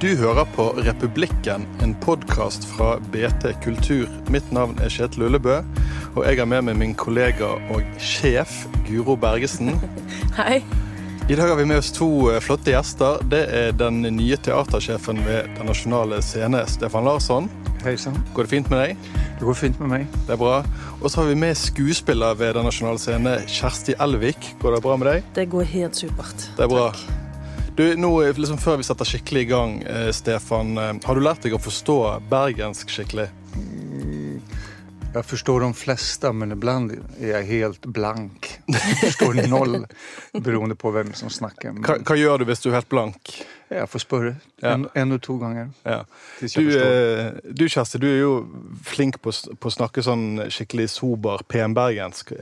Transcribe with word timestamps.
Du 0.00 0.16
hører 0.16 0.46
på 0.56 0.64
Republikken, 0.80 1.66
en 1.84 1.90
podkast 2.00 2.64
fra 2.64 2.94
BT 3.12 3.50
Kultur. 3.60 4.06
Mitt 4.32 4.46
navn 4.48 4.78
er 4.80 4.88
Kjetil 4.88 5.26
Ullebø, 5.26 5.58
og 6.14 6.24
jeg 6.24 6.38
har 6.40 6.48
med 6.48 6.64
meg 6.70 6.78
min 6.80 6.94
kollega 6.96 7.50
og 7.74 7.84
sjef 8.00 8.62
Guro 8.86 9.18
Bergesen. 9.20 9.74
Hei. 10.38 10.62
I 11.28 11.36
dag 11.36 11.52
har 11.52 11.60
vi 11.60 11.68
med 11.68 11.82
oss 11.82 11.92
to 11.92 12.08
eh, 12.32 12.40
flotte 12.40 12.72
gjester. 12.72 13.20
Det 13.28 13.42
er 13.52 13.76
den 13.76 14.00
nye 14.16 14.40
teatersjefen 14.40 15.20
ved 15.28 15.52
Den 15.60 15.68
nasjonale 15.68 16.24
scene, 16.24 16.64
Stefan 16.64 17.04
Larsson. 17.04 17.52
Hei 17.84 17.98
sann. 18.00 18.16
Går 18.32 18.48
det 18.48 18.56
fint 18.56 18.72
med 18.72 18.80
deg? 18.80 19.06
Det 19.36 19.44
går 19.44 19.62
fint 19.66 19.84
med 19.84 19.98
meg. 19.98 20.10
Det 20.24 20.38
er 20.38 20.40
bra. 20.40 20.62
Og 21.02 21.10
så 21.12 21.20
har 21.20 21.28
vi 21.34 21.40
med 21.44 21.60
skuespiller 21.60 22.40
ved 22.40 22.56
Den 22.56 22.70
nasjonale 22.72 23.04
scene, 23.04 23.36
Kjersti 23.44 24.00
Elvik. 24.00 24.54
Går 24.64 24.78
det 24.80 24.84
bra 24.88 24.96
med 24.96 25.12
deg? 25.12 25.32
Det 25.36 25.50
går 25.52 25.74
helt 25.76 26.06
supert. 26.06 26.52
Det 26.56 26.64
er 26.64 26.78
bra. 26.78 26.92
Takk. 26.96 27.19
Du, 27.80 27.94
nå, 27.96 28.10
liksom 28.36 28.58
Før 28.60 28.76
vi 28.76 28.84
setter 28.84 29.08
skikkelig 29.08 29.40
i 29.40 29.48
gang, 29.48 29.78
eh, 29.88 30.10
Stefan. 30.12 30.74
eh, 30.78 30.92
Har 31.04 31.14
du 31.16 31.20
lært 31.24 31.40
deg 31.46 31.54
å 31.56 31.60
forstå 31.64 31.94
bergensk 32.28 32.90
skikkelig? 32.92 33.30
Jeg 35.14 35.24
forstår 35.26 35.64
de 35.64 35.70
fleste, 35.74 36.28
men 36.36 36.52
iblant 36.52 36.92
er 37.18 37.30
jeg 37.40 37.46
helt 37.48 37.86
blank. 37.88 38.50
Jeg 38.68 38.98
forstår 39.00 39.40
null, 39.48 39.78
beroende 40.44 40.76
på 40.76 40.92
hvem 40.92 41.14
som 41.16 41.32
snakker. 41.32 41.72
Hva, 41.80 41.96
hva 42.04 42.16
gjør 42.20 42.38
du 42.38 42.44
hvis 42.50 42.60
du 42.60 42.68
er 42.68 42.76
helt 42.76 42.90
blank? 42.92 43.32
Jeg 43.72 43.88
får 43.88 44.04
spørre 44.04 44.34
Ja. 44.60 44.74
en, 44.74 44.84
en 44.94 45.16
og 45.16 45.22
to 45.24 45.38
ganger. 45.40 45.72
Ja. 45.88 46.02
Du, 46.42 46.68
eh, 46.76 47.32
du 47.48 47.64
Kjersti, 47.64 47.98
du 47.98 48.06
er 48.12 48.20
jo 48.20 48.34
flink 48.84 49.22
på 49.24 49.32
å 49.32 49.72
snakke 49.72 50.04
sånn 50.04 50.44
skikkelig 50.52 50.90
sober 50.92 51.42
pen-bergensk. 51.48 52.36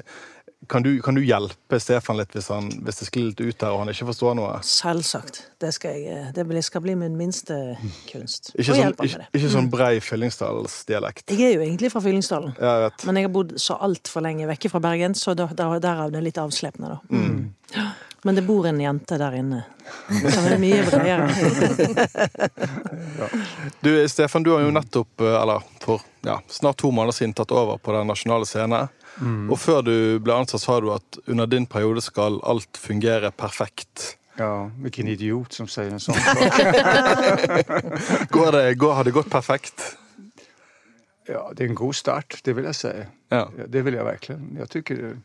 Kan 0.67 0.83
du, 0.83 0.99
kan 1.01 1.15
du 1.15 1.23
hjelpe 1.23 1.79
Stefan 1.79 2.19
litt 2.19 2.33
hvis, 2.35 2.49
han, 2.51 2.67
hvis 2.83 2.99
det 2.99 3.07
sklir 3.07 3.29
litt 3.29 3.39
ut 3.41 3.63
her 3.63 3.77
og 3.77 3.85
han 3.85 3.93
ikke 3.93 4.09
forstår 4.09 4.35
noe? 4.35 4.57
Selvsagt. 4.67 5.39
Det 5.63 5.71
skal, 5.77 6.01
jeg, 6.03 6.33
det 6.35 6.65
skal 6.67 6.83
bli 6.83 6.97
min 6.99 7.15
minste 7.19 7.55
kunst. 8.09 8.51
Ikke 8.59 8.75
sånn, 8.75 8.97
ikke, 9.07 9.29
ikke 9.39 9.53
sånn 9.53 9.71
brei 9.71 9.93
fyllingsdalsdialekt. 10.03 11.31
Jeg 11.31 11.47
er 11.47 11.55
jo 11.61 11.63
egentlig 11.63 11.93
fra 11.95 12.03
Fyllingsdalen, 12.03 12.57
Ja, 12.59 12.75
jeg 12.89 13.07
men 13.07 13.21
jeg 13.21 13.29
har 13.29 13.33
bodd 13.39 13.55
så 13.63 13.79
altfor 13.87 14.27
lenge 14.27 14.51
vekke 14.51 14.73
fra 14.73 14.83
Bergen, 14.83 15.15
så 15.19 15.37
der, 15.39 15.55
derav 15.55 16.11
det 16.15 16.25
litt 16.27 16.43
avslepne, 16.43 16.97
da. 16.97 17.01
Mm. 17.15 17.87
Men 18.23 18.35
det 18.35 18.43
bor 18.43 18.67
en 18.67 18.81
jente 18.81 19.19
der 19.19 19.35
inne. 19.39 19.63
Det 20.11 20.33
er 20.35 20.59
mye 20.59 20.83
bredere. 20.87 21.29
Du, 23.81 23.91
Stefan, 24.09 24.43
du 24.43 24.51
har 24.53 24.63
jo 24.65 24.71
nettopp, 24.75 25.21
eh, 25.23 25.35
eller 25.39 25.63
for 25.83 26.03
ja, 26.27 26.41
snart 26.51 26.81
to 26.83 26.91
måneder 26.91 27.15
siden, 27.15 27.35
tatt 27.35 27.53
over 27.55 27.79
på 27.79 27.93
Den 27.95 28.09
nasjonale 28.11 28.47
scenen. 28.47 28.91
Mm. 29.19 29.51
Og 29.51 29.59
før 29.59 29.83
du 29.87 29.95
ble 30.23 30.35
ansatt, 30.35 30.63
sa 30.63 30.81
du 30.83 30.91
at 30.95 31.19
under 31.27 31.47
din 31.51 31.67
periode 31.67 32.03
skal 32.03 32.41
alt 32.47 32.79
fungere 32.79 33.31
perfekt. 33.31 34.17
Ja, 34.39 34.69
hvilken 34.83 35.11
idiot 35.11 35.55
som 35.55 35.71
sier 35.71 35.91
en 35.95 36.03
sånn 36.03 36.19
sak. 36.19 36.59
Går 38.35 38.53
det, 38.55 38.65
går, 38.79 38.93
har 38.99 39.07
det 39.07 39.15
gått 39.15 39.31
perfekt? 39.31 39.83
Ja, 41.29 41.49
det 41.53 41.65
er 41.65 41.73
en 41.73 41.79
god 41.79 41.97
start, 41.99 42.39
det 42.47 42.55
vil 42.57 42.69
jeg 42.71 42.79
si. 42.79 42.93
Ja. 43.35 43.43
Ja, 43.59 43.67
det 43.67 43.83
vil 43.87 43.99
jeg 43.99 44.07
virkelig. 44.07 44.39
Jeg 44.59 44.71
syns 44.75 45.19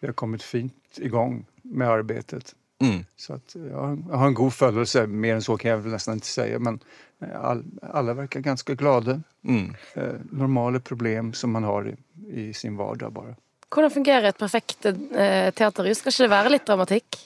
vi 0.00 0.08
har 0.08 0.14
kommet 0.16 0.42
fint 0.46 1.02
i 1.02 1.10
gang 1.12 1.42
med 1.70 1.88
arbeidet. 1.88 2.54
Mm. 2.82 3.04
Så 3.16 3.34
att 3.34 3.56
ja, 3.70 3.96
jeg 4.10 4.18
har 4.18 4.26
en 4.26 4.34
god 4.34 4.52
følelse, 4.54 5.06
mer 5.06 5.36
enn 5.36 5.44
så 5.44 5.56
kan 5.60 5.70
jeg 5.70 5.82
vel 5.84 5.94
nesten 5.94 6.20
ikke 6.20 6.30
si. 6.32 6.46
Men 6.58 6.78
eh, 7.20 7.34
all, 7.36 7.62
alle 7.92 8.16
virker 8.22 8.44
ganske 8.44 8.76
glade. 8.80 9.20
Mm. 9.44 9.74
Eh, 9.94 10.16
normale 10.32 10.80
problem 10.80 11.34
som 11.36 11.52
man 11.52 11.68
har 11.68 11.90
i, 11.92 11.96
i 12.30 12.50
sin 12.56 12.78
hverdag, 12.80 13.12
bare. 13.12 13.36
Hvordan 13.70 13.92
fungerer 13.94 14.32
et 14.32 14.38
perfekt 14.40 14.88
eh, 14.88 15.50
teaterhus? 15.54 16.00
Skal 16.00 16.14
ikke 16.14 16.24
det 16.24 16.32
være 16.32 16.54
litt 16.56 16.66
dramatikk? 16.66 17.20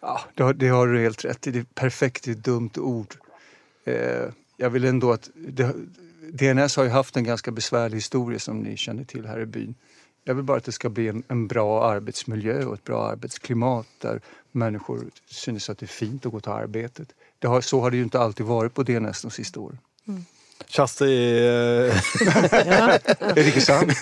Ja, 0.00 0.20
det, 0.34 0.44
har, 0.44 0.54
det 0.54 0.70
har 0.72 0.86
du 0.86 1.00
helt 1.00 1.24
rett 1.26 1.46
i. 1.46 1.56
Det 1.58 1.64
er 1.66 1.72
perfekt 1.76 2.28
er 2.28 2.38
et 2.38 2.46
dumt 2.46 2.78
ord. 2.78 3.18
Eh, 3.84 4.30
jeg 4.60 4.72
vil 4.72 4.86
ändå 4.88 5.12
at 5.12 5.28
det, 5.34 5.66
DNS 6.30 6.76
har 6.76 6.86
jo 6.86 6.94
hatt 6.94 7.16
en 7.16 7.26
ganske 7.26 7.52
besværlig 7.52 8.04
historie, 8.04 8.38
som 8.38 8.62
ni 8.62 8.76
kjenner 8.78 9.04
til 9.08 9.26
her 9.28 9.42
i 9.42 9.50
byen. 9.50 9.74
Jeg 10.30 10.36
vil 10.38 10.46
bare 10.46 10.62
at 10.62 10.68
det 10.70 10.76
skal 10.76 10.92
bli 10.94 11.08
en, 11.10 11.24
en 11.32 11.46
bra 11.50 11.66
arbeidsmiljø 11.88 12.60
og 12.68 12.76
et 12.76 12.84
bra 12.86 13.00
arbeidsklimat 13.16 13.88
der 14.04 14.20
mennesker 14.52 15.08
synes 15.26 15.66
at 15.72 15.80
det 15.80 15.88
er 15.88 15.94
fint 15.94 16.26
å 16.26 16.30
gå 16.30 16.42
til 16.44 16.54
arbeidet. 16.54 17.16
Det 17.42 17.50
har, 17.50 17.64
så 17.66 17.80
har 17.82 17.90
det 17.90 18.02
jo 18.02 18.06
ikke 18.06 18.22
alltid 18.22 18.46
vært 18.46 18.76
på 18.76 18.84
DNS 18.86 19.24
de 19.26 19.32
siste 19.34 19.58
årene. 19.58 19.82
Kjersti 20.70 21.06
eh, 21.10 22.00
Ja, 22.68 22.98
Er 23.30 23.34
det 23.38 23.46
ikke 23.50 23.62
sant? 23.64 23.92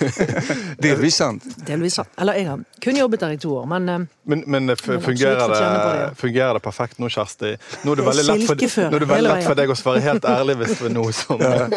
Delvis 0.83 1.17
sant. 1.21 1.45
delvis 1.69 1.95
sant. 2.01 2.11
Eller 2.21 2.39
jeg 2.41 2.49
har 2.51 2.63
kun 2.85 2.97
jobbet 2.99 3.23
der 3.23 3.35
i 3.37 3.39
to 3.41 3.53
år, 3.61 3.67
men 3.71 3.89
eh, 3.89 4.07
Men, 4.29 4.43
men 4.47 4.71
absolutt 4.75 5.05
fungerer, 5.07 5.49
det, 5.55 6.17
fungerer 6.21 6.59
det 6.59 6.63
perfekt 6.65 6.99
nå, 7.01 7.09
Kjersti? 7.09 7.55
Nå 7.87 7.95
er 7.95 8.01
det 8.03 8.07
veldig 8.09 8.25
lett 8.29 8.45
for, 8.49 8.59
nå 8.91 8.99
er 8.99 9.05
det 9.05 9.09
veldig 9.09 9.29
lett 9.31 9.47
for 9.49 9.61
deg 9.63 9.73
å 9.73 9.77
svare 9.79 10.03
helt 10.05 10.27
ærlig 10.29 10.59
hvis 10.61 10.75
det 10.81 10.91
er 10.91 10.95
noe 10.99 11.15
som 11.17 11.41
Ja, 11.41 11.69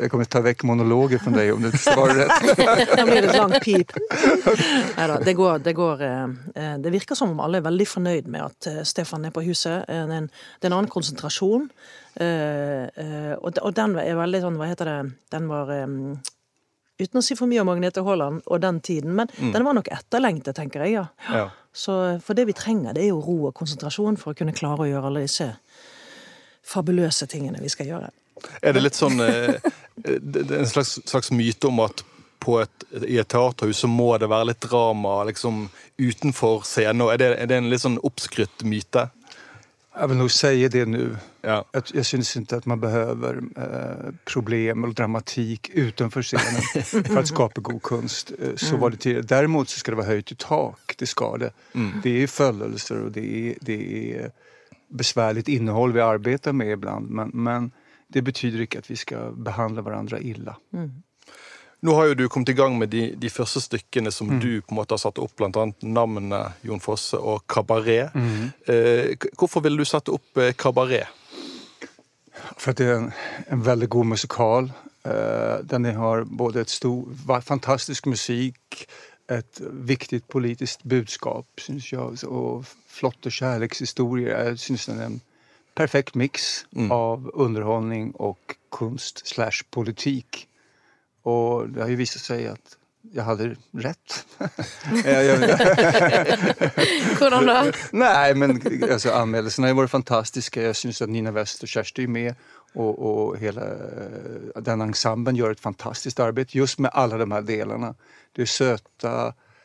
jeg 0.00 0.10
kommer 0.10 0.26
ta 0.30 0.42
vekk 0.44 0.64
monologen 0.68 1.22
fra 1.22 1.32
deg 1.36 1.52
om 1.54 1.62
du 1.62 1.70
svarer 1.78 2.24
rett. 2.24 2.50
Da 3.00 3.04
blir 3.06 3.22
det 3.22 3.30
et 3.30 3.38
langt 3.38 3.60
pip. 3.62 3.94
Neida, 4.96 5.20
det 5.24 5.34
går, 5.38 5.62
det 5.64 5.74
går 5.78 6.02
eh, 6.06 6.24
eh, 6.56 6.74
Det 6.82 6.92
virker 6.94 7.18
som 7.18 7.32
om 7.36 7.40
alle 7.44 7.60
er 7.60 7.66
veldig 7.68 7.86
fornøyd 7.88 8.28
med 8.30 8.44
at 8.48 8.70
eh, 8.70 8.82
Stefan 8.88 9.24
er 9.28 9.34
på 9.34 9.44
huset. 9.46 9.84
Eh, 9.86 10.04
Det 10.10 10.16
er 10.16 10.22
en, 10.24 10.30
det 10.30 10.66
er 10.66 10.72
en 10.72 10.78
annen 10.80 10.90
konsentrasjon. 10.92 11.68
Eh, 12.16 12.88
eh, 12.90 13.34
Og 13.38 13.74
den 13.74 13.96
er 14.02 14.18
veldig 14.18 14.40
sånn, 14.42 14.56
hva 14.58 14.66
heter 14.66 14.88
det 14.90 14.96
Den 15.30 15.46
var 15.50 15.70
Uten 17.00 17.20
å 17.20 17.22
si 17.24 17.36
for 17.38 17.48
mye 17.48 17.62
om 17.62 17.70
Agnete 17.72 18.02
Haaland 18.04 18.42
og 18.44 18.60
den 18.60 18.80
tiden, 18.84 19.14
men 19.16 19.30
den 19.38 19.64
var 19.64 19.72
nok 19.72 19.88
etterlengtet, 19.88 20.56
tenker 20.58 20.84
jeg. 20.84 20.98
ja. 20.98 21.06
ja. 21.32 21.46
Så 21.72 22.20
For 22.24 22.34
det 22.34 22.48
vi 22.48 22.52
trenger, 22.52 22.92
det 22.92 23.04
er 23.06 23.12
jo 23.12 23.22
ro 23.22 23.36
og 23.48 23.54
konsentrasjon 23.56 24.18
for 24.20 24.34
å 24.34 24.38
kunne 24.38 24.52
klare 24.56 24.84
å 24.84 24.88
gjøre 24.90 25.06
alle 25.10 25.22
disse 25.24 25.52
fabuløse 26.66 27.28
tingene 27.30 27.62
vi 27.62 27.70
skal 27.72 27.88
gjøre. 27.88 28.10
Er 28.64 28.74
det 28.74 28.82
litt 28.82 28.96
sånn 28.96 29.20
eh, 29.20 29.60
En 30.06 30.68
slags, 30.68 30.96
slags 31.04 31.30
myte 31.34 31.68
om 31.68 31.82
at 31.84 32.04
på 32.40 32.56
et, 32.62 32.84
i 33.04 33.18
et 33.20 33.28
teaterhus 33.28 33.82
så 33.82 33.88
må 33.90 34.14
det 34.18 34.30
være 34.32 34.48
litt 34.48 34.62
drama 34.64 35.18
liksom 35.28 35.66
utenfor 36.00 36.64
scenen? 36.64 37.04
Er 37.12 37.20
det, 37.20 37.28
er 37.36 37.50
det 37.50 37.58
en 37.60 37.68
litt 37.68 37.82
sånn 37.84 37.98
oppskrytt 38.06 38.64
myte? 38.64 39.10
Jeg 39.90 40.08
vil 40.08 40.20
nog 40.20 40.30
si 40.30 40.68
det 40.70 40.84
nå. 40.86 41.00
Ja. 41.42 41.56
Jeg, 41.74 41.82
jeg 41.94 42.06
syns 42.06 42.30
ikke 42.38 42.60
at 42.60 42.66
man 42.70 42.80
behøver 42.80 43.40
eh, 43.58 44.12
problem 44.28 44.86
og 44.86 44.94
dramatikk 44.96 45.72
utenfor 45.74 46.22
scenen 46.22 46.62
for 47.08 47.22
å 47.22 47.26
skape 47.26 47.64
god 47.66 47.80
kunst. 47.82 48.30
Eh, 48.38 48.54
så 48.60 48.78
var 48.78 48.94
det 48.94 49.02
tidligere. 49.02 49.26
Derimot 49.32 49.72
så 49.72 49.80
skal 49.82 49.96
det 49.96 50.02
være 50.04 50.20
høyt 50.20 50.32
i 50.32 50.38
tak. 50.44 50.94
Det 51.00 51.08
skal 51.10 51.42
det. 51.42 51.50
Det 52.04 52.14
er 52.22 52.30
følelser 52.30 53.04
og 53.06 53.12
det 53.16 53.26
er, 53.40 53.58
det 53.66 53.80
er 53.90 54.30
besværlig 54.90 55.48
innhold 55.48 55.94
vi 55.96 56.06
arbeider 56.06 56.54
med 56.54 56.76
iblant. 56.76 57.10
Men, 57.10 57.34
men 57.34 57.70
det 58.14 58.22
betyr 58.26 58.62
ikke 58.66 58.84
at 58.84 58.90
vi 58.90 58.98
skal 58.98 59.34
behandle 59.34 59.82
hverandre 59.86 60.22
ille. 60.22 60.54
Nå 61.80 61.94
har 61.96 62.10
jo 62.10 62.14
du 62.14 62.26
kommet 62.28 62.52
i 62.52 62.56
gang 62.58 62.74
med 62.78 62.90
de, 62.92 63.06
de 63.16 63.30
første 63.32 63.60
stykkene 63.64 64.10
som 64.12 64.28
du 64.42 64.60
på 64.60 64.74
en 64.74 64.80
måte 64.82 64.92
har 64.92 65.00
satt 65.00 65.18
opp, 65.18 65.32
blant 65.38 65.56
annet 65.56 65.82
navnet 65.82 66.66
Jon 66.66 66.82
Fosse 66.84 67.16
og 67.16 67.46
Kabaret. 67.48 68.12
Eh, 68.68 69.16
hvorfor 69.38 69.64
ville 69.64 69.80
du 69.80 69.88
sette 69.88 70.12
opp 70.12 70.36
eh, 70.36 70.52
Kabaret? 70.52 71.08
For 72.58 72.72
at 72.72 72.80
det 72.80 72.88
er 72.88 72.98
en, 72.98 73.12
en 73.48 73.64
veldig 73.64 73.88
god 73.88 74.10
musikal. 74.12 74.68
Eh, 75.08 75.64
den 75.64 75.88
har 75.96 76.26
både 76.28 76.60
et 76.60 76.70
stor, 76.70 77.08
fantastisk 77.40 78.06
musikk, 78.06 78.84
et 79.30 79.62
viktig 79.72 80.24
politisk 80.28 80.84
budskap, 80.84 81.46
syns 81.58 81.92
jeg, 81.92 82.28
og 82.28 82.66
flotte 82.90 83.30
kjærlighetshistorier. 83.30 84.36
Jeg 84.36 84.58
syns 84.58 84.86
den 84.90 85.00
er 85.00 85.06
en 85.06 85.20
perfekt 85.78 86.16
miks 86.18 86.66
av 86.92 87.30
underholdning 87.34 88.12
og 88.18 88.36
kunst 88.74 89.22
slash 89.28 89.64
politikk. 89.70 90.46
Og 91.28 91.72
det 91.74 91.82
har 91.82 91.90
jo 91.92 92.00
vist 92.00 92.20
seg 92.22 92.46
at 92.52 92.76
jeg 93.14 93.24
hadde 93.24 93.56
rett. 93.80 94.26
Hvordan 97.18 97.48
da? 97.48 97.58
Nei, 97.96 98.32
men 98.36 98.58
altså, 98.84 99.14
Anmeldelsene 99.16 99.70
har 99.70 99.78
vært 99.78 99.92
fantastiske. 99.92 100.62
Jeg 100.68 100.78
syns 100.78 101.00
at 101.02 101.12
Nina 101.12 101.32
West 101.34 101.64
og 101.64 101.72
Kjersti 101.72 102.06
er 102.06 102.12
med 102.12 102.30
og, 102.78 102.92
og 103.02 103.38
hele 103.40 103.64
eh, 103.66 104.60
den 104.62 104.84
ensemblen 104.84 105.38
gjør 105.38 105.56
et 105.56 105.62
fantastisk 105.62 106.20
arbeid 106.22 106.54
just 106.54 106.78
med 106.78 106.94
alle 106.94 107.18
de 107.18 107.26
her 107.32 107.46
delene. 107.46 107.94
Det 108.36 108.46
er 108.46 108.52
søte, 108.52 109.14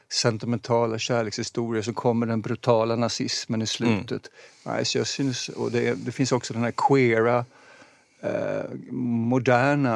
sentimentale 0.10 0.98
kjærlighetshistorier. 1.02 1.82
så 1.82 1.94
kommer 1.94 2.26
den 2.26 2.42
brutale 2.42 2.96
nazismen 2.96 3.62
i 3.62 3.68
slutet. 3.68 4.30
Nej, 4.66 4.86
så 4.86 4.98
jag 4.98 5.08
syns, 5.08 5.50
och 5.50 5.72
det, 5.72 6.06
det 6.06 6.12
fins 6.12 6.32
også 6.32 6.54
den 6.54 6.64
her 6.64 6.72
queera 6.72 7.46
eh, 8.26 8.76
moderna 8.92 9.96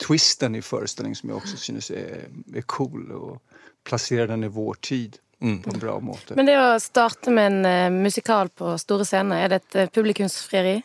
twisten 0.00 0.56
i 0.58 0.64
forestillingen 0.64 1.18
som 1.18 1.30
jeg 1.30 1.40
også 1.40 1.60
synes 1.60 1.90
er, 1.90 2.28
er 2.54 2.66
cool 2.66 3.12
og 3.12 3.58
plasserer 3.88 4.30
den 4.32 4.44
i 4.44 4.52
vår 4.52 4.80
tid 4.82 5.18
på 5.38 5.70
en 5.74 5.80
bra 5.80 6.00
måte. 6.02 6.34
Men 6.34 6.48
det 6.48 6.56
å 6.58 6.78
starte 6.82 7.30
med 7.30 7.52
en 7.52 7.66
uh, 7.94 8.00
musikal 8.02 8.50
på 8.50 8.72
store 8.82 9.04
scener, 9.06 9.44
er 9.44 9.52
det 9.52 9.60
et 9.60 9.76
uh, 9.78 9.90
publikumsfrieri? 9.94 10.80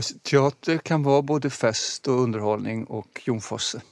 Alltså, 0.00 0.16
Teater 0.24 0.80
kan 0.80 1.04
være 1.04 1.26
både 1.28 1.50
fest 1.52 2.08
og 2.08 2.24
underholdning 2.24 2.86
og 2.88 3.20
Jon 3.26 3.42
Fosse. 3.44 3.82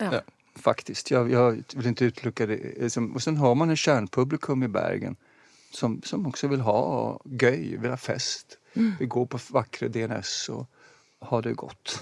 Ja. 0.00 0.18
Ja. 0.18 0.20
faktisk. 0.58 1.10
Jeg, 1.10 1.30
jeg, 1.30 1.64
vil 1.74 1.86
ikke 1.86 2.10
utelukke 2.12 2.46
det. 2.46 2.58
Liksom, 2.80 3.12
så 3.14 3.24
sen 3.24 3.36
har 3.36 3.54
man 3.54 3.70
en 3.70 3.78
kjernepublikum 3.78 4.62
i 4.62 4.68
Bergen 4.68 5.16
som, 5.72 6.02
som 6.06 6.26
også 6.26 6.48
vil 6.52 6.62
ha 6.66 6.80
gøy, 7.26 7.76
vil 7.80 7.90
ha 7.90 7.98
fest. 7.98 8.58
Vi 8.74 9.06
går 9.06 9.28
på 9.30 9.40
vakre 9.54 9.88
DNS 9.92 10.32
og 10.54 10.66
har 11.30 11.44
det 11.46 11.56
godt. 11.56 11.98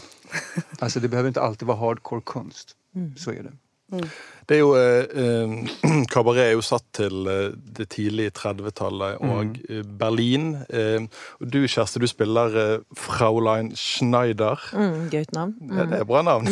Altså, 0.81 1.01
det 1.01 1.11
behøver 1.11 1.31
ikke 1.31 1.45
alltid 1.45 1.67
være 1.69 1.83
hardcore 1.83 2.25
kunst. 2.27 2.77
Så 3.17 3.31
er 3.37 3.49
det. 3.49 3.57
Det 4.49 4.57
er 4.57 4.61
jo 4.63 4.71
eh, 4.75 5.05
eh, 5.21 6.05
Kabaret 6.13 6.47
er 6.47 6.55
jo 6.55 6.63
satt 6.65 6.87
til 6.97 7.29
eh, 7.31 7.53
det 7.77 7.91
tidlige 7.93 8.33
30-tallet 8.39 9.21
og 9.23 9.59
mm. 9.59 9.91
Berlin. 10.01 10.47
Eh, 10.73 11.05
og 11.39 11.51
du, 11.53 11.61
Kjersti, 11.69 12.01
du 12.03 12.09
spiller 12.11 12.57
eh, 12.63 12.87
Fraulein 12.99 13.71
Schneider. 13.77 14.61
Mm, 14.73 15.11
Gøyt 15.13 15.35
navn. 15.37 15.55
Ja, 15.71 15.87
det 15.91 16.01
er 16.01 16.09
bra 16.09 16.25
navn. 16.27 16.49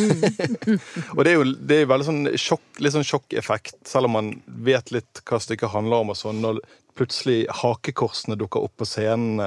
og 1.15 1.23
det 1.25 1.33
er 1.33 1.39
jo 1.39 1.47
det 1.57 1.81
er 1.81 1.89
veldig 1.91 2.09
sånn 2.11 2.29
sjokk, 2.39 2.67
litt 2.79 2.95
sånn 2.95 3.07
sjokkeffekt, 3.09 3.81
selv 3.89 4.09
om 4.09 4.17
man 4.19 4.31
vet 4.69 4.93
litt 4.95 5.23
hva 5.25 5.41
stykket 5.41 5.73
handler 5.73 6.05
om, 6.05 6.13
og 6.13 6.21
sånn, 6.21 6.43
når 6.45 6.61
plutselig 6.97 7.43
hakekorsene 7.61 8.37
dukker 8.39 8.63
opp 8.67 8.77
på 8.79 8.87
scenen. 8.87 9.41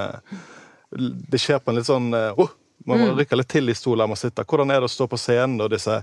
Det 0.94 1.40
skjer 1.40 1.58
på 1.58 1.72
en 1.72 1.78
litt 1.78 1.88
sånn 1.88 2.08
uh, 2.14 2.48
Man 2.86 3.00
Man 3.00 3.14
rykker 3.18 3.38
litt 3.38 3.48
til 3.48 3.70
i 3.70 3.74
stolen 3.74 4.04
der 4.04 4.10
man 4.12 4.20
sitter. 4.20 4.44
Hvordan 4.44 4.70
er 4.70 4.82
det 4.82 4.90
å 4.90 4.92
stå 4.92 5.06
på 5.08 5.18
scenen 5.18 5.56
når 5.60 5.76
disse 5.76 6.02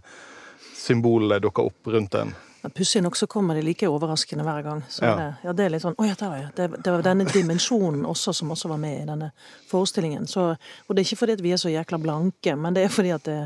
symbolene 0.75 1.37
dukker 1.43 1.69
opp 1.69 1.91
rundt 1.93 2.15
en? 2.17 2.33
Pussig 2.69 3.01
nok 3.01 3.15
så 3.17 3.27
kommer 3.27 3.55
de 3.57 3.61
like 3.65 3.87
overraskende 3.89 4.43
hver 4.45 4.61
gang. 4.61 4.83
Så 4.89 5.05
Ja. 5.05 5.15
Det, 5.15 5.35
ja, 5.43 5.53
det 5.53 5.65
er 5.65 5.69
litt 5.73 5.81
sånn 5.81 5.97
Å 5.97 6.05
ja, 6.05 6.15
der 6.17 6.29
var. 6.29 6.51
Det, 6.55 6.67
det 6.83 6.91
var 6.91 7.01
denne 7.05 7.25
dimensjonen 7.25 8.05
også 8.05 8.33
som 8.33 8.51
også 8.53 8.69
var 8.69 8.77
med 8.77 9.01
i 9.01 9.05
denne 9.05 9.31
forestillingen. 9.69 10.27
Så, 10.27 10.51
og 10.87 10.95
det 10.95 11.01
er 11.01 11.09
ikke 11.09 11.21
fordi 11.23 11.37
at 11.39 11.41
vi 11.41 11.53
er 11.55 11.61
så 11.61 11.73
jækla 11.73 11.97
blanke, 12.01 12.55
men 12.55 12.77
det 12.77 12.85
er 12.85 12.93
fordi 12.93 13.13
at 13.15 13.25
det, 13.25 13.39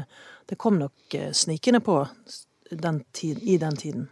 det 0.51 0.57
kom 0.59 0.79
nok 0.79 1.15
eh, 1.15 1.31
snikende 1.31 1.79
på 1.79 2.01
den 2.71 3.03
tid, 3.13 3.39
i 3.43 3.57
den 3.57 3.75
tiden. 3.75 4.07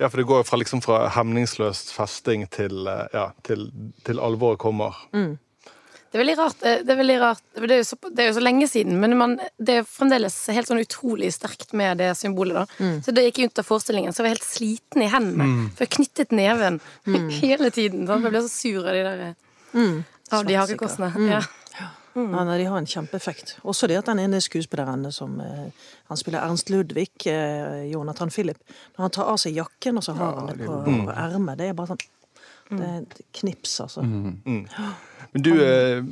Ja, 0.00 0.08
for 0.10 0.18
det 0.18 0.26
går 0.26 0.40
jo 0.42 0.46
fra, 0.48 0.58
liksom, 0.58 0.80
fra 0.82 1.08
hemningsløst 1.14 1.92
festing 1.94 2.48
til, 2.50 2.86
eh, 2.90 3.06
ja, 3.14 3.28
til, 3.46 3.68
til 4.04 4.18
alvoret 4.18 4.58
kommer. 4.58 4.96
Det 6.14 6.20
er 6.20 6.22
veldig 6.22 6.34
rart. 6.38 6.62
eh, 6.62 6.82
Det 6.82 6.90
er, 6.94 6.98
veldig 6.98 7.16
rart. 7.22 7.40
Det 7.54 7.70
er, 7.70 7.76
jo 7.80 7.86
så, 7.88 7.96
det 8.10 8.22
er 8.24 8.28
jo 8.28 8.34
så 8.36 8.42
lenge 8.42 8.68
siden, 8.70 8.98
men 9.02 9.16
man, 9.18 9.36
det 9.58 9.78
er 9.80 9.86
fremdeles 9.86 10.34
helt 10.54 10.66
sånn 10.70 10.82
utrolig 10.82 11.30
sterkt 11.34 11.72
med 11.74 11.98
det 12.02 12.12
symbolet. 12.18 12.54
da. 12.54 12.90
Så 13.06 13.14
da 13.14 13.22
jeg 13.22 13.32
gikk 13.34 13.50
ut 13.52 13.58
av 13.62 13.66
forestillingen, 13.70 14.12
så 14.14 14.22
var 14.22 14.30
jeg 14.30 14.36
helt 14.38 14.50
sliten 14.50 15.02
i 15.02 15.10
hendene. 15.10 15.70
For 15.74 15.86
jeg 15.86 15.94
knyttet 15.96 16.30
neven 16.34 16.80
hele 17.40 17.70
tiden. 17.74 18.06
Sånn. 18.06 18.22
Jeg 18.26 18.34
ble 18.34 18.42
så 18.46 18.52
sur 18.54 18.86
av 18.86 18.94
de 18.94 19.02
der 19.02 19.34
Av 20.32 20.44
de 20.46 20.54
hakekorsene. 20.58 21.12
Ja. 21.30 21.40
Ja, 22.14 22.44
nei, 22.46 22.58
de 22.60 22.66
har 22.70 22.78
en 22.78 22.86
kjempeeffekt. 22.86 23.56
Også 23.66 23.88
det 23.90 23.96
at 23.98 24.06
den 24.06 24.20
ene 24.22 24.38
skuespilleren 24.42 25.08
som 25.12 25.40
eh, 25.42 25.86
Han 26.08 26.20
spiller 26.20 26.44
Ernst 26.46 26.70
Ludvig, 26.70 27.08
eh, 27.26 27.90
Jonathan 27.90 28.30
Philip. 28.30 28.60
Når 28.96 29.02
han 29.08 29.10
tar 29.16 29.30
av 29.32 29.40
seg 29.42 29.56
jakken, 29.58 29.98
og 29.98 30.04
så 30.06 30.14
har 30.18 30.36
han 30.38 30.52
det 30.52 30.60
på, 30.66 30.76
på 30.86 31.16
ermet. 31.16 31.58
Det 31.58 31.68
er 31.72 31.74
bare 31.78 31.94
sånn 31.94 32.04
Det 32.70 32.84
er 32.86 33.00
et 33.02 33.18
knips, 33.40 33.80
altså. 33.80 34.04
Men 34.06 35.42
du 35.42 35.50
eh, 35.58 36.04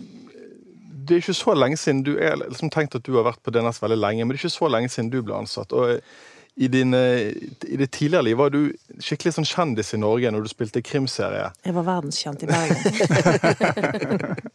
Det 1.02 1.16
er 1.16 1.22
ikke 1.22 1.34
så 1.34 1.54
lenge 1.54 1.78
siden 1.81 2.02
du 2.06 2.16
er 2.19 2.37
liksom 2.43 2.70
tenkt 2.70 2.94
at 2.98 3.06
du 3.06 3.14
har 3.16 3.25
vært 3.26 3.43
på 3.43 3.55
DNS 3.55 3.81
veldig 3.82 3.98
lenge, 4.02 4.25
men 4.26 4.34
det 4.34 4.40
er 4.40 4.44
ikke 4.46 4.58
så 4.58 4.69
lenge 4.70 4.90
siden 4.93 5.10
du 5.10 5.20
ble 5.22 5.38
ansatt. 5.38 5.72
og 5.72 5.96
eh, 5.96 6.20
i, 6.56 6.69
din, 6.69 6.94
eh, 6.94 7.32
I 7.62 7.76
det 7.76 7.90
tidligere 7.90 8.22
liv 8.22 8.37
var 8.37 8.50
du 8.52 8.72
skikkelig 9.00 9.32
sånn 9.38 9.49
kjendis 9.49 9.94
i 9.96 10.00
Norge 10.00 10.31
når 10.34 10.44
du 10.44 10.50
spilte 10.52 10.82
krimserie. 10.84 11.49
Jeg 11.64 11.76
var 11.78 11.87
verdenskjent 11.88 12.44
i 12.44 12.50
Bergen. 12.50 12.81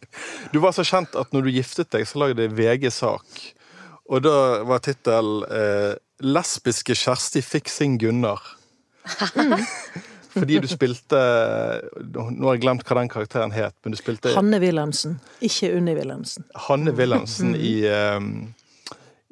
Du 0.52 0.58
var 0.58 0.72
så 0.74 0.82
kjent 0.86 1.14
at 1.20 1.34
når 1.34 1.46
du 1.46 1.50
giftet 1.52 1.90
deg, 1.92 2.06
så 2.08 2.18
lagde 2.22 2.48
VG 2.50 2.88
sak. 2.90 3.40
Og 4.08 4.22
da 4.24 4.64
var 4.66 4.80
tittelen 4.82 5.44
eh, 5.52 5.94
'Lesbiske 6.24 6.96
Kjersti 6.98 7.42
fikk 7.44 7.68
sin 7.70 7.98
Gunnar'. 8.00 8.56
Fordi 10.38 10.58
du 10.62 10.68
spilte 10.70 11.18
Nå 12.04 12.48
har 12.48 12.56
jeg 12.56 12.62
glemt 12.64 12.84
hva 12.86 12.98
den 12.98 13.10
karakteren 13.12 13.54
het, 13.54 13.74
men 13.84 13.94
du 13.94 13.98
spilte 14.00 14.34
Hanne 14.34 14.60
Wilhelmsen, 14.62 15.18
ikke 15.44 15.70
Unni 15.76 15.94
Wilhelmsen. 15.96 16.44
Hanne 16.68 16.94
Wilhelmsen 16.96 17.54
i, 17.56 17.80
eh, 17.88 18.18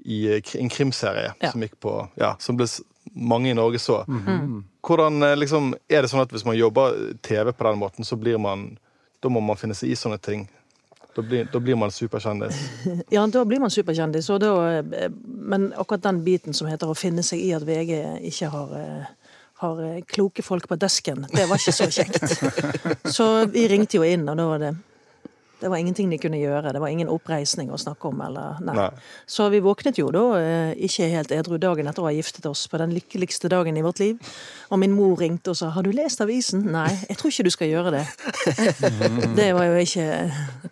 i 0.06 0.19
en 0.61 0.70
krimserie 0.73 1.32
Ja. 1.43 1.50
som 1.53 1.62
gikk 1.64 1.75
på 1.82 1.94
Ja, 2.20 2.37
som 2.38 2.56
ble 2.56 2.67
mange 3.14 3.50
i 3.50 3.55
Norge 3.55 3.79
så. 3.82 4.00
Hvordan 4.87 5.23
eh, 5.23 5.37
liksom 5.37 5.75
Er 5.91 6.03
det 6.03 6.11
sånn 6.12 6.23
at 6.23 6.32
hvis 6.35 6.44
man 6.47 6.56
jobber 6.58 6.94
TV 7.23 7.53
på 7.53 7.64
den 7.69 7.79
måten, 7.81 8.05
så 8.06 8.17
blir 8.19 8.38
man 8.38 8.79
Da 9.23 9.29
må 9.32 9.41
man 9.43 9.56
finne 9.58 9.75
seg 9.75 9.91
i 9.91 9.99
sånne 9.99 10.19
ting? 10.23 10.49
Da 11.17 11.23
blir, 11.25 11.47
da 11.49 11.58
blir 11.64 11.76
man 11.81 11.91
superkjendis. 11.91 12.56
Ja, 13.14 13.23
da 13.26 13.44
blir 13.49 13.61
man 13.62 13.70
superkjendis, 13.73 14.29
og 14.31 14.41
da 14.44 14.50
eh, 14.79 15.08
Men 15.25 15.73
akkurat 15.76 16.03
den 16.05 16.23
biten 16.26 16.52
som 16.55 16.69
heter 16.69 16.91
å 16.93 16.94
finne 16.99 17.23
seg 17.25 17.41
i 17.41 17.52
at 17.56 17.64
VG 17.64 17.94
ikke 18.31 18.50
har 18.52 18.75
eh, 18.81 19.06
har 19.62 19.79
eh, 19.81 20.02
kloke 20.05 20.43
folk 20.44 20.67
på 20.69 20.76
desken. 20.76 21.25
Det 21.32 21.47
var 21.49 21.56
ikke 21.56 21.73
så 21.73 21.87
kjekt. 21.88 22.35
Så 23.17 23.47
vi 23.49 23.62
ringte 23.73 23.97
jo 23.97 24.05
inn, 24.05 24.26
og 24.29 24.37
da 24.37 24.44
var 24.50 24.61
det 24.61 24.75
det 25.61 25.70
var 25.73 25.81
ingenting 25.81 26.11
de 26.11 26.19
kunne 26.20 26.37
gjøre. 26.37 26.73
Det 26.73 26.81
var 26.82 26.93
ingen 26.93 27.08
oppreisning 27.08 27.70
å 27.73 27.79
snakke 27.81 28.11
om. 28.11 28.20
Eller, 28.26 28.58
nei. 28.64 28.75
Nei. 28.76 28.88
Så 29.31 29.49
vi 29.53 29.62
våknet 29.64 29.97
jo 29.97 30.11
da 30.12 30.25
eh, 30.37 30.73
ikke 30.88 31.08
helt 31.12 31.32
edru 31.32 31.56
dagen 31.62 31.88
etter 31.88 32.05
å 32.05 32.08
ha 32.11 32.12
giftet 32.12 32.44
oss 32.50 32.67
på 32.69 32.81
den 32.82 32.93
lykkeligste 32.97 33.49
dagen 33.53 33.79
i 33.79 33.85
vårt 33.87 34.03
liv. 34.03 34.20
Og 34.69 34.82
min 34.82 34.93
mor 34.93 35.17
ringte 35.20 35.55
og 35.55 35.56
sa 35.56 35.70
'Har 35.70 35.82
du 35.87 35.93
lest 35.97 36.20
avisen?' 36.20 36.67
Nei, 36.67 36.91
jeg 37.08 37.17
tror 37.17 37.31
ikke 37.31 37.49
du 37.49 37.50
skal 37.50 37.69
gjøre 37.73 37.91
det. 37.97 38.05
Det 39.41 39.49
var 39.55 39.64
jo 39.64 39.81
ikke 39.81 40.06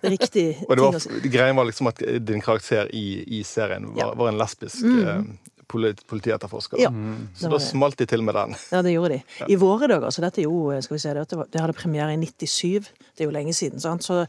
riktig 0.02 0.46
Og 0.69 0.76
det 0.76 0.84
ting 0.84 0.96
å 0.96 1.00
si. 1.00 1.28
greien 1.28 1.56
var 1.56 1.64
liksom 1.64 1.88
at 1.88 2.02
din 2.20 2.40
karakter 2.40 2.88
i, 2.92 3.25
i 3.38 3.42
serien 3.42 3.87
var, 3.94 3.98
Ja. 3.98 4.14
var 4.14 4.28
en 4.28 4.38
lesbisk 4.38 4.82
mm. 4.82 4.94
politi, 4.94 5.53
politietterforsker. 5.69 6.81
Ja, 6.82 6.90
Så 7.37 7.50
da 7.52 7.61
smalt 7.62 7.99
de 8.00 8.06
til 8.11 8.22
med 8.26 8.34
den. 8.34 8.56
Ja, 8.72 8.82
det 8.82 8.94
gjorde 8.94 9.19
de. 9.19 9.49
I 9.49 9.58
våre 9.61 9.88
dager, 9.90 10.11
så 10.14 10.25
dette 10.25 10.43
er 10.43 10.49
jo, 10.49 10.72
skal 10.84 10.96
vi 10.96 11.02
se, 11.02 11.14
det 11.14 11.61
hadde 11.61 11.76
premiere 11.76 12.14
i 12.14 12.20
97, 12.20 12.90
det 13.14 13.25
er 13.25 13.31
jo 13.31 13.34
lenge 13.34 13.55
siden, 13.56 13.82
sant? 13.82 14.05
så 14.05 14.25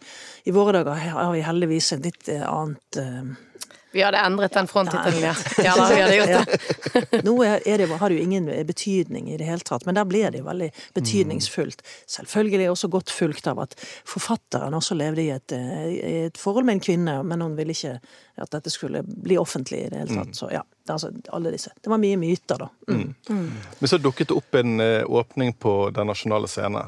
i 0.45 0.53
våre 0.55 0.77
dager 0.79 0.95
har 1.15 1.33
vi 1.33 1.43
heldigvis 1.45 1.91
en 1.95 2.05
litt 2.05 2.29
eh, 2.31 2.45
annet 2.45 2.99
eh, 3.01 3.35
Vi 3.95 4.03
hadde 4.03 4.19
endret 4.19 4.51
den 4.53 4.67
fronttittelen, 4.67 5.21
ja. 5.23 5.35
Ja 5.63 5.73
da, 5.79 5.85
vi 5.87 6.01
hadde 6.01 6.15
gjort 6.15 6.27
det. 6.27 7.21
Nå 7.23 7.35
det, 7.63 7.85
har 7.87 8.09
det 8.09 8.17
jo 8.17 8.23
ingen 8.23 8.49
betydning 8.67 9.29
i 9.31 9.37
det 9.39 9.47
hele 9.47 9.63
tatt, 9.63 9.85
men 9.87 9.95
der 9.95 10.03
blir 10.03 10.33
det 10.33 10.41
jo 10.41 10.47
veldig 10.49 10.67
betydningsfullt. 10.97 11.79
Selvfølgelig 12.11 12.67
også 12.73 12.89
godt 12.91 13.13
fulgt 13.15 13.47
av 13.47 13.61
at 13.63 13.77
forfatteren 14.03 14.75
også 14.75 14.97
levde 14.99 15.23
i 15.23 15.29
et, 15.31 15.55
eh, 15.55 15.87
i 15.95 16.13
et 16.25 16.37
forhold 16.37 16.67
med 16.67 16.75
en 16.75 16.83
kvinne, 16.83 17.15
men 17.23 17.45
hun 17.45 17.55
ville 17.55 17.71
ikke 17.71 17.95
at 18.43 18.51
dette 18.51 18.73
skulle 18.73 18.99
bli 19.07 19.39
offentlig 19.39 19.85
i 19.85 19.89
det 19.93 20.03
hele 20.03 20.19
tatt. 20.19 20.35
Så 20.35 20.51
ja, 20.51 20.65
det, 20.83 20.91
altså 20.91 21.13
alle 21.31 21.55
disse. 21.55 21.71
Det 21.79 21.89
var 21.89 22.03
mye 22.03 22.19
myter, 22.19 22.65
da. 22.65 22.69
Mm. 22.91 23.15
Men 23.79 23.87
så 23.93 24.01
dukket 24.03 24.33
det 24.33 24.35
opp 24.41 24.59
en 24.59 24.79
eh, 24.83 25.07
åpning 25.07 25.55
på 25.55 25.77
Den 25.95 26.11
nasjonale 26.11 26.51
scene. 26.51 26.83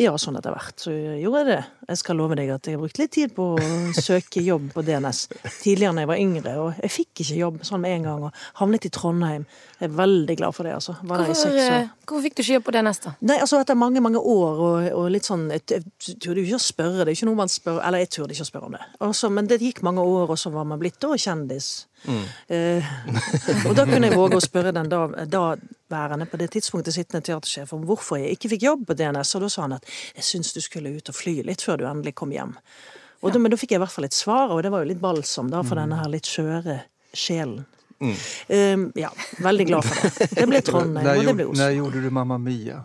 Ja, 0.00 0.10
sånn 0.18 0.34
etter 0.38 0.50
hvert. 0.50 0.74
Så 0.80 0.90
gjorde 0.90 1.44
jeg 1.44 1.48
det. 1.52 1.58
Jeg 1.86 1.98
skal 2.00 2.16
love 2.18 2.34
deg 2.38 2.48
at 2.50 2.66
jeg 2.66 2.74
har 2.74 2.80
brukt 2.82 2.98
litt 2.98 3.12
tid 3.14 3.34
på 3.36 3.44
å 3.54 3.66
søke 3.94 4.42
jobb 4.42 4.72
på 4.74 4.82
DNS. 4.82 5.20
Tidligere 5.60 5.94
da 5.94 6.02
jeg 6.02 6.10
var 6.10 6.22
yngre, 6.22 6.54
og 6.58 6.80
jeg 6.82 6.90
fikk 6.90 7.22
ikke 7.22 7.36
jobb 7.38 7.60
sånn 7.68 7.82
med 7.84 7.94
en 7.98 8.08
gang, 8.08 8.24
og 8.26 8.40
havnet 8.58 8.88
i 8.88 8.90
Trondheim. 8.94 9.44
Jeg 9.78 9.86
er 9.86 9.94
veldig 10.00 10.36
glad 10.40 10.56
for 10.56 10.66
det, 10.66 10.74
altså. 10.80 10.96
Var 11.04 11.24
Hvorfor, 11.28 11.58
eh, 11.62 11.86
hvorfor 12.02 12.24
fikk 12.26 12.36
du 12.36 12.42
ikke 12.42 12.56
jobb 12.56 12.66
på 12.66 12.74
DNS, 12.74 13.02
da? 13.04 13.14
Nei, 13.30 13.38
altså 13.44 13.60
etter 13.62 13.78
mange, 13.78 14.02
mange 14.02 14.18
år 14.18 14.64
og, 14.66 14.88
og 14.98 15.08
litt 15.14 15.28
sånn 15.28 15.46
Jeg, 15.52 15.62
jeg 15.70 16.18
turde 16.22 16.40
jo 16.40 16.48
ikke 16.48 16.58
å 16.58 16.64
spørre, 16.66 17.04
det 17.04 17.12
er 17.12 17.16
ikke 17.18 17.28
noe 17.28 17.38
man 17.38 17.52
spør 17.52 17.80
Eller 17.84 18.02
jeg 18.02 18.10
turde 18.16 18.34
ikke 18.34 18.46
å 18.46 18.50
spørre 18.50 18.70
om 18.70 18.76
det. 18.78 18.82
Altså, 19.04 19.30
men 19.30 19.50
det 19.50 19.60
gikk 19.62 19.84
mange 19.86 20.02
år, 20.02 20.34
og 20.34 20.40
så 20.40 20.50
var 20.54 20.66
man 20.68 20.82
blitt 20.82 20.98
da 21.04 21.14
kjendis. 21.14 21.70
Eh, 22.48 22.84
og 23.68 23.76
da 23.78 23.86
kunne 23.88 24.10
jeg 24.10 24.18
våge 24.18 24.40
å 24.40 24.44
spørre 24.44 24.74
den 24.74 24.90
da, 24.90 25.46
daværende, 25.94 26.26
på 26.28 26.40
det 26.40 26.50
tidspunktet 26.56 26.96
sittende 26.96 27.24
teatersjef 27.24 27.72
om 27.76 27.86
hvorfor 27.88 28.18
jeg 28.20 28.36
ikke 28.36 28.50
fikk 28.56 28.66
jobb 28.66 28.86
på 28.90 28.98
DNS, 28.98 29.34
og 29.38 29.46
da 29.46 29.52
sa 29.54 29.64
han 29.64 29.78
at 29.78 29.88
jeg 30.18 30.28
syns 30.32 30.52
du 30.56 30.60
skulle 30.64 30.92
ut 30.98 31.12
og 31.12 31.16
fly 31.16 31.38
litt 31.46 31.64
før 31.64 31.80
du 31.80 31.86
endelig 31.88 32.16
kom 32.18 32.34
hjem. 32.34 32.56
Og 33.24 33.32
da, 33.32 33.40
men 33.40 33.54
da 33.54 33.56
fikk 33.56 33.72
jeg 33.72 33.80
i 33.80 33.84
hvert 33.84 33.94
fall 33.94 34.04
et 34.04 34.16
svar, 34.16 34.52
og 34.52 34.60
det 34.64 34.72
var 34.74 34.84
jo 34.84 34.90
litt 34.90 35.00
balsam 35.00 35.48
da 35.52 35.62
for 35.64 35.80
denne 35.80 35.96
her 35.96 36.10
litt 36.12 36.28
skjøre 36.28 36.82
sjelen. 37.16 37.62
Eh, 38.04 38.76
ja, 39.00 39.10
veldig 39.38 39.66
glad 39.66 39.86
for 39.88 40.02
det. 40.02 40.28
Det 40.34 40.46
ble 40.50 40.60
Trondheim, 40.66 41.08
og 41.18 41.28
det 41.30 41.36
ble 41.38 41.46
Oslo. 41.48 41.60
Når 41.62 41.76
gjorde 41.78 42.02
du 42.04 42.10
Mamma 42.12 42.38
Mia? 42.42 42.82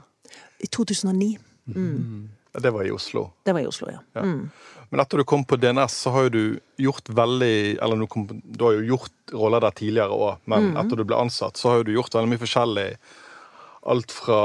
I 0.59 0.67
2009. 0.67 1.33
Mm. 1.75 2.29
Det 2.63 2.71
var 2.71 2.87
i 2.87 2.91
Oslo. 2.91 3.29
Det 3.43 3.53
var 3.53 3.65
i 3.65 3.67
Oslo, 3.69 3.91
ja. 3.91 4.23
Mm. 4.23 4.49
Men 4.89 5.03
etter 5.03 5.21
du 5.21 5.23
kom 5.23 5.45
på 5.45 5.57
DNS, 5.61 5.95
så 6.01 6.13
har 6.15 6.27
jo 6.27 6.29
du 6.33 6.43
gjort 6.81 7.09
veldig 7.13 7.77
Eller 7.77 8.01
du, 8.01 8.07
kom, 8.09 8.27
du 8.43 8.63
har 8.65 8.77
jo 8.79 8.95
gjort 8.95 9.33
roller 9.33 9.61
der 9.61 9.75
tidligere 9.77 10.15
òg, 10.15 10.45
men 10.49 10.71
etter 10.81 10.97
du 10.97 11.05
ble 11.05 11.19
ansatt, 11.19 11.59
så 11.59 11.69
har 11.69 11.81
jo 11.81 11.89
du 11.89 11.91
gjort 11.93 12.15
veldig 12.17 12.31
mye 12.31 12.41
forskjellig. 12.41 12.87
Alt 13.93 14.11
fra 14.11 14.39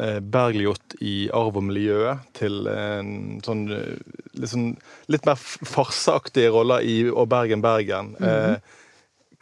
eh, 0.00 0.20
Bergljot 0.22 0.94
i 1.02 1.16
Arv 1.34 1.58
og 1.58 1.66
miljø 1.66 2.14
til 2.38 2.70
en 2.70 3.42
sånn 3.44 3.66
liksom, 3.68 4.70
litt, 5.10 5.26
sånn, 5.26 5.26
mer 5.26 5.42
farseaktige 5.74 6.54
roller 6.54 6.86
i 6.86 7.02
Og 7.10 7.26
Bergen 7.34 7.64
Bergen. 7.64 8.14
Eh, 8.22 8.56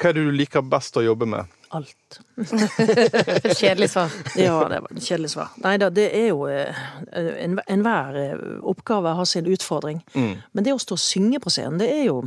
hva 0.00 0.10
er 0.10 0.16
det 0.16 0.24
du 0.24 0.32
liker 0.32 0.64
best 0.64 0.96
å 0.96 1.04
jobbe 1.04 1.28
med? 1.28 1.59
Alt. 1.70 2.20
Kjedelig 3.60 3.90
svar. 3.92 4.10
Ja, 4.38 4.56
det 4.68 4.80
var 4.82 4.90
et 4.96 5.04
kjedelig 5.06 5.30
svar. 5.34 5.52
Nei 5.62 5.76
da, 5.78 5.88
det 5.94 6.08
er 6.18 6.28
jo 6.32 6.46
Enhver 6.50 7.62
en- 7.70 7.86
eh, 8.16 8.64
oppgave 8.66 9.12
har 9.14 9.24
sin 9.24 9.46
utfordring. 9.46 10.00
Men 10.14 10.64
det 10.64 10.72
å 10.74 10.80
stå 10.82 10.96
og 10.98 11.02
synge 11.02 11.38
på 11.40 11.50
scenen, 11.50 11.78
det 11.78 11.88
er 11.90 12.04
jo 12.08 12.22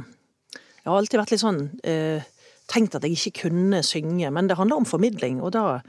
Jeg 0.84 0.92
har 0.92 0.98
alltid 1.00 1.20
vært 1.20 1.32
litt 1.32 1.40
sånn 1.44 1.62
eh, 1.84 2.22
Tenkt 2.68 2.96
at 2.96 3.04
jeg 3.04 3.12
ikke 3.18 3.42
kunne 3.50 3.82
synge, 3.84 4.32
men 4.32 4.48
det 4.48 4.56
handler 4.58 4.78
om 4.80 4.86
formidling, 4.88 5.42
og 5.44 5.52
da 5.52 5.82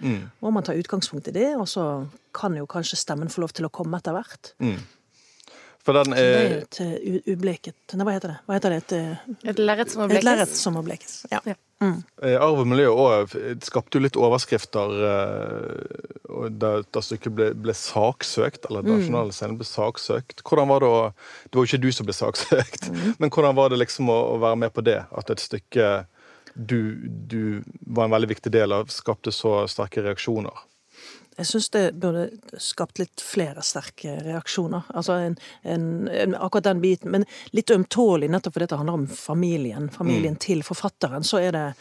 må 0.42 0.50
man 0.52 0.62
ta 0.66 0.72
utgangspunkt 0.74 1.28
i 1.30 1.32
det, 1.32 1.52
og 1.56 1.68
så 1.70 1.84
kan 2.34 2.56
jo 2.58 2.66
kanskje 2.66 2.98
stemmen 2.98 3.30
få 3.30 3.40
lov 3.44 3.52
til 3.54 3.64
å 3.68 3.70
komme 3.70 3.96
etter 4.02 4.12
hvert. 4.12 4.50
For 5.84 5.96
den 5.98 6.14
Det 6.16 6.24
er 6.24 6.44
er 6.44 6.56
et 6.62 6.80
eh, 6.80 7.18
ubleket 7.34 7.94
Nei, 7.98 8.06
hva 8.06 8.14
heter 8.16 8.32
det? 8.32 8.38
Hva 8.46 8.56
heter 8.56 8.72
det? 8.72 8.78
Et, 8.84 8.92
eh, 8.96 9.50
Et 9.52 9.60
lerret 9.60 9.92
som 9.92 10.00
må 10.00 10.08
et 10.08 10.24
lerret 10.24 10.54
som 10.56 10.76
må 10.78 10.82
blekes. 10.86 11.18
Ja. 11.32 11.42
Ja. 11.44 11.56
Mm. 11.82 11.98
Arv 12.22 12.62
og 12.62 12.68
miljø 12.70 12.88
òg 12.94 13.34
skapte 13.66 13.98
jo 13.98 14.04
litt 14.06 14.16
overskrifter 14.16 14.94
eh, 15.10 16.48
da, 16.56 16.70
da 16.88 17.02
stykket 17.04 17.36
ble, 17.36 17.50
ble 17.66 17.74
saksøkt, 17.76 18.70
eller 18.70 18.86
Nasjonale 18.86 19.34
Scene 19.36 19.58
ble 19.60 19.68
saksøkt. 19.68 20.40
Hvordan 20.46 20.70
var 20.72 20.84
det 20.84 20.88
å 20.88 21.00
Det 21.12 21.58
var 21.58 21.66
jo 21.66 21.68
ikke 21.68 21.82
du 21.84 21.90
som 21.92 22.08
ble 22.08 22.16
saksøkt, 22.16 22.88
men 23.20 23.30
hvordan 23.34 23.58
var 23.58 23.74
det 23.74 23.82
liksom 23.82 24.08
å, 24.08 24.18
å 24.34 24.40
være 24.46 24.60
med 24.64 24.74
på 24.74 24.86
det? 24.86 25.02
At 25.12 25.34
et 25.34 25.44
stykke 25.44 25.92
du, 26.54 26.94
du 27.04 27.62
var 27.80 28.06
en 28.06 28.14
veldig 28.14 28.30
viktig 28.30 28.52
del 28.54 28.72
av, 28.72 28.88
skapte 28.94 29.34
så 29.34 29.64
sterke 29.70 30.04
reaksjoner? 30.06 30.64
Jeg 31.34 31.48
syns 31.50 31.68
det 31.74 31.84
burde 31.98 32.28
skapt 32.62 33.00
litt 33.02 33.22
flere 33.24 33.62
sterke 33.66 34.16
reaksjoner. 34.22 34.86
Altså 34.94 35.18
en, 35.18 35.36
en, 35.62 35.86
en, 36.08 36.36
akkurat 36.38 36.68
den 36.68 36.82
biten. 36.84 37.10
Men 37.10 37.26
litt 37.56 37.72
ømtålig, 37.74 38.30
nettopp 38.30 38.54
fordi 38.54 38.70
det 38.70 38.80
handler 38.80 39.00
om 39.00 39.06
familien. 39.10 39.90
Familien 39.90 40.38
til 40.38 40.62
forfatteren. 40.66 41.26
Så 41.26 41.42
det 41.54 41.72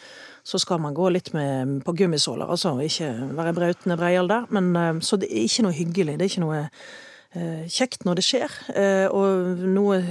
så 0.43 0.59
skal 0.59 0.81
man 0.83 0.93
gå 0.93 1.07
litt 1.09 1.31
med, 1.33 1.79
på 1.85 1.95
gummisåler, 1.95 2.49
altså. 2.51 2.75
Ikke 2.83 3.13
være 3.37 3.55
brautende 3.55 3.97
breial 3.99 4.27
der. 4.27 4.49
Men, 4.51 4.75
eh, 4.75 4.99
så 4.99 5.17
det 5.17 5.31
er 5.31 5.47
ikke 5.47 5.67
noe 5.67 5.77
hyggelig. 5.77 6.17
Det 6.19 6.25
er 6.25 6.31
ikke 6.31 6.43
noe 6.43 6.59
eh, 6.65 7.63
kjekt 7.71 8.03
når 8.03 8.19
det 8.19 8.25
skjer. 8.27 8.57
Eh, 8.75 9.05
og 9.07 9.63
noe 9.63 10.01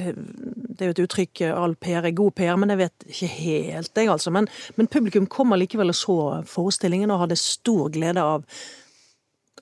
Det 0.72 0.86
er 0.86 0.88
jo 0.88 0.94
et 0.96 1.02
uttrykk 1.04 1.42
all 1.52 1.74
PR 1.76 2.08
er 2.08 2.14
god 2.16 2.32
PR, 2.38 2.56
men 2.56 2.72
jeg 2.72 2.80
vet 2.80 3.04
ikke 3.06 3.28
helt, 3.28 3.90
jeg, 3.94 4.08
altså. 4.08 4.32
Men, 4.32 4.48
men 4.80 4.88
publikum 4.88 5.28
kommer 5.28 5.60
likevel 5.60 5.92
og 5.92 5.98
så 5.98 6.16
forestillingen 6.48 7.12
og 7.12 7.26
hadde 7.26 7.36
stor 7.38 7.92
glede 7.92 8.24
av 8.24 8.46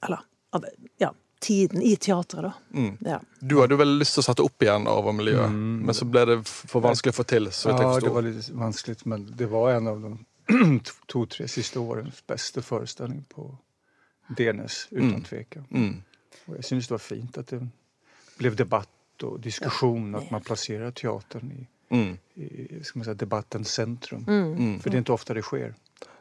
Eller 0.02 0.70
ja, 0.98 1.12
tiden 1.40 1.82
i 1.82 1.96
teatret, 1.96 2.42
da. 2.42 2.52
Ja. 3.10 3.20
Du 3.40 3.60
hadde 3.60 3.74
jo 3.74 3.80
veldig 3.80 4.00
lyst 4.02 4.16
til 4.16 4.22
å 4.22 4.26
sette 4.26 4.44
opp 4.44 4.64
igjen 4.64 4.88
arvemiljøet, 4.90 5.54
mm. 5.54 5.78
men 5.86 5.96
så 5.96 6.08
ble 6.08 6.24
det 6.28 6.36
for 6.48 6.84
vanskelig 6.84 7.14
å 7.14 7.18
få 7.20 7.26
til. 7.32 7.50
så 7.54 7.72
Ja, 7.72 7.94
det 8.00 8.12
var 8.12 8.26
litt 8.26 8.50
vanskelig, 8.52 9.00
men 9.08 9.26
det 9.36 9.48
var 9.50 9.72
en 9.78 9.90
av 9.90 10.04
de 10.04 10.12
to-tre 11.12 11.48
siste 11.48 11.80
årens 11.80 12.22
beste 12.26 12.62
forestilling 12.66 13.24
på 13.30 13.48
DNS, 14.36 14.86
uten 14.90 15.24
tvekan. 15.26 15.66
Mm. 15.70 16.00
Og 16.46 16.56
jeg 16.58 16.68
syns 16.68 16.88
det 16.90 16.96
var 16.96 17.04
fint 17.04 17.38
at 17.40 17.52
det 17.54 17.60
ble 18.38 18.54
debatt 18.56 19.26
og 19.26 19.40
diskusjon, 19.44 20.14
ja. 20.14 20.22
at 20.22 20.32
man 20.34 20.44
plasserer 20.44 20.96
teatern 20.96 21.52
i, 21.56 21.66
Mm. 21.90 22.18
i 22.34 22.84
ska 22.84 22.98
man 22.98 23.04
säga, 23.04 23.14
debattens 23.14 23.72
centrum. 23.72 24.24
Mm. 24.28 24.80
För 24.80 24.90
det 24.90 24.96
er 24.96 25.00
ikke 25.00 25.12
ofte 25.12 25.34
det 25.34 25.42
sker. 25.42 25.74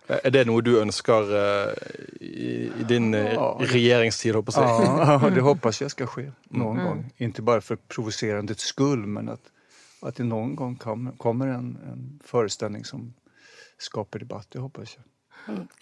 Er 0.10 0.32
det 0.34 0.42
noe 0.50 0.63
du 0.66 0.72
ønsker 0.80 1.32
eh, 1.38 1.89
i, 2.25 2.50
i 2.82 2.86
din 2.89 3.13
eh, 3.13 3.36
regjeringstid, 3.70 4.34
håper 4.34 4.58
jeg? 4.58 4.88
Ja, 4.98 5.30
det 5.36 5.44
hoppas 5.46 5.82
jeg 5.84 5.94
skal 5.94 6.10
ske 6.10 6.25
noen 6.50 6.82
gang. 6.82 7.04
Inte 7.22 7.46
bare 7.46 7.62
for 7.62 7.82
provocerandets 7.94 8.72
skyld, 8.72 9.06
men 9.06 9.30
at, 9.36 9.51
at 10.01 10.18
det 10.18 10.25
noen 10.25 10.56
gang 10.58 10.74
kommer 10.82 11.54
en, 11.54 11.75
en 11.92 12.01
forestilling 12.25 12.88
som 12.89 13.12
skaper 13.80 14.25
debatt, 14.25 14.50
det 14.54 14.63
hoppas 14.63 14.98
jeg. 14.98 15.06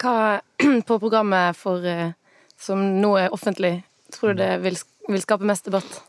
Hva 0.02 0.40
på 0.88 0.98
programmet 1.00 1.56
for, 1.56 1.84
eh, 1.88 2.12
som 2.60 2.84
nå 3.00 3.14
er 3.18 3.34
offentlig, 3.34 3.78
tror 4.12 4.36
du 4.36 4.42
det 4.44 4.52
vil, 4.64 4.76
vil 5.08 5.24
skape 5.24 5.48
mest 5.48 5.68
debatt? 5.70 6.02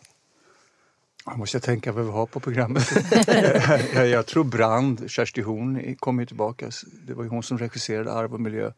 Jag 1.26 1.38
måste 1.38 1.60
tänka 1.60 1.92
vad 1.92 2.06
vi 2.06 2.12
har 2.12 2.26
på 2.26 2.40
programmet. 2.40 2.92
jag, 3.94 4.08
jag 4.08 4.26
tror 4.26 4.44
Brand, 4.44 5.10
Kersti 5.12 5.42
Horn, 5.42 5.96
kommer 5.96 6.24
ju 6.24 6.26
tillbaka. 6.26 6.70
Det 7.08 7.14
var 7.14 7.24
ju 7.24 7.30
hon 7.30 7.44
som 7.44 7.58
regisserade 7.58 8.14
Arv 8.14 8.34
och 8.34 8.42
miljö. 8.42 8.72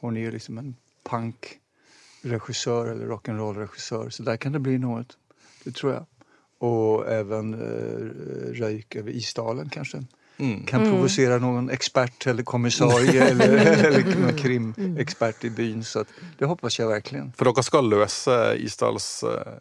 Hon 0.00 0.16
är 0.16 0.20
ju 0.20 0.30
liksom 0.30 0.58
en 0.58 0.76
punkregissör 1.10 2.86
eller 2.86 3.06
rock'n'roll-regissör. 3.06 4.10
Så 4.10 4.22
där 4.22 4.36
kan 4.36 4.52
det 4.52 4.58
bli 4.58 4.78
något. 4.78 5.16
Det 5.64 5.72
tror 5.72 5.92
jag. 5.92 6.06
Och 6.58 7.08
även 7.08 7.54
eh, 7.54 8.58
Röjk 8.60 8.96
över 8.96 9.10
Isdalen 9.10 9.68
kanske. 9.68 10.04
Kan 10.66 10.84
provocera 10.84 11.38
någon 11.38 11.70
expert 11.70 12.26
eller 12.26 12.42
kommissarie 12.42 13.24
eller, 13.30 13.56
eller 13.84 14.20
någon 14.20 14.38
krimexpert 14.38 15.44
i 15.44 15.50
byn. 15.50 15.84
Så 15.84 16.00
att, 16.00 16.08
det 16.38 16.44
hoppas 16.44 16.78
jag 16.78 16.88
verkligen. 16.88 17.32
For 17.36 17.44
dere 17.44 17.62
skal 17.62 17.88
løse 17.88 18.56
Isdals 18.56 19.22
eh, 19.22 19.52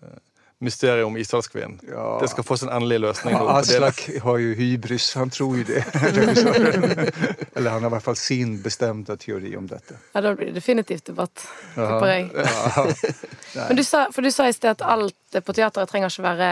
mysteriet 0.63 1.05
om 1.05 1.17
Isdalskvinnen. 1.19 1.79
Ja. 1.91 2.17
Det 2.21 2.29
skal 2.31 2.43
få 2.47 2.57
sin 2.57 2.69
endelige 2.71 2.99
løsning. 3.03 3.33
Ja, 3.35 3.57
Aslak 3.59 3.99
har 4.23 4.37
jo 4.39 4.53
hybris, 4.55 5.09
han 5.19 5.29
tror 5.29 5.57
jo 5.59 5.63
det. 5.67 5.83
Eller 7.55 7.69
han 7.71 7.83
har 7.83 7.89
i 7.89 7.93
hvert 7.95 8.03
fall 8.05 8.15
sin 8.19 8.55
bestemte 8.63 9.17
teori 9.19 9.55
om 9.57 9.67
dette. 9.67 9.97
Ja, 10.13 10.21
Da 10.21 10.33
blir 10.35 10.45
det 10.51 10.55
definitivt 10.59 11.05
debatt, 11.11 11.47
Ja. 11.75 11.87
tipper 11.89 12.07
jeg. 12.07 12.31
Ja. 12.35 13.65
Men 13.67 13.75
du 13.77 13.83
sa, 13.83 14.05
for 14.11 14.21
du 14.21 14.31
sa 14.31 14.47
i 14.47 14.53
sted 14.55 14.71
at 14.77 14.81
alt 14.81 15.39
på 15.45 15.53
teateret 15.53 15.89
trenger 15.91 16.09
ikke 16.13 16.25
være 16.25 16.49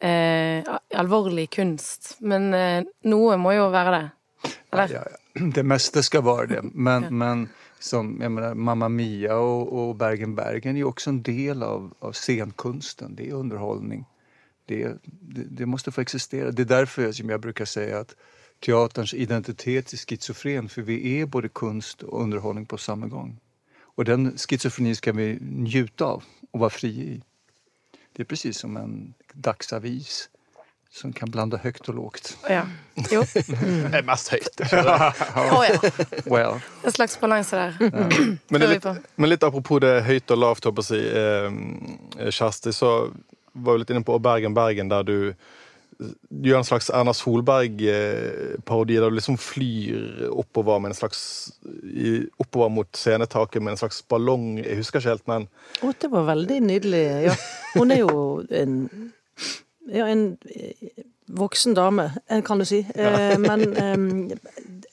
eh, 0.00 0.74
alvorlig 0.98 1.48
kunst. 1.50 2.16
Men 2.20 2.52
eh, 2.54 2.82
noe 3.10 3.36
må 3.40 3.52
jo 3.56 3.68
være 3.74 3.94
det. 3.98 4.04
Eller? 4.72 4.92
Ja, 5.00 5.04
ja. 5.10 5.22
Det 5.52 5.62
meste 5.68 6.02
skal 6.06 6.22
være 6.24 6.46
det. 6.54 6.62
Men, 6.74 7.10
men 7.10 7.48
som 7.86 8.18
jag 8.20 8.32
menar, 8.32 8.54
Mamma 8.54 8.88
Mia 8.88 9.36
och, 9.36 9.88
och 9.88 9.96
Bergen 9.96 10.34
Bergen 10.34 10.76
är 10.76 10.84
också 10.84 11.10
en 11.10 11.22
del 11.22 11.62
av, 11.62 11.94
av 11.98 12.12
scenkunsten. 12.12 13.14
Det 13.14 13.28
är 13.28 13.32
underhållning. 13.32 14.04
Det, 14.66 14.88
det, 15.02 15.42
det 15.50 15.66
måste 15.66 15.92
få 15.92 16.00
existera. 16.00 16.50
Det 16.50 16.62
är 16.62 16.66
därför 16.66 17.12
som 17.12 17.30
jag 17.30 17.40
brukar 17.40 17.64
säga 17.64 17.98
att 17.98 18.16
teaterns 18.60 19.14
identitet 19.14 19.92
är 19.92 19.96
schizofren. 19.96 20.68
För 20.68 20.82
vi 20.82 21.20
är 21.20 21.26
både 21.26 21.48
kunst 21.48 22.02
och 22.02 22.22
underhållning 22.22 22.66
på 22.66 22.78
samma 22.78 23.06
gång. 23.06 23.40
Och 23.80 24.04
den 24.04 24.38
schizofrenin 24.38 24.96
ska 24.96 25.12
vi 25.12 25.38
njuta 25.40 26.04
av 26.04 26.24
och 26.50 26.60
vara 26.60 26.70
fria 26.70 27.04
i. 27.04 27.22
Det 28.12 28.22
är 28.22 28.24
precis 28.24 28.58
som 28.58 28.76
en 28.76 29.14
dagsavis 29.32 30.28
som 30.96 31.12
kan 31.12 31.28
blande 31.30 31.58
høyt 31.60 31.82
og 31.90 31.96
lågt. 31.98 32.30
Ja. 32.48 32.62
Jo. 33.12 33.20
Det 33.36 33.98
er 33.98 34.06
mest 34.06 34.30
høyt. 34.32 34.62
Å 35.52 35.60
ja. 35.66 35.80
Well, 36.24 36.56
En 36.86 36.94
slags 36.94 37.18
balanse 37.20 37.58
der. 37.58 37.76
Men, 37.82 38.00
er 38.00 38.40
Prøver 38.48 38.66
vi 38.66 38.78
litt, 38.78 38.88
men 39.20 39.32
litt 39.32 39.44
apropos 39.44 39.82
det 39.84 39.92
høyt 40.06 40.32
og 40.32 40.40
lavt, 40.40 40.68
håper 40.68 40.86
jeg 40.86 40.86
å 40.86 40.88
si, 40.88 41.02
eh, 42.24 42.32
Kjersti, 42.32 42.72
så 42.72 42.94
var 43.52 43.76
vi 43.76 43.84
litt 43.84 43.92
inne 43.92 44.04
på 44.06 44.16
Bergen 44.24 44.56
Bergen, 44.56 44.88
der 44.92 45.04
du 45.06 45.18
du 45.96 46.50
gjør 46.50 46.58
en 46.60 46.66
slags 46.68 46.90
Erna 46.92 47.14
Solberg-parodi, 47.16 48.98
der 49.00 49.08
du 49.08 49.16
liksom 49.16 49.38
flyr 49.40 50.26
oppover 50.28 50.82
med 50.84 50.92
en 50.92 50.98
slags 50.98 51.20
oppover 52.36 52.68
mot 52.68 52.90
scenetaket 53.00 53.64
med 53.64 53.72
en 53.72 53.80
slags 53.80 54.02
ballong. 54.04 54.58
Jeg 54.60 54.76
husker 54.82 55.00
ikke 55.00 55.14
helt, 55.14 55.24
men 55.30 55.46
Å, 55.80 55.94
det 55.96 56.10
var 56.12 56.28
veldig 56.28 56.58
nydelig. 56.68 57.04
Ja. 57.30 57.36
Hun 57.78 57.94
er 57.96 58.02
jo 58.02 58.18
en, 58.60 58.76
ja, 59.92 60.06
en 60.08 60.36
eh, 60.54 61.04
voksen 61.26 61.74
dame, 61.74 62.10
eh, 62.30 62.42
kan 62.46 62.58
du 62.58 62.64
si. 62.68 62.84
Ja. 62.96 63.36
Men 63.38 63.68
um, 63.76 64.30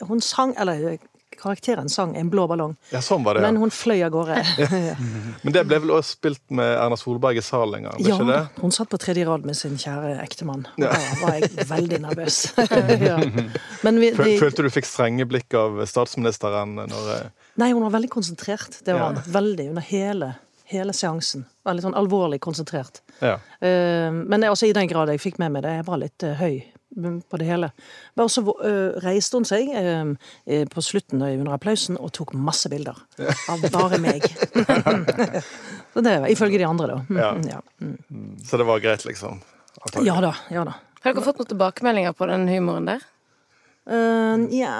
hun 0.07 0.21
sang, 0.21 0.55
eller 0.57 0.97
karakteren 1.43 1.89
sang 1.89 2.15
'En 2.15 2.29
blå 2.29 2.45
ballong', 2.47 2.75
ja, 2.93 3.01
sånn 3.03 3.23
var 3.25 3.35
det. 3.35 3.41
men 3.41 3.57
hun 3.59 3.71
fløy 3.73 4.03
av 4.05 4.11
gårde. 4.13 4.37
Ja. 4.87 4.95
Men 5.43 5.53
det 5.53 5.63
ble 5.67 5.79
vel 5.83 5.91
også 5.97 6.15
spilt 6.17 6.43
med 6.55 6.69
Erna 6.77 6.95
Solberg 6.99 7.37
i 7.37 7.43
salen 7.43 7.81
en 7.81 7.89
gang? 7.89 7.99
Ja, 7.99 8.15
ikke 8.15 8.27
det? 8.29 8.61
hun 8.61 8.71
satt 8.71 8.89
på 8.89 8.99
tredje 9.01 9.25
rad 9.27 9.45
med 9.45 9.57
sin 9.59 9.75
kjære 9.81 10.21
ektemann. 10.23 10.65
Da 10.79 10.93
var 11.21 11.35
jeg 11.39 11.67
veldig 11.67 11.99
nervøs. 12.05 12.37
ja. 13.09 13.17
Men 13.83 13.99
vi, 13.99 14.11
de, 14.15 14.37
Følte 14.39 14.63
du 14.63 14.69
fikk 14.71 14.87
strenge 14.87 15.27
blikk 15.27 15.53
av 15.59 15.83
statsministeren 15.89 16.77
når 16.79 17.11
eh, 17.17 17.27
nei, 17.59 17.73
hun 17.73 17.83
var 17.83 17.97
veldig 17.97 18.11
konsentrert. 18.13 18.79
Det 18.85 18.95
var 18.95 19.17
Ja. 19.19 19.27
Veldig 19.33 19.69
under 19.73 19.81
hele, 19.89 20.33
hele 20.71 20.93
seansen. 20.93 21.45
Var 21.63 21.75
litt 21.77 21.85
sånn 21.85 21.97
alvorlig 21.97 22.39
konsentrert. 22.43 23.01
Ja. 23.19 23.37
Eh, 23.59 24.11
Men 24.11 24.43
også 24.43 24.49
altså, 24.49 24.69
i 24.69 24.73
den 24.77 24.87
grad 24.87 25.09
jeg 25.09 25.21
fikk 25.23 25.39
med 25.39 25.51
meg 25.55 25.63
det, 25.65 25.77
jeg 25.79 25.85
var 25.87 26.01
litt 26.01 26.23
eh, 26.23 26.39
høy 26.39 26.63
på 27.29 27.37
det 27.41 27.45
hele. 27.47 27.71
Men 28.15 28.29
så 28.29 28.43
eh, 28.63 28.99
reiste 29.01 29.37
hun 29.39 29.47
seg 29.49 29.71
eh, 29.73 30.11
eh, 30.45 30.67
på 30.69 30.81
slutten 30.85 31.21
under 31.25 31.55
applausen 31.55 31.97
og 31.97 32.11
tok 32.13 32.35
masse 32.37 32.69
bilder 32.69 32.99
av 33.49 33.63
bare 33.73 33.97
meg. 34.01 34.27
så 35.93 36.03
det 36.05 36.19
var 36.21 36.29
ifølge 36.29 36.61
de 36.61 36.67
andre, 36.69 36.87
da. 36.87 36.99
Mm, 37.09 37.17
Ja. 37.19 37.31
ja. 37.55 37.61
Mm. 37.81 38.37
Så 38.45 38.57
det 38.57 38.67
var 38.69 38.79
greit, 38.79 39.05
liksom? 39.05 39.41
antagelig. 39.81 40.07
ja 40.07 40.21
da. 40.21 40.35
Ja 40.53 40.63
da. 40.69 40.75
Har 41.03 41.13
dere 41.17 41.25
fått 41.25 41.41
noen 41.41 41.49
tilbakemeldinger 41.49 42.13
på 42.15 42.27
den 42.29 42.45
humoren 42.47 42.85
der? 42.87 43.01
Eh, 43.83 44.43
ja 44.55 44.75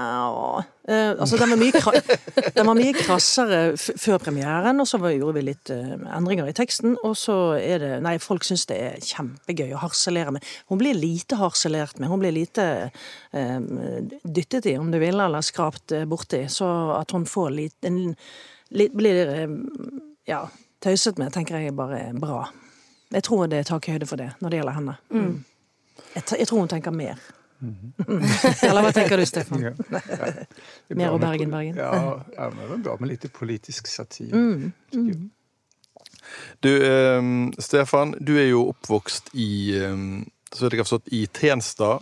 uh, 0.64 1.12
Altså, 1.20 1.36
den 1.36 1.50
var 1.52 1.60
mye, 1.60 1.76
kra 1.76 1.92
den 2.56 2.68
var 2.70 2.78
mye 2.78 2.94
krassere 2.96 3.58
før 3.76 4.22
premieren, 4.24 4.80
og 4.80 4.88
så 4.88 5.00
var, 5.02 5.12
gjorde 5.12 5.36
vi 5.36 5.44
litt 5.50 5.72
uh, 5.76 5.98
endringer 6.16 6.48
i 6.48 6.56
teksten. 6.56 6.96
Og 7.04 7.18
så 7.20 7.36
er 7.60 7.84
det 7.84 7.92
Nei, 8.06 8.16
folk 8.24 8.48
syns 8.48 8.66
det 8.70 8.80
er 8.80 9.04
kjempegøy 9.04 9.76
å 9.76 9.84
harselere 9.84 10.36
med. 10.38 10.48
Hun 10.72 10.80
blir 10.80 10.96
lite 10.96 11.40
harselert 11.42 12.00
med. 12.00 12.12
Hun 12.12 12.24
blir 12.24 12.36
lite 12.36 12.66
eh, 13.34 13.60
dyttet 14.24 14.66
i, 14.66 14.78
om 14.78 14.92
du 14.92 15.00
vil, 15.00 15.20
eller 15.20 15.44
skrapt 15.46 15.92
eh, 15.92 16.08
borti. 16.10 16.46
Så 16.50 16.68
at 16.98 17.12
hun 17.16 17.28
får 17.30 17.54
litt, 17.54 17.80
en, 17.88 18.16
litt 18.74 18.96
Blir 18.98 19.32
eh, 19.36 19.56
ja, 20.30 20.44
tøyset 20.84 21.20
med, 21.22 21.34
tenker 21.36 21.60
jeg 21.60 21.74
er 21.74 21.78
bare 21.78 22.02
bra. 22.18 22.46
Jeg 23.14 23.28
tror 23.28 23.48
det 23.52 23.62
er 23.62 23.70
takhøyde 23.70 24.10
for 24.10 24.22
det 24.22 24.32
når 24.42 24.50
det 24.50 24.62
gjelder 24.62 24.80
henne. 24.80 24.98
Mm. 25.14 25.34
Jeg, 26.16 26.24
jeg 26.40 26.50
tror 26.50 26.64
hun 26.64 26.72
tenker 26.72 26.96
mer. 26.96 27.22
Eller 28.68 28.84
hva 28.86 28.92
tenker 28.96 29.22
du, 29.22 29.26
Stefan? 29.28 29.64
Ja. 29.64 29.72
Mer 31.00 31.16
om 31.16 31.22
Bergen, 31.22 31.54
Bergen. 31.54 31.80
Ja, 31.80 32.26
ja, 32.36 32.50
men 32.50 32.60
det 32.60 32.70
var 32.74 32.84
bra 32.90 32.98
med 33.00 33.14
litt 33.14 33.28
politisk 33.34 33.88
satir. 33.92 34.34
Mm. 34.34 34.72
Mm. 34.94 35.32
Du, 36.66 36.72
eh, 36.76 37.22
Stefan, 37.64 38.16
du 38.20 38.36
er 38.38 38.50
jo 38.52 38.68
oppvokst 38.74 39.34
i 39.34 39.52
eh, 39.80 39.98
så 40.54 40.66
vidt 40.66 40.76
jeg 40.76 40.84
har 40.84 40.88
forstått, 40.88 41.12
i 41.16 41.26
Tensta, 41.34 41.98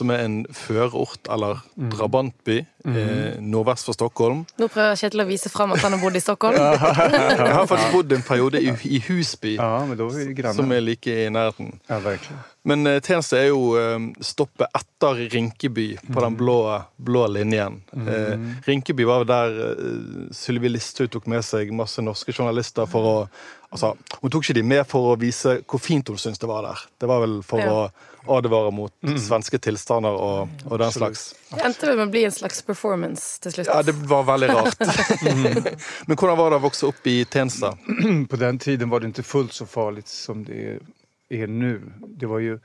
som 0.00 0.10
er 0.14 0.24
en 0.24 0.38
førort 0.56 1.28
eller 1.30 1.60
drabantby 1.92 2.58
eh, 2.60 3.38
nordvest 3.44 3.86
for 3.90 3.96
Stockholm. 3.96 4.42
Nå 4.60 4.68
prøver 4.72 4.96
Kjetil 5.00 5.22
å 5.24 5.28
vise 5.28 5.52
fram 5.52 5.74
at 5.76 5.84
han 5.84 5.94
har 5.96 6.00
bodd 6.02 6.16
i 6.16 6.22
Stockholm. 6.24 6.56
Jeg 6.56 7.50
har 7.58 7.68
faktisk 7.68 7.92
bodd 7.98 8.14
en 8.16 8.24
periode 8.26 8.62
i, 8.64 8.72
i 8.96 9.02
Husby, 9.06 9.56
Ja, 9.58 9.84
men 9.86 9.98
då 10.00 10.08
är 10.08 10.32
vi 10.32 10.54
som 10.56 10.72
er 10.72 10.80
like 10.84 11.12
i 11.26 11.28
nærheten. 11.30 11.74
Ja, 11.90 12.00
verkligen. 12.04 12.40
Men 12.68 12.86
eh, 12.86 12.98
Tjeneste 13.00 13.38
er 13.40 13.46
jo 13.52 13.60
eh, 13.80 14.08
stoppet 14.24 14.68
etter 14.76 15.22
Rinkeby 15.32 15.86
på 16.12 16.20
den 16.24 16.34
blå, 16.36 16.58
blå 17.00 17.22
linjen. 17.32 17.78
Eh, 17.96 18.34
Rinkeby 18.68 19.06
var 19.08 19.24
der 19.28 19.56
eh, 19.70 20.28
Sylvi 20.36 20.68
Listhaug 20.72 21.12
tok 21.14 21.28
med 21.32 21.44
seg 21.46 21.72
masse 21.76 22.04
norske 22.04 22.32
journalister 22.36 22.88
for 22.90 23.12
å 23.14 23.16
Altså, 23.70 23.92
hun 24.18 24.32
tok 24.34 24.42
ikke 24.48 24.54
de 24.56 24.62
med 24.66 24.80
for 24.90 25.12
å 25.12 25.18
vise 25.20 25.52
hvor 25.70 25.78
fint 25.78 26.08
hun 26.10 26.16
syntes 26.18 26.40
det 26.42 26.48
var 26.50 26.64
der. 26.66 26.80
Det 26.98 27.06
var 27.06 27.20
vel 27.22 27.36
for 27.46 27.62
Ja. 27.62 27.70
å 27.70 28.09
advare 28.26 28.70
mot 28.70 28.92
svenske 29.20 29.58
tilstander 29.58 30.16
og, 30.16 30.48
og 30.66 30.78
den 30.82 30.92
slags. 30.92 31.24
Det 31.50 31.62
endte 31.66 31.88
vel 31.88 31.98
med 31.98 32.08
å 32.08 32.14
bli 32.14 32.24
en 32.28 32.34
slags 32.34 32.62
performance 32.66 33.40
til 33.44 33.54
slutt. 33.54 33.70
Ja, 33.70 33.82
det 33.86 33.94
var 34.10 34.26
veldig 34.28 34.50
rart. 34.52 34.84
Men 36.06 36.16
hvordan 36.16 36.38
var 36.38 36.52
det 36.52 36.60
å 36.60 36.64
vokse 36.66 36.90
opp 36.90 37.06
i 37.10 37.22
Tensta? 37.24 37.74
På 38.30 38.40
den 38.40 38.58
tiden 38.58 38.90
var 38.90 39.00
det 39.00 39.14
ikke 39.14 39.26
fullt 39.26 39.56
så 39.56 39.68
farlig 39.68 40.06
som 40.08 40.44
det 40.44 40.78
er 41.30 41.50
nå. 41.50 41.76
Det 42.20 42.28
var 42.30 42.44
jo 42.44 42.58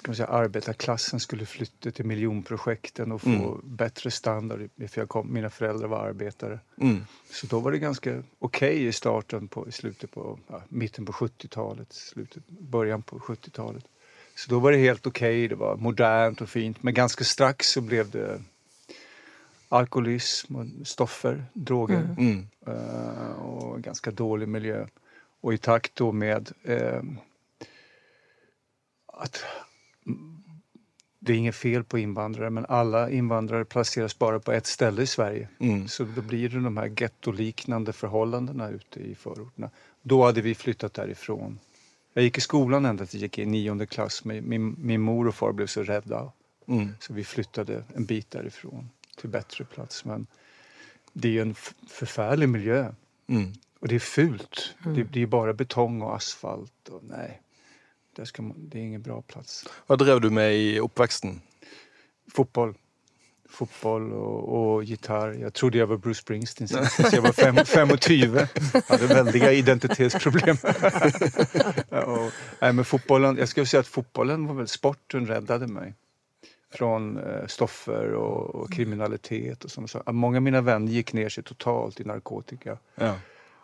ska 0.00 0.10
man 0.10 0.16
säga, 0.16 0.28
arbetarklassen 0.28 1.20
skulle 1.20 1.46
flytta 1.46 1.90
till 1.90 2.04
miljonprojekten 2.04 3.12
och 3.12 3.20
få 3.20 3.60
bättre 3.64 4.10
standard. 4.10 4.70
För 4.88 5.00
jag 5.00 5.08
kom, 5.08 5.32
mina 5.32 5.50
föräldrar 5.50 5.88
var 5.88 5.98
arbetare. 5.98 6.60
Mm. 6.80 7.04
Så 7.30 7.46
då 7.46 7.60
var 7.60 7.72
det 7.72 7.78
ganska 7.78 8.22
okej 8.38 8.86
i 8.86 8.92
starten, 8.92 9.48
på, 9.48 9.68
i 9.68 9.72
slutet 9.72 10.10
på, 10.10 10.38
ja, 10.46 10.62
mitten 10.68 11.06
på 11.06 11.12
70-talet, 11.12 11.92
slutet, 11.92 12.48
början 12.48 13.02
på 13.02 13.18
70-talet. 13.18 13.84
Så 14.40 14.50
da 14.50 14.58
var 14.58 14.72
det 14.72 14.78
helt 14.78 15.06
ok. 15.06 15.20
det 15.20 15.58
var 15.58 15.76
modernt 15.76 16.40
og 16.40 16.48
fint. 16.48 16.78
Men 16.82 16.94
ganske 16.94 17.24
straks 17.24 17.74
så 17.74 17.82
ble 17.84 18.04
det 18.08 18.28
alkoholism 19.70 20.56
og 20.56 20.70
stoffer, 20.88 21.42
droger 21.54 22.06
Mm. 22.16 22.46
uh, 22.68 23.42
og 23.44 23.82
ganske 23.82 24.10
dårlig 24.10 24.48
miljø. 24.48 24.86
Og 25.42 25.54
i 25.54 25.58
takt 25.58 25.92
da 25.98 26.12
med 26.12 26.52
uh, 26.68 27.02
att 29.12 29.44
mm, 30.06 30.42
det 31.18 31.32
er 31.32 31.36
inget 31.36 31.54
fel 31.54 31.84
på 31.84 31.98
innvandrere, 31.98 32.50
men 32.50 32.66
alle 32.68 33.10
innvandrere 33.12 33.64
plasseres 33.64 34.18
bare 34.18 34.40
på 34.40 34.52
ett 34.52 34.66
ställe 34.66 35.02
i 35.02 35.06
Sverige. 35.06 35.48
Mm. 35.58 35.88
Så 35.88 36.04
da 36.04 36.22
blir 36.22 36.48
det 36.48 36.60
de 36.64 36.76
her 36.76 36.88
gettoliknende 36.88 37.92
forholdene 37.92 38.68
ute 38.68 39.00
i 39.00 39.14
forortene. 39.14 39.70
Da 40.02 40.24
hadde 40.24 40.40
vi 40.40 40.54
flyttet 40.54 40.94
därifrån. 40.94 41.58
Jag 42.12 42.24
gick 42.24 42.38
i 42.38 42.40
skolan 42.40 42.84
ända 42.84 43.06
till 43.06 43.20
jag 43.20 43.22
gick 43.22 43.38
i 43.38 43.46
nionde 43.46 43.86
klass. 43.86 44.24
men 44.24 44.48
Min, 44.48 44.76
min 44.78 45.00
mor 45.00 45.28
och 45.28 45.34
far 45.34 45.52
blev 45.52 45.66
så 45.66 45.82
rädda. 45.82 46.32
Mm. 46.66 46.88
Så 47.00 47.12
vi 47.12 47.24
flyttade 47.24 47.84
en 47.94 48.04
bit 48.04 48.30
därifrån 48.30 48.90
till 49.16 49.28
bättre 49.28 49.64
plats. 49.64 50.04
Men 50.04 50.26
det 51.12 51.28
är 51.28 51.32
ju 51.32 51.42
en 51.42 51.54
förfärlig 51.88 52.48
miljö. 52.48 52.92
Mm. 53.26 53.52
Och 53.80 53.88
det 53.88 53.94
är 53.94 53.98
fult. 53.98 54.74
Det, 54.84 55.02
det 55.02 55.22
är 55.22 55.26
bara 55.26 55.52
betong 55.52 56.02
och 56.02 56.16
asfalt. 56.16 56.88
Och 56.88 57.04
nej, 57.04 57.42
det, 58.16 58.26
ska 58.26 58.42
man, 58.42 58.68
det 58.68 58.78
är 58.78 58.82
ingen 58.82 59.02
bra 59.02 59.22
plats. 59.22 59.64
Hva 59.86 59.96
drev 59.96 60.20
du 60.20 60.30
med 60.30 60.56
i 60.56 60.80
oppveksten? 60.80 61.40
Fotboll. 62.32 62.74
Fotboll 63.50 64.12
og, 64.12 64.52
og 64.58 64.84
gitar. 64.84 65.34
Jeg 65.38 65.52
trodde 65.54 65.78
jeg 65.78 65.88
var 65.88 65.96
Bruce 65.96 66.22
Springsteen 66.22 66.68
siden 66.68 67.12
jeg 67.12 67.22
var 67.22 67.32
fem, 67.32 67.56
fem 67.66 67.90
och 67.90 68.00
tyve. 68.00 68.48
Hade 68.88 69.06
väldiga 69.06 69.52
identitetsproblem. 69.52 70.56
Ja, 71.90 72.04
och, 72.04 72.32
nej, 72.60 72.72
men 72.72 72.84
fotbollen, 72.84 73.36
jag 73.36 73.48
skulle 73.48 73.66
säga 73.66 73.80
att 73.80 73.96
var 73.96 74.54
vel 74.54 74.68
sporten 74.68 75.26
reddet 75.26 75.70
meg. 75.70 75.94
Fra 76.70 76.96
eh, 76.96 77.46
stoffer 77.46 78.14
og, 78.14 78.54
og 78.54 78.70
kriminalitet 78.70 79.64
og 79.64 79.70
sånt. 79.70 79.90
Så, 79.90 80.02
många 80.12 80.38
av 80.38 80.42
mine 80.42 80.60
venner 80.62 80.92
gikk 80.92 81.12
ned 81.18 81.32
seg 81.34 81.44
totalt 81.48 81.98
i 82.00 82.06
narkotika. 82.06 82.76
Ja. 82.94 83.16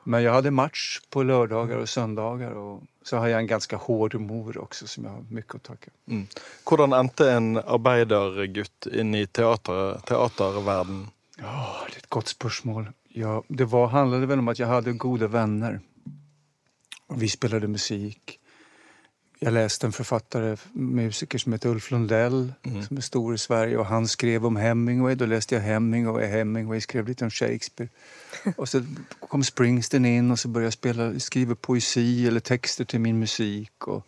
Men 0.06 0.22
jeg 0.22 0.34
hadde 0.36 0.54
match 0.54 1.00
på 1.10 1.24
lørdager 1.26 1.82
og 1.82 1.88
søndager. 1.90 2.54
og 2.54 2.86
så 3.06 3.20
har 3.22 3.30
jeg 3.30 3.44
en 3.44 3.50
ganske 3.50 3.78
hård 3.78 4.14
mor 4.18 4.56
også, 4.58 4.86
som 4.90 5.04
jeg 5.06 5.12
har 5.12 5.26
mye 5.30 5.58
å 5.58 5.62
takke. 5.62 5.92
Mm. 6.10 6.24
Hvordan 6.66 6.94
endte 6.96 7.28
en 7.30 7.52
arbeidergutt 7.62 8.88
inn 8.90 9.14
i 9.14 9.26
teater, 9.26 10.00
teaterverden? 10.08 11.04
Ja, 11.38 11.84
det 11.86 12.00
er 12.00 12.00
et 12.00 12.10
godt 12.10 12.32
spørsmål. 12.34 12.88
Ja, 13.16 13.40
det 13.48 13.68
var, 13.72 13.94
vel 13.94 14.42
om 14.42 14.50
at 14.50 14.58
jeg 14.58 14.70
hadde 14.70 14.96
gode 14.98 15.30
vänner. 15.32 15.78
Vi 17.14 17.30
spilte 17.30 17.70
musik. 17.70 18.40
Jag 19.38 19.52
leste 19.52 19.86
en 19.86 19.92
forfatter, 19.92 20.58
musiker 20.72 21.38
som 21.38 21.52
heter 21.52 21.68
Ulf 21.68 21.90
Lundell 21.90 22.52
som 22.64 22.96
er 22.96 23.00
stor 23.04 23.34
i 23.34 23.38
Sverige 23.38 23.78
og 23.78 23.86
han 23.86 24.06
skrev 24.08 24.46
om 24.48 24.56
Hemingway. 24.56 25.14
Da 25.14 25.26
leste 25.28 25.54
jeg 25.54 25.62
Hemingway. 25.62 26.24
Hemingway 26.24 26.80
skrev 26.80 27.06
litt 27.06 27.22
om 27.22 27.30
Shakespeare. 27.30 27.90
Og 28.56 28.68
så 28.68 28.80
kom 29.20 29.42
Springsteen 29.42 30.04
inn, 30.04 30.30
og 30.30 30.38
så 30.38 30.48
begynte 30.48 30.88
jeg 30.88 31.16
å 31.16 31.20
skrive 31.20 31.56
poesi 31.56 32.26
eller 32.26 32.40
texter 32.40 32.84
til 32.84 33.00
min 33.00 33.18
musik. 33.18 33.88
Og, 33.88 34.02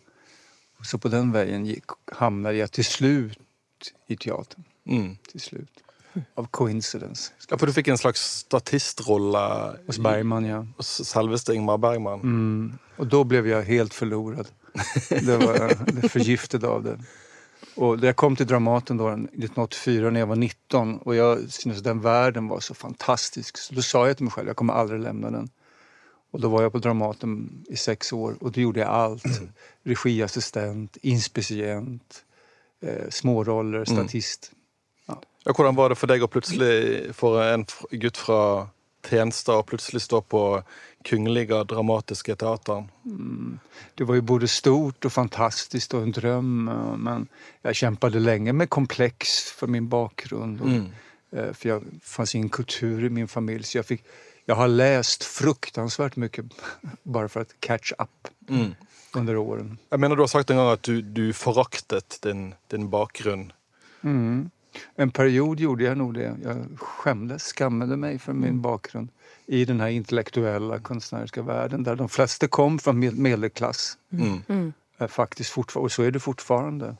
och 0.79 0.85
så 0.85 0.97
på 0.97 1.09
den 1.09 1.33
veien 1.33 1.65
havnet 2.17 2.55
jeg 2.55 2.71
til 2.71 2.85
slutt 2.85 3.93
i 4.07 4.15
teateren. 4.15 4.65
Mm. 4.85 5.17
Til 5.31 5.41
slutt. 5.41 5.83
Av 6.37 6.47
coincidence. 6.51 7.31
Ja, 7.49 7.57
for 7.57 7.65
du 7.65 7.73
fikk 7.73 7.87
en 7.87 7.97
slags 7.97 8.21
statistrolle 8.45 9.41
Hos 9.87 9.99
Bergman, 9.99 10.45
ja. 10.45 10.63
hos 10.77 11.01
selveste 11.05 11.53
Ingmar 11.53 11.77
Bergman. 11.77 12.23
Mm. 12.23 12.79
Og 12.97 13.11
da 13.11 13.23
ble 13.23 13.43
jeg 13.45 13.65
helt 13.65 13.93
förlorad. 13.93 14.49
Det 15.09 15.37
var 15.37 15.69
forgiftet 15.69 16.11
förgiftad 16.11 16.67
av 16.67 16.83
det. 16.83 16.99
Och 17.75 17.99
da 17.99 18.07
jag 18.07 18.15
kom 18.15 18.35
till 18.35 18.47
Dramaten 18.47 18.97
då 18.97 19.07
1984 19.09 20.09
när 20.09 20.19
jag 20.19 20.27
var 20.27 20.35
19 20.35 20.97
och 20.97 21.15
jag 21.15 21.51
syntes 21.51 21.81
den 21.81 22.01
världen 22.01 22.47
var 22.47 22.59
så 22.59 22.73
fantastisk. 22.73 23.57
Så 23.57 23.73
då 23.73 23.81
sa 23.81 24.07
jag 24.07 24.17
till 24.17 24.23
mig 24.23 24.31
själv, 24.31 24.47
jag 24.47 24.55
kommer 24.55 24.73
aldrig 24.73 25.01
lämna 25.01 25.31
den. 25.31 25.49
Och 26.31 26.41
då 26.41 26.49
var 26.49 26.61
jag 26.61 26.71
på 26.71 26.79
Dramaten 26.79 27.65
i 27.69 27.75
sex 27.75 28.13
år 28.13 28.35
och 28.39 28.51
då 28.51 28.61
gjorde 28.61 28.79
jag 28.79 28.89
allt. 28.89 29.23
Regiassistent, 29.83 30.97
inspicient, 31.01 32.23
eh, 32.81 33.09
småroller, 33.09 33.85
statist. 33.85 34.51
Ja, 35.43 35.53
hvordan 35.53 35.75
var 35.75 35.89
det 35.89 35.95
for 35.95 36.11
deg 36.11 36.23
å 36.23 36.27
plutselig, 36.27 37.13
for 37.15 37.39
en 37.41 37.65
gutt 37.91 38.17
fra 38.19 38.67
Tensta, 39.01 39.55
å 39.57 39.63
plutselig 39.63 40.03
stå 40.03 40.21
på 40.21 40.41
Kungliga 41.05 41.63
Dramatiske 41.63 42.35
Teatern? 42.35 42.89
Det 43.95 44.03
var 44.07 44.15
jo 44.19 44.21
både 44.21 44.47
stort 44.51 45.05
og 45.05 45.11
fantastisk 45.11 45.93
og 45.93 46.03
en 46.03 46.13
dröm. 46.13 46.67
eh, 46.69 46.97
Men 46.97 47.27
jeg 47.63 47.75
kjempet 47.75 48.13
lenge 48.21 48.53
med 48.53 48.69
kompleks 48.69 49.51
for 49.51 49.67
min 49.67 49.87
bakgrunn. 49.89 50.57
Mm. 50.59 50.89
For 51.31 51.67
jeg 51.67 51.81
jag 51.81 51.83
fanns 52.03 52.35
ingen 52.35 52.49
kultur 52.49 53.05
i 53.05 53.09
min 53.09 53.27
familie, 53.27 53.63
Så 53.63 53.77
jeg 53.79 53.85
fikk 53.85 54.01
jeg 54.47 54.55
har 54.57 54.67
lest 54.67 55.23
fruktansvärt 55.23 56.17
mye 56.17 56.49
bare 57.05 57.29
for 57.29 57.41
å 57.43 57.45
catch 57.61 57.91
up 57.99 58.09
Mm. 58.49 58.75
under 59.15 59.35
åren. 59.37 59.77
Jeg 59.91 59.99
mener 59.99 60.15
du 60.15 60.21
har 60.23 60.27
sagt 60.27 60.49
en 60.49 60.57
gang 60.57 60.71
at 60.73 60.81
du, 60.81 61.01
du 61.01 61.33
foraktet 61.33 62.17
din, 62.23 62.55
din 62.71 62.89
bakgrunn. 62.89 63.51
Mm. 64.03 64.49
En 64.95 65.11
period 65.11 65.59
gjorde 65.59 65.83
jag 65.83 65.97
nog 65.97 66.13
det. 66.13 66.37
Jag 66.43 66.79
skämdes, 66.79 67.43
skammade 67.43 67.97
mig 67.97 68.19
för 68.19 68.33
min 68.33 68.61
bakgrund 68.61 69.09
i 69.45 69.65
den 69.65 69.79
här 69.79 69.87
intellektuella 69.89 70.79
konstnärliska 70.79 71.41
världen 71.41 71.83
där 71.83 71.95
de 71.95 72.09
flesta 72.09 72.47
kom 72.47 72.79
från 72.79 72.99
med- 72.99 73.17
medelklass. 73.17 73.97
Mm. 74.11 74.73
är 74.97 75.07
faktiskt 75.07 75.49
fortfarande, 75.49 75.85
och 75.85 75.91
så 75.91 76.03
är 76.03 76.11
det 76.11 76.19
fortfarande. 76.19 76.95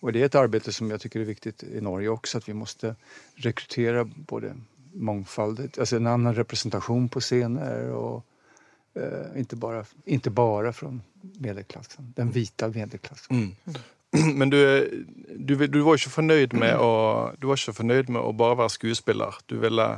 Och 0.00 0.12
det 0.12 0.20
är 0.20 0.26
ett 0.26 0.34
arbete 0.34 0.72
som 0.72 0.90
jag 0.90 1.00
tycker 1.00 1.20
är 1.20 1.24
viktigt 1.24 1.62
i 1.62 1.80
Norge 1.80 2.08
också, 2.08 2.38
att 2.38 2.48
vi 2.48 2.54
måste 2.54 2.96
rekrytera 3.34 4.04
både 4.04 4.54
mångfald, 4.92 5.78
alltså 5.78 5.96
en 5.96 6.06
annan 6.06 6.34
representation 6.34 7.08
på 7.08 7.20
scener 7.20 7.90
och 7.90 8.26
eh, 8.94 9.40
inte, 9.40 9.56
bara, 9.56 9.84
inte 10.04 10.30
bara 10.30 10.72
från 10.72 11.02
medelklassen, 11.20 12.12
den 12.16 12.30
vita 12.30 12.68
medelklassen. 12.68 13.36
Mm. 13.36 13.54
Men 14.40 14.50
du, 14.50 14.58
du, 15.36 15.54
du 15.66 15.80
var 15.86 15.98
ikke 15.98 16.12
fornøyd 16.16 16.56
med 16.58 16.76
å 16.80 16.90
Du 17.40 17.48
var 17.50 17.60
ikke 17.60 17.76
fornøyd 17.76 18.10
med 18.12 18.20
å 18.22 18.32
bare 18.36 18.58
være 18.62 18.74
skuespiller. 18.76 19.38
Du 19.50 19.56
ville, 19.62 19.88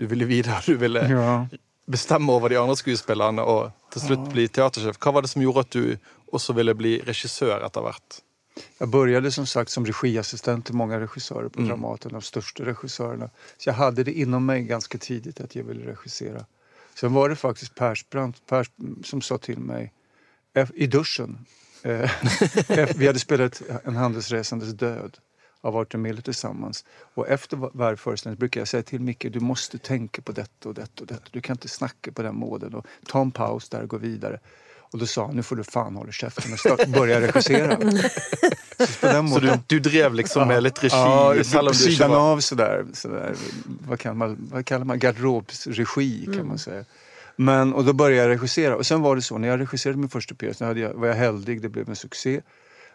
du 0.00 0.06
ville 0.10 0.28
videre. 0.28 0.60
Du 0.66 0.76
ville 0.80 1.02
Ja. 1.10 1.46
bestemme 1.86 2.32
over 2.32 2.50
de 2.50 2.58
andre 2.58 2.76
skuespillerne 2.76 3.42
og 3.46 3.70
til 3.94 4.02
slutt 4.08 4.30
bli 4.32 4.48
teatersjef. 4.48 4.98
Hva 4.98 5.12
var 5.14 5.22
det 5.22 5.30
som 5.30 5.42
gjorde 5.44 5.66
at 5.66 5.70
du 5.76 5.96
også 6.34 6.54
ville 6.56 6.74
bli 6.74 6.96
regissør 7.06 7.62
etter 7.66 7.84
hvert? 7.86 8.22
Jeg 8.80 8.88
begynte 8.88 9.30
som 9.30 9.44
sagt 9.46 9.70
som 9.70 9.84
regiassistent 9.84 10.64
til 10.66 10.76
mange 10.80 10.96
regissører 10.98 11.50
på 11.52 11.66
Dramaten, 11.68 12.14
de 12.16 12.22
største 12.24 12.64
regissørene. 12.64 13.28
Så 13.60 13.68
jeg 13.68 13.76
hadde 13.76 14.04
det 14.08 14.14
innom 14.16 14.46
meg 14.48 14.66
ganske 14.68 14.98
tidlig 14.98 15.34
at 15.44 15.54
jeg 15.54 15.66
ville 15.68 15.84
regissere. 15.92 16.46
Sen 16.96 17.12
var 17.12 17.28
det 17.28 17.36
faktisk 17.36 17.74
Persbrandt 17.76 18.40
Pers, 18.48 18.70
som 19.04 19.20
sa 19.20 19.36
til 19.36 19.60
mig 19.60 19.90
eh, 20.56 20.66
i 20.74 20.86
duschen. 20.88 21.36
Eh, 21.86 22.90
vi 22.98 23.06
hadde 23.06 23.22
spilt 23.22 23.62
En 23.84 23.96
handelsresandes 23.96 24.74
død 24.74 25.18
av 25.66 25.76
Arthur 25.76 25.98
Miller 25.98 26.22
tillsammans. 26.22 26.84
Og 27.16 27.26
etter 27.28 27.58
hver 27.58 27.96
forestilling 27.98 28.38
bruker 28.38 28.62
jeg 28.62 28.70
si 28.70 28.82
til 28.90 29.02
Mikkel 29.02 29.32
du 29.34 29.40
måtte 29.42 29.80
tenke 29.82 30.22
på 30.22 30.34
dette 30.36 30.68
og 30.68 30.76
dette. 30.78 31.02
og 31.02 31.08
dette. 31.10 31.32
Du 31.32 31.40
kan 31.40 31.58
ikke 31.58 31.72
snakke 31.72 32.12
på 32.12 32.22
den 32.22 32.38
måten 32.38 32.74
Og 32.78 32.86
ta 33.10 33.22
en 33.22 33.32
paus 33.34 33.68
der 33.72 33.88
og 33.88 33.96
gå 33.96 34.02
videre. 34.04 34.38
Og 34.92 35.00
da 35.00 35.06
sa 35.10 35.24
han, 35.26 35.34
nå 35.36 35.42
får 35.42 35.58
du 35.58 35.64
faen 35.66 35.96
holde 35.98 36.14
kjeften 36.14 36.54
og 36.54 36.82
begynne 36.94 37.00
å 37.02 37.22
regissere. 37.26 37.78
Så 38.76 39.10
Så 39.32 39.40
du, 39.40 39.50
du 39.66 39.78
drev 39.80 40.14
liksom 40.14 40.48
med 40.48 40.62
litt 40.62 40.82
regi, 40.84 40.96
Ja, 40.96 41.44
selv 41.44 41.72
om 41.72 41.74
du 41.74 41.90
ikke 41.90 42.08
var 42.08 42.32
av 42.32 42.40
sådär. 42.40 42.86
sådär 42.92 43.34
vad, 43.88 43.98
kallar 43.98 44.14
man, 44.14 44.36
hva 44.52 44.62
kaller 44.62 44.84
man? 44.84 44.98
Garderobsregi 44.98 46.28
kan 46.34 46.46
man 46.48 46.58
säga. 46.58 46.84
Men, 47.36 47.74
och 47.74 47.84
då 47.84 47.92
började 47.92 48.22
jag 48.28 48.36
regissera. 48.36 48.76
Och 48.76 48.86
sen 48.86 49.02
var 49.02 49.16
det 49.16 49.22
så, 49.22 49.38
när 49.38 49.48
jag 49.48 49.60
regisserade 49.60 49.98
min 49.98 50.08
första 50.08 50.34
pjäs, 50.34 50.58
då 50.58 50.64
jag, 50.78 50.94
var 50.94 51.08
jag 51.08 51.14
heldig, 51.14 51.62
det 51.62 51.68
blev 51.68 51.88
en 51.88 51.96
succé. 51.96 52.42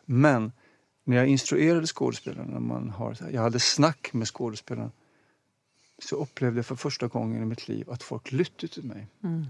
Men 0.05 0.51
när 1.05 1.17
jag 1.17 1.27
instruerade 1.27 1.87
skådespelarna, 1.87 2.49
när 2.53 2.59
man 2.59 2.89
har, 2.89 3.17
jag 3.31 3.41
hade 3.41 3.59
snack 3.59 4.09
med 4.13 4.27
skådespelarna, 4.27 4.91
så 6.03 6.15
upplevde 6.15 6.57
jag 6.57 6.65
för 6.65 6.75
första 6.75 7.07
gången 7.07 7.43
i 7.43 7.45
mitt 7.45 7.67
liv 7.67 7.89
att 7.91 8.03
folk 8.03 8.31
lyssnade 8.31 8.67
till 8.67 8.83
mig. 8.83 9.07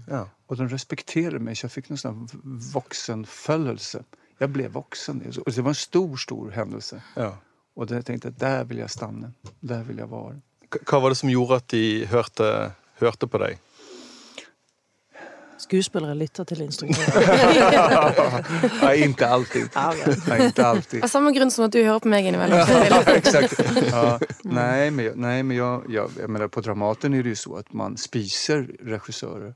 ja. 0.08 0.28
Och 0.46 0.56
de 0.56 0.68
respekterade 0.68 1.38
mig 1.38 1.56
så 1.56 1.64
jag 1.64 1.72
fick 1.72 1.88
någon 1.88 1.98
sån 1.98 2.14
här 2.18 2.40
vuxenföljelse. 2.74 4.04
Jag 4.38 4.50
blev 4.50 4.70
vuxen. 4.72 5.32
Och 5.46 5.52
det 5.52 5.62
var 5.62 5.68
en 5.68 5.74
stor, 5.74 6.16
stor 6.16 6.50
händelse. 6.50 7.02
Ja. 7.16 7.36
Og 7.76 7.88
da 7.88 8.02
tenkte 8.04 8.28
jeg 8.28 8.36
der 8.40 8.64
vil 8.68 8.82
jeg 8.82 8.90
stanne. 8.92 9.30
Der 9.64 9.82
vil 9.82 9.96
jeg 9.96 10.10
være. 10.10 10.34
K- 10.68 10.82
Hva 10.90 10.98
var 11.00 11.08
det 11.08 11.16
som 11.16 11.30
gjorde 11.32 11.56
at 11.56 11.68
de 11.72 12.06
hørte, 12.06 12.48
hørte 13.00 13.26
på 13.26 13.38
deg? 13.40 13.56
Skuespillere 15.62 16.14
lytter 16.18 16.44
til 16.48 16.60
instruktører. 16.64 18.12
Nei, 18.82 18.94
ikke 19.06 19.26
alltid. 19.26 19.68
Ja, 19.74 19.88
ok. 19.92 20.26
Nei, 20.28 20.38
alltid. 20.64 21.02
Av 21.06 21.10
samme 21.12 21.30
grunn 21.36 21.52
som 21.54 21.64
at 21.68 21.74
du 21.74 21.78
hører 21.84 22.02
på 22.02 22.10
meg 22.10 22.26
innimellom. 22.26 22.58
Ja, 22.90 22.98
exakt. 23.14 23.54
Ja, 23.92 24.18
nej, 24.44 24.90
men, 24.90 25.04
jag, 25.04 25.16
nej, 25.22 25.42
men 25.42 25.56
jag, 25.56 25.84
jag, 25.88 26.10
jag 26.18 26.30
menar, 26.30 26.48
på 26.48 26.60
Dramaten 26.60 27.14
är 27.14 27.22
det 27.22 27.28
ju 27.28 27.36
så 27.36 27.56
att 27.56 27.72
man 27.72 27.96
spiser 27.96 28.66
regissører. 28.82 29.54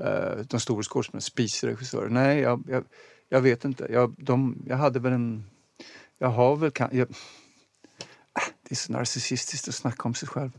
Eh, 0.00 0.44
de 0.48 0.60
store 0.60 0.84
skådespelarna 0.86 1.20
spiser 1.20 1.68
regissører. 1.74 2.08
Nej, 2.08 2.40
jag, 2.40 2.62
jag, 2.68 2.84
jag 3.28 3.40
vet 3.40 3.64
inte. 3.64 3.86
Jag, 3.90 4.14
de, 4.18 4.62
jag 4.66 4.76
hade 4.76 4.98
väl 5.00 5.12
en... 5.12 5.44
Jag 6.18 6.28
har 6.28 6.56
väl... 6.56 6.70
kan- 6.70 6.90
Jag, 6.92 7.08
Ah, 8.32 8.46
det 8.68 8.72
är 8.72 8.76
så 8.76 8.92
narcissistiskt 8.92 9.68
att 9.68 9.74
snacka 9.74 10.02
om 10.08 10.14
sig 10.14 10.28
själv. 10.28 10.50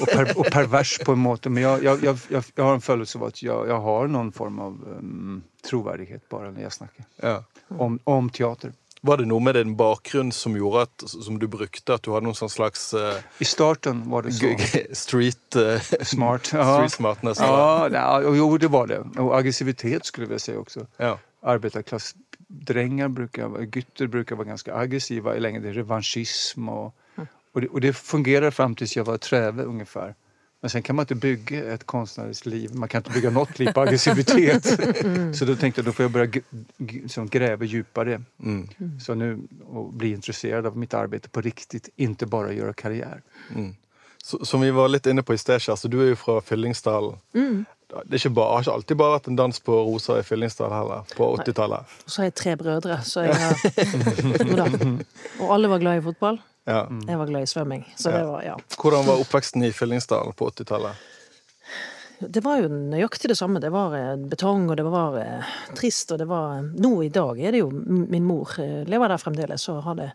Och, 0.00 0.08
per, 0.08 0.38
och 0.38 0.46
pervers 0.50 0.98
på 1.04 1.12
en 1.12 1.18
måte. 1.18 1.50
Men 1.50 1.62
jag, 1.62 1.84
jeg, 1.84 1.98
jag, 2.04 2.18
jag, 2.28 2.44
jag 2.54 2.64
har 2.64 2.74
en 2.74 2.80
følelse 2.80 3.18
av 3.18 3.24
at 3.24 3.42
jeg 3.42 3.68
jag 3.68 3.80
har 3.80 4.08
noen 4.08 4.32
form 4.32 4.58
av 4.58 4.78
um, 4.98 5.42
troverdighet 5.62 6.24
bare 6.30 6.50
når 6.52 6.62
jeg 6.66 6.72
snakker 6.72 7.04
Ja. 7.22 7.42
Om, 7.68 7.98
om 8.04 8.30
teater. 8.30 8.72
Var 9.02 9.16
det 9.18 9.26
noe 9.26 9.40
med 9.42 9.54
din 9.58 9.72
bakgrunn 9.76 10.32
som 10.32 10.54
gjorde 10.56 10.82
at, 10.86 11.04
som 11.10 11.38
du 11.38 11.48
brukte, 11.50 11.94
at 11.94 12.04
du 12.06 12.12
hadde 12.14 12.26
noen 12.28 12.50
slags 12.50 12.92
uh, 12.94 13.16
I 13.42 13.44
starten 13.44 14.04
var 14.10 14.22
det 14.22 14.34
så. 14.38 14.50
street, 14.94 15.56
uh, 15.56 15.80
Smart. 16.06 16.52
Ja. 16.54 16.76
street 16.76 16.92
smartness? 16.92 17.40
Ja, 17.40 17.88
ja, 17.90 18.20
jo 18.22 18.56
det 18.58 18.70
var 18.70 18.86
det. 18.86 19.00
Og 19.18 19.32
aggressivitet 19.38 20.06
skulle 20.06 20.30
jeg 20.30 20.40
si 20.40 20.52
også. 20.54 20.80
också. 20.80 20.86
Ja. 21.02 21.16
Arbeiderklassedrenger, 21.42 23.08
gutter, 23.66 24.06
bruker 24.06 24.36
å 24.36 24.38
være 24.38 24.52
ganske 24.54 24.72
aggressiva 24.74 25.34
Lenge. 25.34 25.60
Det 25.60 25.70
er 25.72 25.80
revanschism 25.82 26.68
och, 26.68 26.94
och, 27.52 27.60
det, 27.60 27.68
och 27.68 27.80
det 27.80 27.92
fungerar 27.92 28.50
fram 28.50 28.74
tills 28.74 28.96
jag 28.96 29.04
var 29.04 29.18
träve 29.18 29.62
ungefär. 29.62 30.14
Men 30.62 30.70
sen 30.70 30.82
kan 30.82 30.96
man 30.96 31.02
ikke 31.02 31.14
bygge 31.14 31.60
et 31.74 31.86
konstnärligt 31.86 32.46
liv, 32.46 32.74
man 32.74 32.88
kan 32.88 33.02
ikke 33.02 33.12
bygge 33.16 33.30
noe 33.34 33.50
liv 33.58 33.72
på 33.74 33.82
aggressivitet. 33.82 34.66
Så 35.36 35.46
da 35.48 35.56
tenkte 35.58 35.82
jeg 35.82 35.88
da 35.88 35.94
får 35.96 36.04
jeg 36.04 36.12
börja 36.12 37.26
gräva 37.34 37.66
djupare. 37.66 38.20
Mm. 38.38 38.68
Så 39.00 39.14
nu 39.14 39.40
och 39.66 39.92
bli 39.92 40.12
intresserad 40.12 40.66
av 40.66 40.76
mitt 40.76 40.94
arbete 40.94 41.28
på 41.28 41.40
riktigt, 41.40 41.88
ikke 41.96 42.26
bare 42.26 42.54
gjøre 42.54 42.72
karriär. 42.72 43.22
Mm. 43.54 43.74
Som 44.22 44.60
vi 44.60 44.70
var 44.70 44.88
litt 44.88 45.06
inne 45.06 45.22
på 45.22 45.34
i 45.34 45.38
sted, 45.38 45.58
Kjersti, 45.58 45.90
du 45.90 45.98
er 45.98 46.12
jo 46.12 46.20
fra 46.20 46.38
Fyllingsdalen. 46.40 47.18
Det 47.32 48.14
er 48.14 48.20
ikke 48.20 48.30
bare, 48.38 48.54
har 48.54 48.62
ikke 48.62 48.76
alltid 48.76 49.00
bare 49.02 49.16
vært 49.16 49.26
en 49.32 49.40
dans 49.42 49.60
på 49.66 49.80
roser 49.82 50.22
i 50.22 50.22
Fyllingsdal 50.22 50.70
heller, 50.70 51.02
på 51.18 51.26
80-tallet. 51.42 51.98
Og 52.06 52.14
så 52.14 52.22
har 52.22 52.30
jeg 52.30 52.36
tre 52.38 52.54
brødre, 52.56 53.02
så 53.02 53.26
jeg 53.26 53.34
har 53.34 54.46
Jo 54.46 54.62
da. 54.62 54.70
Og 55.42 55.54
alle 55.58 55.74
var 55.74 55.82
glad 55.82 55.98
i 55.98 56.06
fotball. 56.06 56.38
Ja. 56.68 56.84
Jeg 57.08 57.18
var 57.18 57.26
glad 57.26 57.42
i 57.42 57.50
svømming. 57.50 57.82
Så 57.96 58.12
det 58.14 58.22
var, 58.28 58.42
ja. 58.46 58.54
Hvordan 58.78 59.06
var 59.08 59.22
oppveksten 59.24 59.64
i 59.66 59.72
Fyllingsdalen 59.74 60.36
på 60.38 60.50
80-tallet? 60.52 61.08
Det 62.22 62.42
var 62.44 62.60
jo 62.62 62.68
nøyaktig 62.70 63.32
det 63.32 63.38
samme. 63.38 63.58
Det 63.62 63.72
var 63.74 63.96
eh, 63.98 64.14
betong, 64.30 64.68
og 64.70 64.78
det 64.78 64.86
var 64.86 65.18
eh, 65.18 65.52
trist, 65.74 66.12
og 66.14 66.20
det 66.22 66.28
var 66.30 66.62
Nå 66.62 66.92
i 67.02 67.10
dag 67.10 67.40
er 67.42 67.50
det 67.50 67.64
jo 67.64 67.70
Min 67.72 68.22
mor 68.22 68.52
eh, 68.62 68.84
lever 68.86 69.10
der 69.10 69.18
fremdeles, 69.18 69.66
og 69.72 69.82
har 69.88 69.98
det 69.98 70.10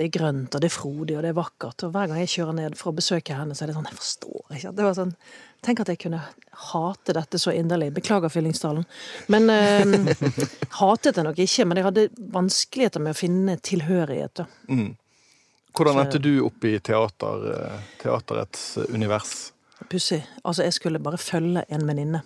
det 0.00 0.06
er 0.06 0.12
grønt, 0.14 0.54
og 0.54 0.62
det 0.62 0.68
er 0.70 0.72
frodig, 0.72 1.16
og 1.18 1.24
det 1.24 1.32
er 1.32 1.36
vakkert. 1.36 1.82
Og 1.84 1.90
hver 1.92 2.06
gang 2.08 2.20
jeg 2.22 2.30
kjører 2.32 2.54
ned 2.56 2.76
for 2.78 2.88
å 2.92 2.96
besøke 2.96 3.34
henne, 3.36 3.56
så 3.56 3.64
er 3.64 3.68
det 3.68 3.74
sånn 3.76 3.88
Jeg 3.90 3.98
forstår 3.98 4.54
ikke. 4.56 4.70
Det 4.78 4.86
var 4.86 4.94
sånn 4.96 5.10
Tenk 5.60 5.82
at 5.82 5.90
jeg 5.92 6.00
kunne 6.00 6.20
hate 6.70 7.12
dette 7.12 7.36
så 7.42 7.52
inderlig. 7.52 7.90
Beklager 7.98 8.32
Fyllingsdalen. 8.32 8.86
Men 9.28 9.50
eh, 9.52 10.30
Hatet 10.80 11.18
det 11.18 11.26
nok 11.26 11.42
ikke, 11.44 11.66
men 11.68 11.80
jeg 11.80 11.88
hadde 11.90 12.06
vanskeligheter 12.32 13.04
med 13.04 13.12
å 13.12 13.18
finne 13.18 13.58
tilhørighet. 13.60 14.40
da. 14.40 14.46
Mm. 14.72 14.94
Hvordan 15.76 16.02
endte 16.02 16.20
du 16.22 16.32
opp 16.46 16.64
i 16.64 16.74
teater, 16.78 17.46
eh, 17.54 17.88
teaterets 18.02 18.76
univers? 18.88 19.52
Pussig. 19.88 20.20
Altså, 20.44 20.66
jeg 20.66 20.76
skulle 20.76 21.00
bare 21.02 21.18
følge 21.18 21.64
en 21.68 21.86
venninne 21.88 22.22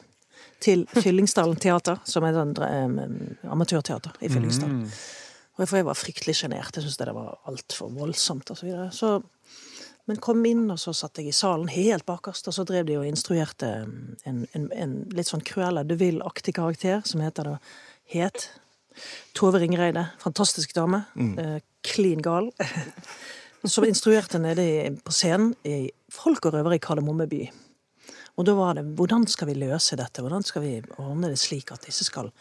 til 0.64 0.86
Fyllingsdalen 0.94 1.58
teater, 1.60 2.00
som 2.08 2.24
er 2.24 2.34
sånn 2.36 2.54
eh, 2.64 3.50
amatørteater 3.52 4.16
i 4.24 4.30
Fyllingsdalen. 4.32 4.88
Og 5.54 5.68
for 5.68 5.78
jeg 5.78 5.86
var 5.86 5.98
fryktelig 5.98 6.34
sjenert. 6.40 6.74
Jeg 6.74 6.82
syntes 6.82 6.98
det 6.98 7.14
var 7.14 7.36
altfor 7.50 7.92
voldsomt 7.94 8.50
og 8.50 8.58
så 8.58 8.66
videre. 8.66 8.88
Så, 8.94 9.20
men 10.10 10.18
kom 10.24 10.42
inn, 10.48 10.64
og 10.72 10.80
så 10.82 10.94
satt 10.96 11.20
jeg 11.20 11.30
i 11.30 11.36
salen 11.36 11.70
helt 11.70 12.06
bakerst, 12.08 12.48
og 12.50 12.56
så 12.56 12.64
drev 12.66 12.88
de 12.88 12.96
og 12.98 13.06
instruerte 13.06 13.70
en, 13.84 14.48
en, 14.50 14.66
en 14.74 14.96
litt 15.14 15.30
sånn 15.30 15.44
Cruella 15.46 15.84
de 15.86 15.98
Vil-aktig 16.00 16.56
karakter, 16.58 17.04
som 17.06 17.22
heter 17.22 17.52
da 17.52 17.54
Het. 18.10 18.48
Tove 19.34 19.62
Ringreide. 19.62 20.08
Fantastisk 20.22 20.74
dame. 20.74 21.04
Eh, 21.38 21.56
Klin 21.84 22.22
gal. 22.24 22.50
som 23.64 23.84
instruerte 23.84 24.38
nede 24.38 24.96
på 25.04 25.12
scenen 25.12 25.54
i 25.64 25.88
Folk 26.12 26.46
og 26.46 26.54
røvere 26.54 26.76
i 26.76 26.82
Kardemomme 26.82 27.26
by. 27.30 27.46
Og 28.36 28.46
da 28.46 28.54
var 28.58 28.76
det 28.76 28.84
hvordan 28.98 29.26
skal 29.30 29.48
vi 29.50 29.56
løse 29.58 29.96
dette? 29.98 30.22
Hvordan 30.22 30.44
skal 30.46 30.64
vi 30.64 30.76
ordne 30.98 31.30
det 31.32 31.40
slik 31.40 31.72
at 31.72 31.86
disse 31.86 32.06
skal 32.06 32.32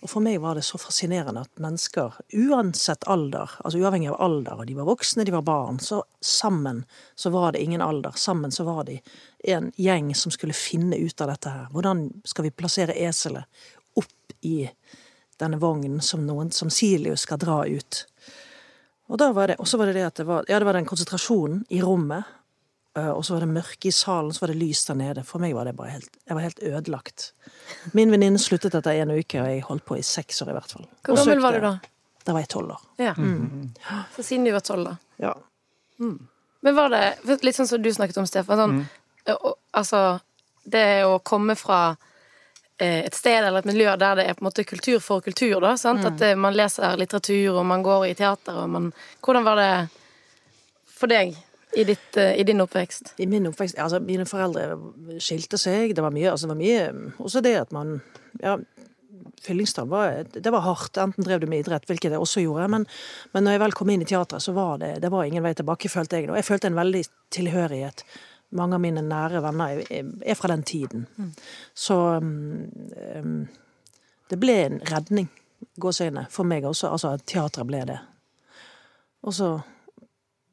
Og 0.00 0.08
for 0.08 0.24
meg 0.24 0.38
var 0.40 0.56
det 0.56 0.64
så 0.64 0.78
fascinerende 0.80 1.42
at 1.44 1.60
mennesker, 1.60 2.14
uansett 2.32 3.04
alder, 3.04 3.50
altså 3.60 3.82
uavhengig 3.82 4.08
av 4.08 4.20
alder, 4.24 4.62
og 4.62 4.68
de 4.70 4.76
var 4.78 4.88
voksne, 4.88 5.26
de 5.28 5.34
var 5.34 5.44
barn, 5.44 5.76
så 5.78 6.00
sammen 6.24 6.86
så 7.14 7.32
var 7.34 7.52
det 7.52 7.60
ingen 7.60 7.84
alder. 7.84 8.16
Sammen 8.16 8.52
så 8.52 8.64
var 8.64 8.86
de 8.88 8.96
en 9.44 9.68
gjeng 9.76 10.14
som 10.16 10.32
skulle 10.32 10.56
finne 10.56 10.96
ut 10.96 11.20
av 11.20 11.34
dette 11.34 11.52
her. 11.52 11.68
Hvordan 11.74 12.06
skal 12.24 12.48
vi 12.48 12.54
plassere 12.56 12.96
eselet 12.96 13.44
opp 14.00 14.36
i 14.40 14.70
denne 15.40 15.60
vognen 15.60 16.00
som 16.00 16.24
noen 16.24 16.48
som 16.52 16.72
Silius 16.72 17.26
skal 17.28 17.42
dra 17.44 17.60
ut? 17.68 18.06
Og 19.10 19.18
da 19.18 19.32
var 19.34 19.50
det, 19.50 19.56
også 19.58 19.78
var 19.80 19.90
det 19.90 19.96
det 19.98 20.04
at 20.06 20.20
det 20.22 20.26
var, 20.28 20.44
ja, 20.48 20.58
det 20.62 20.66
var 20.68 20.76
den 20.78 20.86
konsentrasjonen 20.86 21.64
i 21.74 21.80
rommet, 21.82 22.24
eh, 22.96 23.08
og 23.10 23.24
så 23.26 23.34
var 23.34 23.42
det 23.44 23.48
mørke 23.56 23.90
i 23.90 23.94
salen, 23.94 24.30
så 24.34 24.44
var 24.44 24.52
det 24.52 24.60
lys 24.60 24.84
der 24.86 24.94
nede. 25.00 25.24
For 25.26 25.42
meg 25.42 25.54
var 25.56 25.66
det 25.66 25.74
bare 25.78 25.96
helt, 25.96 26.14
jeg 26.28 26.36
var 26.38 26.44
helt 26.46 26.62
ødelagt. 26.62 27.32
Min 27.98 28.12
venninne 28.14 28.38
sluttet 28.38 28.76
etter 28.78 29.00
en 29.02 29.10
uke, 29.16 29.40
og 29.42 29.48
jeg 29.50 29.64
holdt 29.66 29.84
på 29.88 29.98
i 29.98 30.04
seks 30.06 30.42
år 30.44 30.52
i 30.52 30.56
hvert 30.60 30.76
fall. 30.76 30.86
Hvor 31.08 31.18
gammel 31.18 31.42
var 31.42 31.58
du 31.58 31.64
da? 31.66 31.72
Da 32.26 32.36
var 32.36 32.44
jeg 32.44 32.52
tolv 32.52 32.70
år. 32.76 32.82
Ja. 33.02 33.14
Så 34.14 34.22
siden 34.22 34.44
du 34.46 34.52
var 34.54 34.62
tolv, 34.62 34.86
da. 34.92 34.96
Ja. 35.18 35.34
Men 35.98 36.76
var 36.76 36.92
det 36.92 37.02
Litt 37.42 37.56
sånn 37.56 37.66
som 37.68 37.82
du 37.82 37.88
snakket 37.92 38.18
om, 38.20 38.26
Stefan. 38.30 38.58
Sånn, 38.60 38.86
Mm. 39.26 39.54
altså 39.74 40.20
Det 40.68 41.04
å 41.04 41.18
komme 41.24 41.56
fra 41.56 41.96
et 42.80 43.14
sted 43.16 43.44
eller 43.44 43.60
et 43.60 43.68
miljø 43.68 43.92
der 44.00 44.18
det 44.18 44.26
er 44.26 44.36
på 44.38 44.44
en 44.44 44.48
måte 44.48 44.64
kultur 44.64 45.00
for 45.04 45.24
kultur, 45.24 45.60
da. 45.60 45.74
Sant? 45.80 46.04
At 46.06 46.22
eh, 46.24 46.36
man 46.38 46.56
leser 46.56 46.98
litteratur, 47.00 47.60
og 47.60 47.66
man 47.68 47.84
går 47.86 48.08
i 48.10 48.16
teater, 48.18 48.64
og 48.64 48.70
man 48.70 48.90
Hvordan 49.20 49.46
var 49.46 49.60
det 49.60 49.70
for 51.00 51.10
deg 51.10 51.34
i, 51.76 51.84
ditt, 51.84 52.16
eh, 52.16 52.34
i 52.40 52.44
din 52.44 52.60
oppvekst? 52.60 53.14
I 53.22 53.26
min 53.30 53.46
oppvekst 53.50 53.78
Altså, 53.78 54.00
mine 54.02 54.26
foreldre 54.28 55.20
skilte 55.22 55.58
seg. 55.60 55.94
Det 55.96 56.04
var 56.04 56.14
mye 56.14 56.32
altså 56.32 56.48
det 56.48 56.56
var 56.56 56.62
mye 56.62 57.12
Også 57.18 57.42
det 57.44 57.56
at 57.60 57.74
man 57.76 58.00
Ja, 58.42 58.56
Fyllingsdal 59.40 59.88
var 59.88 60.24
Det 60.32 60.50
var 60.50 60.64
hardt. 60.64 60.98
Enten 61.00 61.24
drev 61.24 61.40
du 61.40 61.46
med 61.46 61.62
idrett, 61.62 61.86
hvilket 61.88 62.12
jeg 62.12 62.20
også 62.20 62.42
gjorde, 62.44 62.68
men, 62.68 62.86
men 63.32 63.44
når 63.44 63.56
jeg 63.56 63.62
vel 63.64 63.76
kom 63.78 63.92
inn 63.92 64.02
i 64.04 64.08
teatret, 64.08 64.42
så 64.42 64.52
var 64.56 64.80
det 64.82 64.98
Det 65.04 65.12
var 65.12 65.24
ingen 65.24 65.44
vei 65.44 65.54
tilbake, 65.54 65.88
følte 65.88 66.20
jeg. 66.20 66.30
Og 66.30 66.36
jeg 66.40 66.48
følte 66.48 66.70
en 66.70 66.80
veldig 66.80 67.04
tilhørighet. 67.32 68.04
Mange 68.58 68.74
av 68.74 68.82
mine 68.82 69.02
nære 69.06 69.40
venner 69.44 69.82
er, 69.86 70.34
fra 70.34 70.48
den 70.50 70.62
tiden. 70.66 71.04
Så 71.74 71.96
um, 72.18 73.44
det 74.30 74.38
ble 74.42 74.56
en 74.64 74.80
redning, 74.90 75.28
gåseøyne, 75.78 76.26
for 76.30 76.48
meg 76.48 76.66
også. 76.66 76.90
Altså, 76.90 77.12
teatret 77.26 77.68
ble 77.68 77.84
det. 77.92 77.98
Og 79.22 79.34
så 79.36 79.52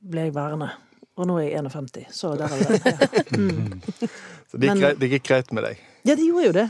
ble 0.06 0.28
jeg 0.28 0.36
værende. 0.36 0.70
Og 1.18 1.26
nå 1.26 1.40
er 1.42 1.48
jeg 1.48 1.64
51, 1.66 2.14
så 2.14 2.36
der 2.38 2.54
er 2.54 2.60
det. 2.62 2.82
Ja. 2.86 4.08
Så 4.48 4.56
det 4.56 4.70
gikk, 4.70 4.72
Men- 4.72 4.80
greit, 4.80 5.00
det 5.02 5.08
gikk 5.12 5.24
greit 5.28 5.50
med 5.52 5.66
deg? 5.66 5.80
Ja, 6.08 6.16
de 6.16 6.28
gjorde 6.28 6.46
jo 6.46 6.54
det. 6.56 6.68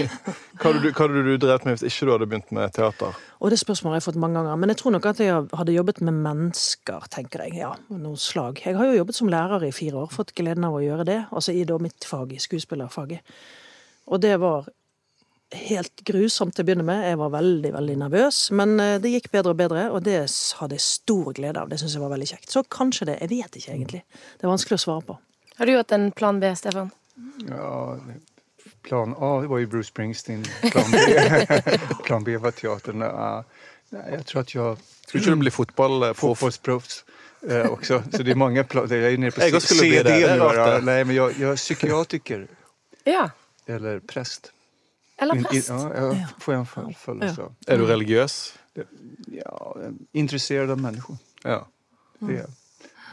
Hva 0.60 0.70
hadde 0.70 0.80
du, 0.82 0.88
hva 0.90 1.04
hadde 1.06 1.22
du 1.24 1.34
drevet 1.40 1.66
med 1.66 1.76
hvis 1.76 1.84
ikke 1.88 2.06
du 2.08 2.10
hadde 2.12 2.26
begynt 2.28 2.50
med 2.56 2.72
teater? 2.76 3.16
Og 3.40 3.52
det 3.52 3.60
spørsmålet 3.60 3.94
har 3.94 4.00
jeg 4.00 4.06
fått 4.08 4.18
mange 4.20 4.40
ganger. 4.40 4.58
Men 4.60 4.72
jeg 4.72 4.80
tror 4.80 4.94
nok 4.96 5.06
at 5.08 5.22
jeg 5.22 5.46
hadde 5.56 5.76
jobbet 5.76 6.02
med 6.04 6.18
mennesker, 6.24 7.06
tenker 7.12 7.44
jeg. 7.46 7.60
Ja, 7.62 7.70
noe 7.92 8.20
slag. 8.20 8.60
Jeg 8.64 8.76
har 8.76 8.90
jo 8.90 8.98
jobbet 8.98 9.16
som 9.16 9.30
lærer 9.32 9.64
i 9.68 9.72
fire 9.72 10.02
år, 10.02 10.10
fått 10.12 10.34
gleden 10.36 10.66
av 10.68 10.76
å 10.76 10.82
gjøre 10.84 11.06
det. 11.08 11.20
Altså 11.30 11.54
i 11.56 11.64
da 11.68 11.78
mitt 11.80 12.08
fag, 12.08 12.34
i 12.36 12.42
skuespillerfaget. 12.42 13.40
Og 14.10 14.20
det 14.24 14.34
var 14.42 14.68
helt 15.54 16.04
grusomt 16.06 16.54
til 16.54 16.64
å 16.64 16.68
begynne 16.68 16.86
med. 16.86 17.02
Jeg 17.08 17.18
var 17.20 17.32
veldig, 17.34 17.72
veldig 17.74 17.96
nervøs. 18.04 18.42
Men 18.56 18.76
eh, 18.82 18.98
det 19.02 19.14
gikk 19.14 19.30
bedre 19.34 19.54
og 19.54 19.60
bedre, 19.60 19.86
og 19.94 20.04
det 20.06 20.20
hadde 20.60 20.78
jeg 20.78 20.86
stor 20.86 21.32
glede 21.36 21.62
av. 21.62 21.70
Det 21.70 21.80
syns 21.80 21.96
jeg 21.96 22.04
var 22.04 22.12
veldig 22.14 22.30
kjekt. 22.32 22.50
Så 22.52 22.64
kanskje 22.70 23.10
det. 23.10 23.18
Jeg 23.24 23.32
vet 23.32 23.60
ikke 23.60 23.74
egentlig. 23.74 24.04
Det 24.36 24.46
er 24.46 24.52
vanskelig 24.52 24.80
å 24.80 24.84
svare 24.84 25.06
på. 25.08 25.18
Har 25.60 25.68
du 25.68 25.76
hatt 25.76 25.96
en 25.96 26.10
plan 26.16 26.40
B, 26.40 26.52
Stefan? 26.56 26.92
Ja, 27.48 27.98
plan 28.90 29.14
A 29.18 29.46
var 29.46 29.58
ju 29.58 29.66
Bruce 29.66 29.88
Springsteen. 29.88 30.44
Plan 30.72 30.90
B, 30.90 30.98
plan 32.04 32.24
B 32.24 32.36
var 32.36 32.50
teatern. 32.50 33.02
Uh, 33.02 33.42
nej, 33.88 34.02
jag 34.12 34.26
tror 34.26 34.40
att 34.40 34.54
jag... 34.54 34.78
Skulle 35.06 35.22
ikke 35.22 35.30
du 35.30 35.36
bli 35.36 35.50
fotboll, 35.50 36.14
Fotbollsproffs 36.14 37.04
eh, 37.48 37.66
också. 37.66 38.02
Så 38.12 38.22
det 38.22 38.30
är 38.30 38.34
många 38.34 38.64
planer. 38.64 38.96
Jag 38.96 39.12
är 39.12 39.18
nere 39.18 39.30
på 39.30 39.40
Jag 39.40 39.62
skulle 39.62 39.80
CD 39.80 40.02
det, 40.02 40.26
det 40.26 40.34
nu. 40.34 40.38
rart 40.38 40.84
Nej, 40.84 41.04
men 41.04 41.16
jag, 41.16 41.32
jag 41.38 41.52
är 41.52 41.56
psykiatriker. 41.56 42.48
Ja. 43.04 43.30
Eller 43.66 44.00
präst. 44.00 44.52
Eller 45.16 45.34
In- 45.34 45.46
in- 45.52 45.62
ja, 45.68 45.94
jag 45.94 46.26
får 46.38 46.54
jag 46.54 46.60
en 46.60 46.66
full, 46.66 46.94
födelsedag. 46.98 47.54
Er 47.66 47.78
du 47.78 47.86
religiøs? 47.86 48.58
Ja, 49.26 49.76
intresserad 50.12 50.70
av 50.70 50.78
människor. 50.78 51.16
Ja. 51.42 51.68
Det 52.18 52.34
är 52.34 52.38
jag. 52.38 52.50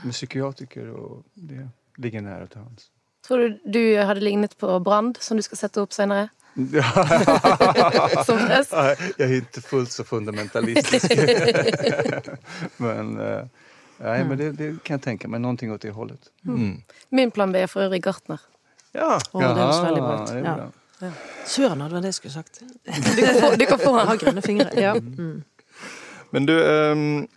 Men 0.04 0.12
psykiatriker 0.12 0.90
och 0.90 1.24
det 1.34 1.70
ligger 1.98 2.22
nära 2.22 2.48
till 2.48 2.60
hands. 2.60 2.92
Tror 3.28 3.44
du 3.44 3.60
du 3.64 3.82
hadde 4.00 4.24
lignet 4.24 4.58
på 4.58 4.80
Brand, 4.80 5.18
som 5.22 5.38
du 5.38 5.44
skal 5.46 5.60
sette 5.66 5.84
opp 5.84 5.96
senere? 5.96 6.30
Som 8.26 8.40
prest? 8.48 8.72
Jeg 8.74 9.20
er 9.22 9.34
ikke 9.36 9.62
fullt 9.62 9.92
så 9.94 10.02
fundamentalistisk. 10.08 11.12
men 12.84 13.12
nei, 13.20 14.16
men 14.26 14.34
det, 14.40 14.48
det 14.58 14.72
kan 14.82 14.98
jeg 14.98 15.04
tenke 15.04 15.30
meg. 15.30 15.44
Noe 15.44 15.54
åt 15.76 15.86
det 15.86 15.94
holdet. 15.94 16.32
Mm. 16.50 16.80
Min 17.14 17.34
plan 17.36 17.54
B 17.54 17.62
er 17.62 17.70
for 17.70 17.86
øvrig 17.86 18.02
gartner. 18.08 18.42
ja. 18.98 19.20
Å, 19.20 19.38
det 19.38 19.54
høres 19.54 19.84
veldig 19.86 20.02
bra 20.02 20.18
ut. 20.24 20.34
Ja. 20.50 21.12
Søren, 21.46 21.78
det 21.84 21.92
vært 21.94 22.08
det 22.08 22.10
jeg 22.10 22.18
skulle 22.18 22.34
sagt. 22.34 22.64
Du 22.64 23.22
kan 23.22 23.38
få, 23.38 23.52
du 23.56 23.66
kan 23.70 23.82
få 23.82 23.94
ha 24.10 24.16
grønne 24.18 24.42
fingre. 24.42 24.72
Ja. 24.82 24.96
Mm. 24.98 25.44
Men 26.34 26.48
du, 26.50 26.56
ehm, 26.58 27.28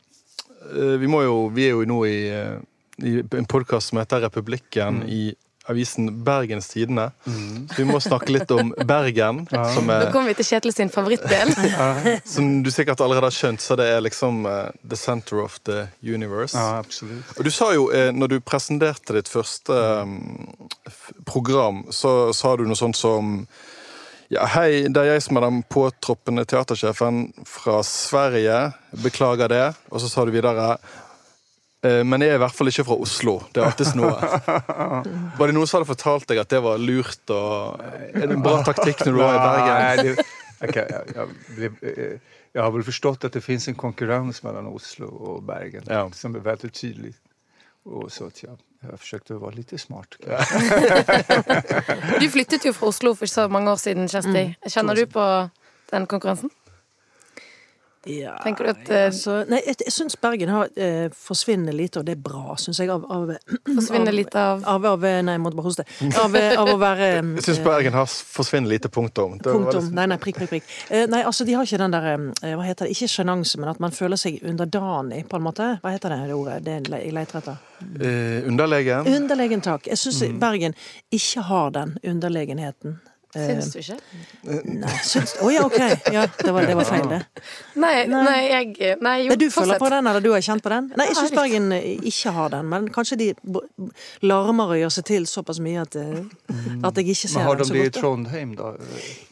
eh, 0.72 0.96
vi, 1.02 1.10
må 1.10 1.22
jo, 1.26 1.36
vi 1.54 1.68
er 1.68 1.76
jo 1.76 1.84
nå 1.88 1.98
i, 2.08 2.18
eh, 2.32 2.56
i 3.04 3.18
en 3.20 3.48
podkast 3.48 3.92
som 3.92 4.00
heter 4.00 4.24
Republikken 4.24 5.02
i 5.04 5.34
avisen 5.70 6.10
Bergens 6.24 6.68
Tidende. 6.72 7.10
Så 7.24 7.78
vi 7.78 7.86
må 7.88 8.00
snakke 8.02 8.34
litt 8.34 8.50
om 8.54 8.72
Bergen, 8.86 9.44
som, 9.74 9.90
Da 9.90 10.00
er, 10.06 10.12
kommer 10.14 10.32
vi 10.32 10.38
til 10.40 10.50
Kjetil 10.52 10.74
sin 10.74 10.92
favorittdel. 10.92 11.52
som 12.34 12.52
du 12.64 12.70
sikkert 12.74 13.02
allerede 13.04 13.30
har 13.30 13.36
skjønt, 13.36 13.64
så 13.64 13.78
det 13.80 13.88
er 13.94 14.04
liksom 14.04 14.44
uh, 14.48 14.68
the 14.82 14.98
center 14.98 15.42
of 15.44 15.58
the 15.68 15.86
universe. 16.02 16.56
Ja, 16.58 16.80
absolutt. 16.82 17.34
Og 17.38 17.46
du 17.46 17.52
sa 17.54 17.72
jo, 17.76 17.88
uh, 17.94 18.10
når 18.14 18.34
du 18.34 18.38
presenterte 18.44 19.16
ditt 19.16 19.30
første 19.30 19.76
um, 20.04 20.18
program, 21.28 21.84
så 21.94 22.32
sa 22.36 22.56
du 22.58 22.66
noe 22.68 22.78
sånt 22.78 22.98
som 22.98 23.38
ja, 24.30 24.44
hei, 24.46 24.86
det 24.86 25.00
er 25.00 25.16
jeg 25.16 25.22
som 25.24 25.40
er 25.40 25.48
den 25.48 25.64
påtroppende 25.66 26.44
teatersjefen 26.46 27.32
fra 27.50 27.80
Sverige. 27.82 28.68
Beklager 29.02 29.50
det. 29.50 29.64
Og 29.90 30.04
så 30.04 30.10
sa 30.10 30.22
du 30.22 30.30
videre 30.30 30.76
men 31.82 32.20
jeg 32.20 32.28
er 32.34 32.36
i 32.36 32.40
hvert 32.42 32.52
fall 32.56 32.68
ikke 32.68 32.84
fra 32.84 32.96
Oslo. 33.00 33.38
Det 33.54 33.62
er 33.62 33.66
alltid 33.70 33.94
noe. 33.96 34.12
Var 35.38 35.46
det 35.48 35.54
noen 35.56 35.66
som 35.70 35.78
hadde 35.78 35.88
fortalt 35.88 36.26
deg 36.28 36.38
at 36.42 36.50
det 36.52 36.60
var 36.64 36.76
lurt? 36.82 37.30
Og, 37.32 37.80
er 38.10 38.26
det 38.26 38.34
en 38.36 38.42
bra 38.44 38.58
taktikk 38.66 39.00
når 39.06 39.12
du 39.16 39.20
var 39.22 39.32
i 39.32 39.40
Bergen? 39.46 39.74
Nei, 39.80 39.96
det, 40.04 40.10
okay, 40.68 40.86
jeg, 40.92 41.02
jeg, 41.56 41.70
eh, 41.94 42.16
jag 42.52 42.62
har 42.66 42.72
vel 42.74 42.84
forstått 42.84 43.24
at 43.30 43.34
det 43.38 43.42
fins 43.44 43.64
en 43.70 43.78
konkurranse 43.78 44.40
mellom 44.46 44.68
Oslo 44.74 45.08
og 45.08 45.42
Bergen 45.48 45.84
Ja. 45.88 46.02
som 46.12 46.34
er 46.36 46.40
veldig 46.44 46.70
tydelig. 46.74 47.14
Og 47.88 48.10
så 48.12 48.26
at 48.28 48.42
jeg, 48.42 48.50
jeg 48.84 48.98
forsøkte 49.00 49.34
å 49.38 49.40
være 49.46 49.56
litt 49.62 49.72
smart. 49.80 50.10
Du 52.20 52.26
flyttet 52.28 52.64
jo 52.68 52.72
fra 52.76 52.86
Oslo 52.90 53.14
for 53.16 53.26
så 53.30 53.46
mange 53.48 53.70
år 53.72 53.78
siden, 53.80 54.04
Kjersti. 54.10 54.50
Kjenner 54.68 54.94
du 54.98 55.06
på 55.08 55.24
den 55.94 56.04
konkurransen? 56.10 56.50
Ja, 58.08 58.38
Tenker 58.40 58.64
du 58.64 58.70
at, 58.70 58.88
ja, 58.88 59.00
altså, 59.10 59.34
Nei, 59.44 59.58
jeg, 59.66 59.76
jeg 59.84 59.92
syns 59.92 60.14
Bergen 60.16 60.48
har 60.48 60.70
eh, 60.80 61.10
forsvinner 61.12 61.74
lite, 61.76 62.00
og 62.00 62.06
det 62.08 62.14
er 62.14 62.22
bra, 62.24 62.54
syns 62.56 62.78
jeg, 62.80 62.88
av, 62.88 63.02
av 63.12 63.34
Forsvinner 63.76 64.14
lite 64.14 64.40
av 64.40 64.62
av, 64.72 64.86
av 64.94 65.04
Nei, 65.04 65.34
jeg 65.34 65.42
måtte 65.44 65.58
bare 65.58 65.66
hoste. 65.66 65.84
Av, 66.22 66.32
av 66.62 66.70
å 66.72 66.78
være 66.80 67.08
eh, 67.18 67.20
Jeg 67.36 67.44
syns 67.50 67.60
Bergen 67.66 67.92
har 67.98 68.08
forsvinner 68.08 68.72
lite 68.72 68.88
punktum. 68.88 69.36
Det 69.36 69.50
var 69.52 69.58
Punktum. 69.58 69.74
liksom- 69.82 69.98
Nei, 70.00 70.06
nei, 70.14 70.18
prikk, 70.22 70.40
prikk, 70.40 70.54
prikk. 70.54 70.72
Eh, 70.88 71.04
nei, 71.12 71.20
altså, 71.28 71.44
de 71.44 71.58
har 71.58 71.68
ikke 71.68 71.82
den 71.84 71.96
der 71.98 72.08
eh, 72.14 72.54
Hva 72.56 72.64
heter 72.70 72.88
det? 72.88 72.96
Ikke 72.96 73.10
sjenanse, 73.18 73.60
men 73.60 73.68
at 73.74 73.84
man 73.84 73.92
føler 73.92 74.16
seg 74.24 74.40
underdanig, 74.48 75.26
på 75.28 75.36
en 75.36 75.44
måte. 75.50 75.68
Hva 75.84 75.92
heter 75.92 76.14
det, 76.16 76.22
det 76.32 76.38
ordet? 76.40 76.58
Det 76.64 76.78
jeg 77.04 77.12
leter 77.20 77.42
etter. 77.42 77.60
Eh, 78.00 78.48
underlegen. 78.48 79.12
Underlegen, 79.12 79.60
takk. 79.68 79.92
Jeg 79.92 80.00
syns 80.00 80.24
Bergen 80.40 80.72
ikke 81.12 81.44
har 81.52 81.70
den 81.76 81.98
underlegenheten. 82.00 82.96
Eh, 83.34 83.46
Syns 83.46 83.68
du 83.70 83.78
ikke? 83.78 83.96
Nei, 84.66 84.94
syns 85.06 85.36
Å 85.38 85.50
ja, 85.54 85.62
OK. 85.62 85.76
Ja, 86.10 86.24
det 86.26 86.50
var, 86.50 86.64
det 86.66 86.74
var 86.74 86.88
feil, 86.88 87.04
det. 87.12 87.20
Nei, 87.78 87.92
nei, 88.10 88.40
jeg 88.48 88.98
Nei, 88.98 89.14
jo, 89.22 89.30
Nei, 89.30 89.36
du 89.38 89.46
føler 89.54 89.78
på 89.78 89.90
den, 89.92 90.08
eller 90.10 90.24
du 90.24 90.32
har 90.34 90.42
kjent 90.42 90.64
på 90.64 90.72
den? 90.72 90.88
Nei, 90.98 91.06
jeg 91.12 91.18
syns. 91.20 91.34
Bergen 91.38 91.70
eh, 91.76 91.92
ikke 92.10 92.34
har 92.34 92.50
den, 92.56 92.66
men 92.72 92.90
kanskje 92.90 93.20
de 93.20 93.28
larmer 94.26 94.74
og 94.74 94.82
gjør 94.82 94.94
seg 94.98 95.06
til 95.12 95.30
såpass 95.30 95.62
mye 95.62 95.86
at, 95.86 95.94
eh, 96.02 96.18
at 96.82 96.98
jeg 96.98 97.14
ikke 97.14 97.30
ser 97.30 97.30
den 97.30 97.36
så 97.36 97.46
godt. 97.46 97.46
Men 97.46 97.46
har 97.46 97.62
de 97.62 97.70
det 97.78 97.86
i 97.86 97.94
Trondheim, 98.00 98.54
da. 98.58 98.72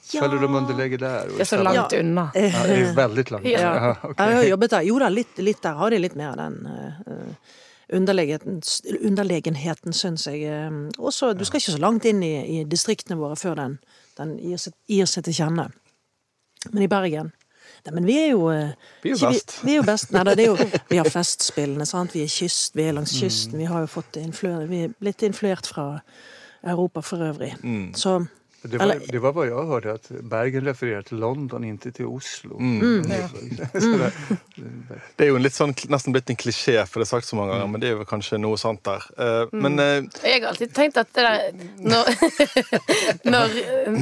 Ja. 0.09 0.23
Följer 0.23 0.41
de 0.47 0.49
underlegget 0.63 1.01
der? 1.03 1.33
Det 1.35 1.43
er 1.45 1.51
så 1.51 1.59
langt 1.61 1.93
unna. 1.99 2.31
Ja, 2.39 2.63
det 2.71 2.77
er 2.79 2.93
väldigt 2.97 3.31
långt. 3.35 3.51
Ja. 3.51 3.67
Ja, 3.79 3.95
okay. 4.03 4.15
Jeg 4.29 4.37
har 4.37 4.45
jobbet 4.55 4.71
der. 4.71 4.87
Jo 4.87 4.99
da, 5.03 5.09
litt, 5.13 5.41
litt 5.43 5.59
der 5.63 5.75
har 5.83 5.91
de 5.91 5.99
litt 6.01 6.15
mer 6.17 6.31
av 6.33 6.39
den 6.39 6.55
uh, 6.71 7.57
underlegenheten, 7.93 8.61
underlegenheten 9.01 9.93
syns 9.97 10.27
jeg. 10.27 10.43
eh, 10.45 10.71
også, 10.99 11.33
du 11.33 11.45
skal 11.45 11.61
ikke 11.61 11.77
så 11.77 11.83
langt 11.83 12.05
inn 12.09 12.23
i, 12.23 12.35
i 12.61 12.65
distriktene 12.65 13.19
våre 13.21 13.37
før 13.37 13.55
den, 13.59 13.79
den 14.19 14.37
gir, 14.43 14.61
seg, 14.61 14.75
gir 14.89 15.09
seg 15.11 15.25
til 15.25 15.39
kjenne. 15.43 15.69
Men 16.73 16.83
i 16.83 16.91
Bergen 16.91 17.33
Nei, 17.87 17.93
men 17.95 18.07
vi 18.09 18.17
er 18.19 18.31
jo 18.33 18.49
eh, 18.51 18.73
Vi 19.05 19.13
er 19.13 19.15
jo 19.15 19.29
best. 19.29 19.53
Vi, 19.61 19.67
vi 19.69 19.75
er 19.75 19.77
jo 19.79 19.85
best. 19.87 20.11
Nei, 20.13 20.25
det 20.27 20.45
er 20.45 20.49
jo, 20.51 20.57
vi 20.91 20.99
har 20.99 21.11
festspillene, 21.13 21.87
sant. 21.87 22.15
Vi 22.17 22.25
er 22.25 22.33
kyst, 22.33 22.75
vi 22.77 22.89
er 22.89 22.97
langs 22.97 23.13
kysten. 23.21 23.59
Vi 23.61 23.69
har 23.71 23.85
jo 23.85 23.91
fått 23.93 24.19
influer, 24.21 24.67
vi 24.67 24.83
er 24.89 24.97
blitt 24.99 25.23
influert 25.29 25.69
fra 25.71 26.01
Europa 26.67 27.05
for 27.07 27.23
øvrig. 27.23 27.53
Så 27.97 28.19
Det 28.63 28.79
var, 28.79 28.89
Eller- 28.89 29.07
det 29.07 29.21
var 29.23 29.33
hva 29.37 29.45
jeg 29.47 29.67
hørte, 29.69 29.93
at 29.95 30.09
Bergen 30.29 30.65
refererer 30.67 31.05
til 31.07 31.19
London, 31.23 31.63
ikke 31.65 31.93
til 31.95 32.07
Oslo. 32.11 32.57
Mm. 32.59 32.81
Mm. 32.81 33.03
det- 33.63 34.13
Det 35.17 35.25
er 35.25 35.29
jo 35.29 35.37
en 35.39 35.43
litt 35.45 35.55
sånn, 35.55 35.73
nesten 35.89 36.13
blitt 36.13 36.31
en 36.31 36.37
klisjé, 36.37 36.75
for 36.89 36.99
det 37.01 37.07
er 37.07 37.11
sagt 37.13 37.27
så 37.29 37.37
mange 37.39 37.53
ganger, 37.55 37.69
men 37.71 37.81
det 37.81 37.89
er 37.91 37.97
jo 38.01 38.05
kanskje 38.09 38.39
noe 38.43 38.59
sant 38.59 38.83
der. 38.87 39.05
Eh, 39.19 39.47
Men 39.53 39.79
uh, 39.79 40.03
Jeg 40.25 40.43
har 40.43 40.49
alltid 40.51 40.73
tenkt 40.75 40.97
at 40.99 41.13
det 41.15 41.23
der 41.23 41.53
Når, 41.79 42.11
når, 43.33 43.55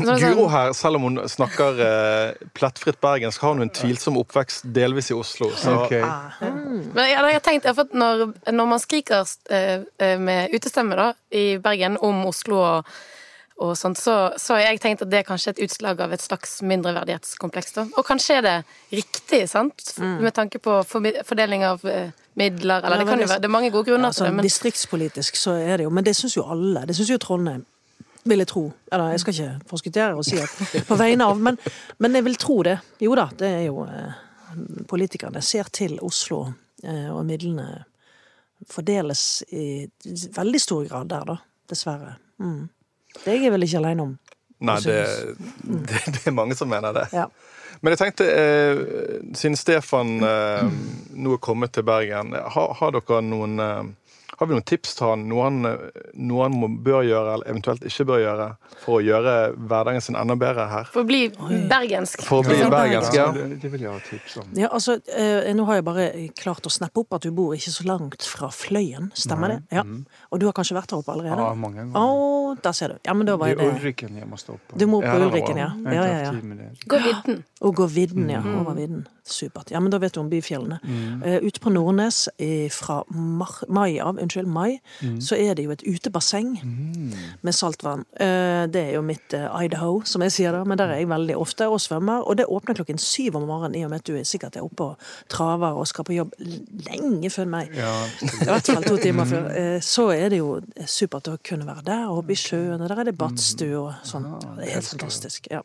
når 0.05 0.21
Guro 0.23 0.47
sånn, 0.47 0.51
her, 0.55 0.73
selv 0.79 0.97
om 1.01 1.03
hun 1.09 1.21
snakker 1.29 1.81
uh, 1.83 2.49
plettfritt 2.57 3.01
bergensk, 3.05 3.41
har 3.45 3.55
hun 3.57 3.67
en 3.67 3.73
tvilsom 3.77 4.17
oppvekst 4.21 4.65
delvis 4.77 5.11
i 5.13 5.17
Oslo. 5.19 5.51
Så 5.57 5.75
Okej. 5.85 6.01
Men 6.97 7.03
jeg, 7.11 7.19
jeg 7.21 7.37
har 7.39 7.45
tenkt 7.45 7.69
for 7.75 7.85
at 7.85 7.93
når, 7.97 8.25
når 8.53 8.73
man 8.73 8.81
skriker 8.83 9.29
eh, 9.53 9.85
eh, 10.01 10.17
med 10.21 10.55
utestemme 10.57 10.97
da, 10.99 11.11
i 11.31 11.59
Bergen 11.63 11.99
om 12.01 12.25
Oslo 12.31 12.63
og, 12.65 12.97
og 13.57 13.73
sånt, 13.79 13.97
så, 13.97 14.15
så 14.37 14.53
har 14.53 14.67
jeg 14.67 14.81
tenkt 14.83 15.03
at 15.07 15.09
det 15.09 15.23
er 15.23 15.25
kanskje 15.25 15.55
et 15.55 15.61
utslag 15.65 16.01
av 16.05 16.13
et 16.13 16.21
slags 16.21 16.59
mindreverdighetskompleks. 16.69 17.73
Da. 17.73 17.85
Og 17.97 18.05
kanskje 18.05 18.35
er 18.37 18.45
det 18.45 18.57
riktig, 18.93 19.47
sant? 19.49 19.95
Med 19.97 20.35
tanke 20.37 20.61
på 20.61 20.83
fordeling 20.85 21.65
av 21.65 21.87
eh, 21.89 22.11
midler, 22.37 22.85
eller 22.85 23.01
Ja, 23.01 23.05
det 23.05 23.09
kan 23.09 23.25
jo 23.25 23.31
være 23.31 23.41
Det 23.41 23.49
er 23.49 23.55
mange 23.55 23.71
gode 23.73 23.89
grunner 23.89 24.11
Ja, 24.11 24.13
til 24.13 24.27
det, 24.27 24.29
sånn 24.29 24.37
men 24.37 24.49
Distriktspolitisk 24.49 25.41
så 25.41 25.57
er 25.57 25.81
det 25.81 25.89
jo, 25.89 25.95
men 25.97 26.05
det 26.05 26.13
syns 26.19 26.37
jo 26.37 26.45
alle. 26.45 26.85
Det 26.85 26.99
syns 26.99 27.15
jo 27.15 27.19
Trondheim, 27.23 27.65
vil 28.29 28.45
jeg 28.45 28.53
tro. 28.53 28.67
Eller 28.93 29.17
jeg 29.17 29.25
skal 29.25 29.39
ikke 29.39 29.73
forskuttere 29.73 30.21
og 30.21 30.29
si 30.29 30.37
at 30.43 30.79
på 30.91 31.01
vegne 31.01 31.33
av, 31.33 31.41
men, 31.49 31.57
men 31.97 32.21
jeg 32.21 32.29
vil 32.29 32.39
tro 32.45 32.61
det. 32.67 32.77
Jo 33.09 33.17
da, 33.17 33.31
det 33.41 33.53
er 33.63 33.67
jo 33.71 33.89
eh, 33.89 34.23
Politikerne 34.89 35.41
ser 35.45 35.69
til 35.73 35.99
Oslo, 36.05 36.45
eh, 36.85 37.09
og 37.13 37.25
midlene 37.29 37.85
fordeles 38.73 39.43
i 39.53 39.85
veldig 40.33 40.61
stor 40.61 40.87
grad 40.89 41.11
der, 41.13 41.29
da. 41.29 41.41
Dessverre. 41.69 42.15
Mm. 42.39 42.69
Det 43.25 43.35
er 43.35 43.45
jeg 43.47 43.53
vel 43.55 43.67
ikke 43.67 43.83
alene 43.83 44.09
om. 44.09 44.17
Nei, 44.67 44.79
det, 44.85 44.97
det, 45.91 46.03
det 46.15 46.25
er 46.25 46.35
mange 46.37 46.57
som 46.59 46.71
mener 46.71 46.95
det. 46.97 47.07
Ja. 47.17 47.29
Men 47.85 47.93
jeg 47.93 48.01
tenkte, 48.01 48.27
eh, 48.33 48.79
siden 49.37 49.57
Stefan 49.59 50.17
eh, 50.25 50.69
nå 51.13 51.37
er 51.37 51.43
kommet 51.45 51.75
til 51.77 51.85
Bergen, 51.85 52.33
har, 52.33 52.73
har 52.79 52.95
dere 52.95 53.21
noen 53.25 53.61
eh, 53.61 53.83
Har 54.39 54.47
vi 54.51 54.53
noen 54.57 54.65
tips 54.69 54.95
til 54.99 55.07
han? 55.09 55.23
Noe 55.31 55.45
han, 55.47 55.59
noe 56.15 56.43
han 56.45 56.57
må, 56.61 56.69
bør 56.85 57.03
gjøre, 57.07 57.35
eller 57.39 57.49
eventuelt 57.49 57.85
ikke 57.89 58.05
bør 58.11 58.21
gjøre, 58.21 58.49
for 58.83 58.99
å 58.99 59.05
gjøre 59.05 59.35
hverdagen 59.57 60.05
sin 60.05 60.19
enda 60.21 60.37
bedre 60.37 60.67
her? 60.69 60.91
For 60.93 61.05
å 61.05 61.09
bli 61.09 61.23
bergensk. 61.71 62.23
For 62.27 62.43
å 62.43 62.47
bli 62.47 62.59
Ja. 62.61 62.69
bergensk, 62.73 63.15
ja. 63.17 63.27
det, 63.33 63.47
det 63.63 63.71
vil 63.73 63.87
jeg 63.87 63.91
ha 63.95 64.01
tips 64.11 64.37
om. 64.43 64.51
Ja, 64.59 64.69
altså, 64.73 64.99
eh, 65.09 65.53
Nå 65.57 65.65
har 65.65 65.79
jeg 65.81 65.85
bare 65.87 66.07
klart 66.37 66.67
å 66.69 66.73
snappe 66.73 67.01
opp 67.01 67.17
at 67.17 67.23
du 67.25 67.31
bor 67.33 67.55
ikke 67.57 67.73
så 67.73 67.87
langt 67.89 68.23
fra 68.29 68.51
Fløyen, 68.53 69.09
stemmer 69.17 69.55
det? 69.55 69.59
Ja. 69.73 69.85
Og 70.31 70.41
du 70.41 70.47
har 70.47 70.53
kanskje 70.57 70.77
vært 70.77 70.93
der 70.93 71.01
oppe 71.01 71.15
allerede? 71.17 71.41
Ja, 71.41 71.55
mange 71.57 71.81
ganger. 71.81 71.97
Oh, 71.97 72.55
der 72.63 72.73
ser 72.77 72.89
du. 72.93 72.99
Ja, 73.09 73.15
men 73.17 73.27
da 73.27 73.37
var 73.41 73.49
Det 73.49 73.57
jeg 73.57 73.73
det. 73.73 73.81
Ulriken 73.81 74.17
jeg 74.21 74.29
må 74.29 74.37
stå 74.37 74.59
på. 74.69 74.77
Du 74.79 74.87
må 74.87 75.01
Ja, 75.03 75.15
på 75.17 75.25
Ulriken, 75.31 75.57
ja. 75.65 75.71
Ja, 75.87 76.05
ja, 76.05 76.19
ja. 76.29 76.71
Gå 76.87 77.01
vidden. 77.09 77.45
Og 77.65 77.75
gå 77.81 77.87
vidden, 77.89 78.29
ja. 78.31 78.43
Over 78.61 78.75
vidden. 78.77 79.07
Supert. 79.27 79.71
Ja, 79.75 79.81
men 79.83 79.91
da 79.91 79.99
vet 79.99 80.13
du 80.15 80.21
om 80.21 80.29
byfjellene. 80.31 80.77
Eh, 81.25 81.41
ute 81.43 81.59
på 81.59 81.73
Nordnes 81.73 82.29
eh, 82.39 82.69
fra 82.71 83.01
mai 83.11 83.99
av, 83.99 84.21
unnskyld, 84.27 84.51
mai, 84.51 84.77
så 85.23 85.39
er 85.39 85.55
det 85.57 85.65
jo 85.65 85.73
et 85.73 85.83
utebasseng 85.87 86.51
med 87.47 87.55
saltvann. 87.55 88.05
Eh, 88.21 88.67
det 88.69 88.83
er 88.83 88.93
jo 88.99 89.03
mitt 89.07 89.33
eh, 89.37 89.47
Idaho, 89.65 90.03
som 90.05 90.23
jeg 90.27 90.35
sier 90.35 90.53
det, 90.57 90.65
men 90.67 90.79
der 90.79 90.93
er 90.93 91.01
jeg 91.01 91.09
veldig 91.11 91.37
ofte 91.41 91.69
og 91.71 91.81
svømmer. 91.81 92.27
Og 92.27 92.37
det 92.39 92.47
åpner 92.51 92.75
klokken 92.79 92.99
syv 92.99 93.37
om 93.41 93.47
morgenen, 93.49 93.79
i 93.79 93.85
og 93.87 93.91
med 93.95 94.03
at 94.03 94.11
du 94.11 94.17
er 94.19 94.27
sikkert 94.29 94.57
er 94.59 94.67
oppe 94.67 94.91
og 94.91 95.09
traver 95.33 95.79
og 95.79 95.87
skal 95.89 96.05
på 96.09 96.17
jobb 96.19 96.35
lenge 96.91 97.31
før 97.31 97.49
meg. 97.57 97.75
Ja, 97.77 97.93
I 98.27 98.49
hvert 98.51 98.67
fall 98.75 98.85
to 98.87 98.97
timer 99.03 99.25
før. 99.31 99.51
Eh, 99.55 99.81
Så 99.81 100.09
er 100.13 100.29
det 100.33 100.39
jo 100.43 100.61
supert 100.87 101.29
å 101.31 101.37
kunne 101.47 101.67
være 101.69 101.85
der 101.87 102.07
og 102.11 102.25
oppe 102.25 102.35
i 102.35 102.41
sjøen, 102.41 102.81
og 102.81 102.89
der 102.91 103.01
er 103.05 103.11
det 103.11 103.17
badstue 103.19 103.77
og 103.87 103.93
sånn. 104.07 104.27
Det 104.59 104.67
er 104.69 104.75
helt 104.81 104.91
fantastisk. 104.97 105.47
Ja. 105.51 105.63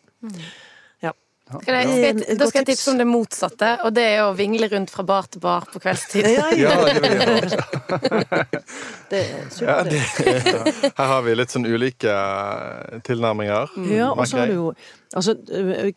Skal 1.52 1.76
jeg, 1.76 1.88
skal 1.88 2.06
jeg, 2.06 2.38
da 2.40 2.48
skal 2.50 2.62
jeg 2.62 2.70
tipse 2.72 2.92
om 2.94 3.02
det 3.02 3.08
motsatte, 3.10 3.72
og 3.86 3.94
det 3.96 4.06
er 4.14 4.22
å 4.26 4.32
vingle 4.38 4.70
rundt 4.72 4.94
fra 4.94 5.06
bar 5.08 5.28
til 5.32 5.44
bar 5.44 5.68
på 5.72 5.82
kveldstid. 5.84 6.30
Ja, 6.32 6.48
ja, 6.56 6.72
ja, 6.72 6.94
det 6.94 7.02
vil 7.04 7.18
jeg 7.18 7.28
ha. 7.28 8.42
det 9.12 9.22
er 9.26 9.52
supert. 9.52 9.92
Ja, 9.92 10.94
her 11.02 11.12
har 11.16 11.22
vi 11.28 11.36
litt 11.36 11.54
sånn 11.54 11.68
ulike 11.68 12.16
tilnærminger. 13.08 13.78
Ja, 13.92 14.12
og 14.14 14.26
så 14.30 14.44
har 14.44 14.52
du 14.52 14.60
jo 14.60 14.74
Altså, 15.12 15.34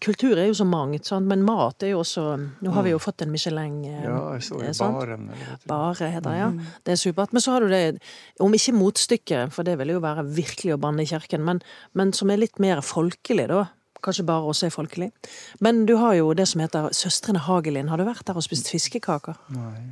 kultur 0.03 0.35
er 0.35 0.49
jo 0.49 0.57
så 0.59 0.65
mangt, 0.67 1.07
sant? 1.07 1.29
men 1.31 1.45
mat 1.47 1.85
er 1.87 1.93
jo 1.93 2.01
også 2.01 2.25
Nå 2.35 2.73
har 2.75 2.83
vi 2.83 2.91
jo 2.91 2.99
fått 2.99 3.23
en 3.23 3.31
Michelin 3.31 3.77
eh, 3.87 4.01
Ja, 4.09 4.17
jeg 4.35 4.43
så 4.49 4.59
eh, 4.59 4.73
sant? 4.75 4.97
baren. 4.99 5.29
Bare 5.71 6.09
heter 6.17 6.27
det, 6.27 6.41
ja. 6.41 6.49
Det 6.83 6.97
er 6.97 6.99
supert. 6.99 7.31
Men 7.31 7.45
så 7.45 7.55
har 7.55 7.63
du 7.63 7.71
det, 7.71 8.01
om 8.43 8.57
ikke 8.59 8.75
motstykket, 8.75 9.55
for 9.55 9.67
det 9.67 9.77
vil 9.79 9.95
jo 9.95 10.03
være 10.03 10.27
virkelig 10.35 10.75
å 10.75 10.81
banne 10.83 11.07
i 11.07 11.11
kirken, 11.13 11.45
men, 11.47 11.63
men 11.95 12.11
som 12.17 12.33
er 12.35 12.43
litt 12.43 12.59
mer 12.63 12.83
folkelig, 12.83 13.47
da. 13.53 13.69
Kanskje 14.05 14.27
bare 14.29 14.51
også 14.53 14.69
er 14.69 14.75
folkelig. 14.75 15.11
Men 15.65 15.85
du 15.89 15.97
har 16.01 16.15
jo 16.19 16.33
det 16.37 16.47
som 16.51 16.61
heter 16.61 16.91
Søstrene 16.93 17.41
Hagelin. 17.47 17.89
Har 17.89 18.01
du 18.01 18.05
vært 18.05 18.27
der 18.29 18.37
og 18.37 18.45
spist 18.45 18.69
fiskekaker? 18.73 19.39
Nei. 19.57 19.85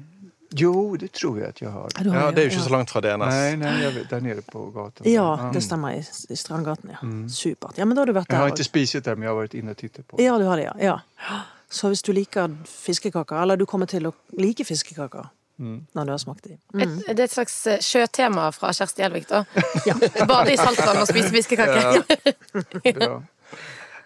Jo, 0.52 0.96
det 1.00 1.14
tror 1.16 1.38
jeg 1.40 1.48
at 1.48 1.62
jeg 1.62 1.70
har. 1.72 1.88
Ja, 1.96 2.12
Ja, 2.12 2.30
det 2.30 2.42
er 2.42 2.48
jo 2.48 2.50
ikke 2.52 2.64
så 2.66 2.74
langt 2.74 2.90
fra 2.92 3.00
DNS. 3.00 3.24
Nei, 3.24 3.56
nei, 3.56 3.72
jeg 3.82 3.94
vet, 3.94 4.10
der 4.10 4.20
nede 4.20 4.42
på 4.44 4.66
gaten. 4.74 5.08
Ja, 5.08 5.50
det 5.54 5.62
stemmer. 5.64 5.96
I, 5.96 6.02
i 6.28 6.36
Strandgaten, 6.36 6.92
ja. 6.92 7.00
Supert. 7.32 7.78
Ja, 7.78 7.86
men 7.88 7.96
da 7.96 8.04
har 8.04 8.12
du 8.12 8.16
vært 8.16 8.28
Jeg 8.28 8.38
har 8.38 8.52
ikke 8.52 8.68
spist 8.68 9.00
der, 9.00 9.16
men 9.16 9.28
jeg 9.28 9.32
har 9.32 9.40
vært 9.40 9.56
inne 9.56 9.72
og 9.72 9.80
tittet 9.80 10.06
på. 10.06 10.20
Ja, 10.20 10.36
du 10.38 10.44
har 10.44 10.60
det, 10.60 10.68
ja. 10.68 10.74
ja. 10.92 11.40
Så 11.72 11.88
hvis 11.88 12.04
du 12.04 12.12
liker 12.12 12.52
fiskekaker, 12.68 13.40
eller 13.42 13.56
du 13.56 13.64
kommer 13.64 13.88
til 13.88 14.10
å 14.10 14.12
like 14.36 14.64
fiskekaker 14.68 15.32
når 15.62 16.04
du 16.04 16.10
har 16.10 16.18
smakt 16.18 16.44
dem 16.44 16.58
mm. 16.74 16.80
Et, 16.80 17.16
det 17.16 17.20
er 17.20 17.28
et 17.28 17.32
slags 17.32 17.54
eh, 17.70 17.82
sjøtema 17.84 18.48
fra 18.56 18.72
Kjersti 18.74 19.04
Elvik, 19.06 19.28
da. 19.28 19.44
Bade 20.30 20.54
i 20.54 20.56
saltvann 20.58 21.02
og 21.02 21.06
spise 21.06 21.30
fiskekaker. 21.30 22.02
Bra. 22.98 23.20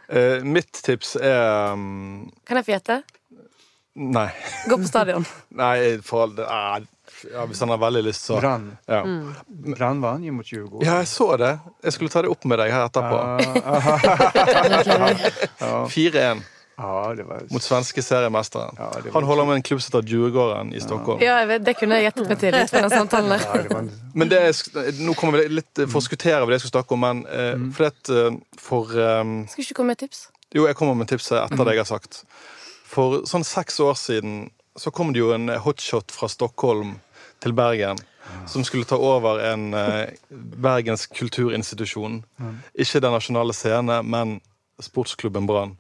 Eh, 0.08 0.42
mitt 0.46 0.70
tips 0.86 1.16
er 1.18 1.72
um, 1.74 2.28
Kan 2.46 2.56
jeg 2.60 2.64
få 2.68 2.72
gjette? 2.76 3.00
Nei. 3.96 4.28
Gå 4.68 4.76
på 4.78 4.86
stadion. 4.86 5.24
Nei, 5.62 5.96
for 6.04 6.28
er 6.44 6.84
ja, 7.32 7.46
Hvis 7.48 7.60
han 7.64 7.70
har 7.72 7.78
veldig 7.80 8.02
lyst, 8.04 8.26
så 8.28 8.36
Brann. 8.38 8.66
ja. 8.86 9.00
Brann 9.48 10.02
vant 10.04 10.24
jo 10.26 10.32
mot 10.36 10.44
Djurgården. 10.46 10.84
ja, 10.84 10.98
jeg 11.00 11.08
så 11.08 11.30
det. 11.40 11.54
Jeg 11.86 11.92
skulle 11.96 12.12
ta 12.12 12.20
det 12.26 12.30
opp 12.34 12.44
med 12.44 12.58
deg 12.60 12.68
her 12.74 12.84
etterpå. 12.90 13.16
Ja, 15.62 15.86
4-1 15.88 16.44
ja, 16.76 17.14
det 17.16 17.24
var... 17.28 17.42
mot 17.50 17.62
svenske 17.64 18.02
seriemesteren. 18.04 18.76
Ja, 18.78 18.88
var- 18.92 19.12
Han 19.14 19.24
holder 19.24 19.44
med 19.48 19.54
en 19.60 19.62
klubb 19.62 19.80
som 19.82 19.94
heter 19.96 20.08
Djurgården 20.12 20.74
i 20.76 20.80
Stockholm. 20.84 21.20
Ja, 21.24 21.38
jeg 21.42 21.48
vet, 21.48 21.64
det 21.64 21.74
kunne 21.78 21.98
jeg 22.00 22.08
gjettet 22.10 22.28
meg 22.32 22.38
til 22.42 22.54
ut 22.58 22.70
fra 22.72 22.82
den 22.86 22.90
samtalen 22.94 23.32
der. 23.32 23.44
Ja, 23.46 23.62
det 23.62 23.72
var... 23.74 23.88
Men 24.14 24.28
det 24.32 24.40
er, 24.42 24.90
nå 25.06 25.14
kommer 25.16 25.40
vi 25.42 25.48
litt 25.60 25.82
forskuttere 25.92 26.42
over 26.42 26.52
det 26.52 26.58
jeg 26.60 26.66
skal 26.66 26.74
snakke 26.80 26.96
om, 26.98 27.04
men 27.06 27.22
eh, 27.26 27.54
for, 27.76 27.88
det, 27.88 28.18
eh, 28.20 28.36
for 28.68 28.92
um, 29.22 29.32
Skulle 29.52 29.64
ikke 29.68 29.78
komme 29.80 29.94
med 29.94 29.98
et 30.00 30.04
tips? 30.08 30.26
Jo, 30.54 30.66
jeg 30.68 30.76
kommer 30.78 30.94
med 31.00 31.08
tipset 31.10 31.38
etter 31.42 31.64
det 31.66 31.74
jeg 31.78 31.82
har 31.84 31.90
sagt. 31.90 32.22
For 32.86 33.22
sånn 33.28 33.44
seks 33.44 33.80
år 33.82 33.96
siden 33.98 34.36
så 34.76 34.92
kom 34.92 35.10
det 35.16 35.20
jo 35.24 35.32
en 35.34 35.48
hotshot 35.64 36.12
fra 36.12 36.28
Stockholm 36.28 36.98
til 37.44 37.52
Bergen. 37.56 37.98
Som 38.50 38.64
skulle 38.66 38.84
ta 38.84 38.96
over 38.98 39.38
en 39.52 39.68
eh, 39.74 40.10
bergensk 40.60 41.12
kulturinstitusjon. 41.14 42.20
Ikke 42.74 43.00
Den 43.00 43.14
nasjonale 43.14 43.54
scene, 43.54 44.00
men 44.02 44.40
sportsklubben 44.82 45.46
Brann. 45.48 45.76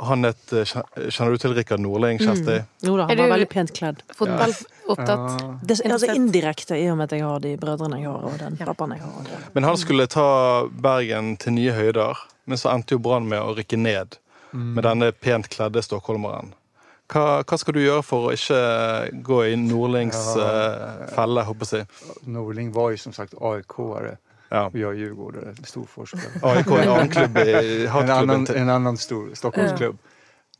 Han 0.00 0.24
het, 0.26 0.52
eh, 0.52 0.64
Kjenner 1.10 1.30
du 1.30 1.38
til 1.38 1.54
Rikard 1.54 1.80
Norling, 1.80 2.18
Kjersti? 2.18 2.64
Jo 2.82 2.96
da, 2.96 3.06
han 3.06 3.16
var 3.16 3.28
veldig 3.36 3.48
pent 3.48 3.72
kledd. 3.76 4.02
Fotballopptatt. 4.16 5.40
Ja, 5.40 5.58
Det, 5.62 5.76
altså 5.86 6.14
Indirekte, 6.14 6.76
i 6.76 6.88
og 6.90 6.96
med 6.98 7.04
at 7.12 7.18
jeg 7.18 7.22
har 7.24 7.38
de 7.40 7.56
brødrene 7.56 8.00
jeg 8.00 8.08
har, 8.10 8.24
og 8.24 8.38
den 8.38 8.56
pappaen 8.56 8.90
jeg 8.96 9.00
har. 9.00 9.22
det- 9.24 9.54
Men 9.54 9.64
han 9.64 9.76
skulle 9.76 10.06
ta 10.08 10.66
Bergen 10.68 11.36
til 11.36 11.52
nye 11.52 11.72
høyder, 11.72 12.16
men 12.46 12.58
så 12.58 12.72
endte 12.74 12.90
jo 12.92 12.98
Brann 12.98 13.28
med 13.28 13.40
å 13.40 13.54
rykke 13.56 13.78
ned 13.78 14.18
med 14.52 14.84
denne 14.84 15.12
pent 15.12 15.48
kledde 15.50 15.82
stockholmeren. 15.82 16.52
Hva, 17.08 17.42
hva 17.44 17.58
skal 17.58 17.74
du 17.74 17.80
gjøre 17.80 18.02
for 18.04 18.30
å 18.30 18.32
ikke 18.32 19.22
gå 19.22 19.52
i 19.52 19.56
Nordlings 19.56 20.36
eh, 20.36 21.06
felle, 21.14 21.44
håper 21.44 21.66
jeg 21.66 21.86
å 21.86 22.14
si? 22.24 22.30
Norling 22.30 22.72
var 22.72 22.90
jo 22.90 22.96
som 22.96 23.12
sagt 23.12 23.34
AIK-are 23.34 24.16
Ja. 24.54 24.70
Vi 24.72 24.82
har 24.82 24.92
Djurgården, 24.92 25.48
en 25.48 25.56
stor 25.56 25.66
storforskare. 25.66 26.22
AIK 26.42 26.66
er 26.66 26.82
en 26.82 26.88
annen 26.88 27.10
klubb 27.10 27.36
en, 27.36 28.10
annan, 28.10 28.46
en 28.46 28.68
annan 28.68 28.96
stor 28.96 29.30
Stockholmsklubb. 29.34 29.98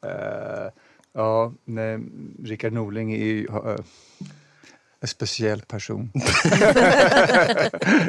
Eh, 0.04 0.68
ja, 1.14 1.52
nej, 1.64 1.98
Rickard 2.44 2.72
Norling 2.72 3.12
är 3.12 3.24
ju 3.24 3.46
eh, 3.46 3.76
en 5.00 5.08
speciell 5.08 5.60
person. 5.60 6.10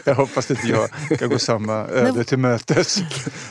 jeg 0.06 0.16
hoppas 0.16 0.52
inte 0.52 0.68
jag 0.68 0.90
ska 1.16 1.28
gå 1.28 1.40
samme 1.40 1.74
öde 1.74 2.24
til 2.24 2.40
møtes. 2.40 3.00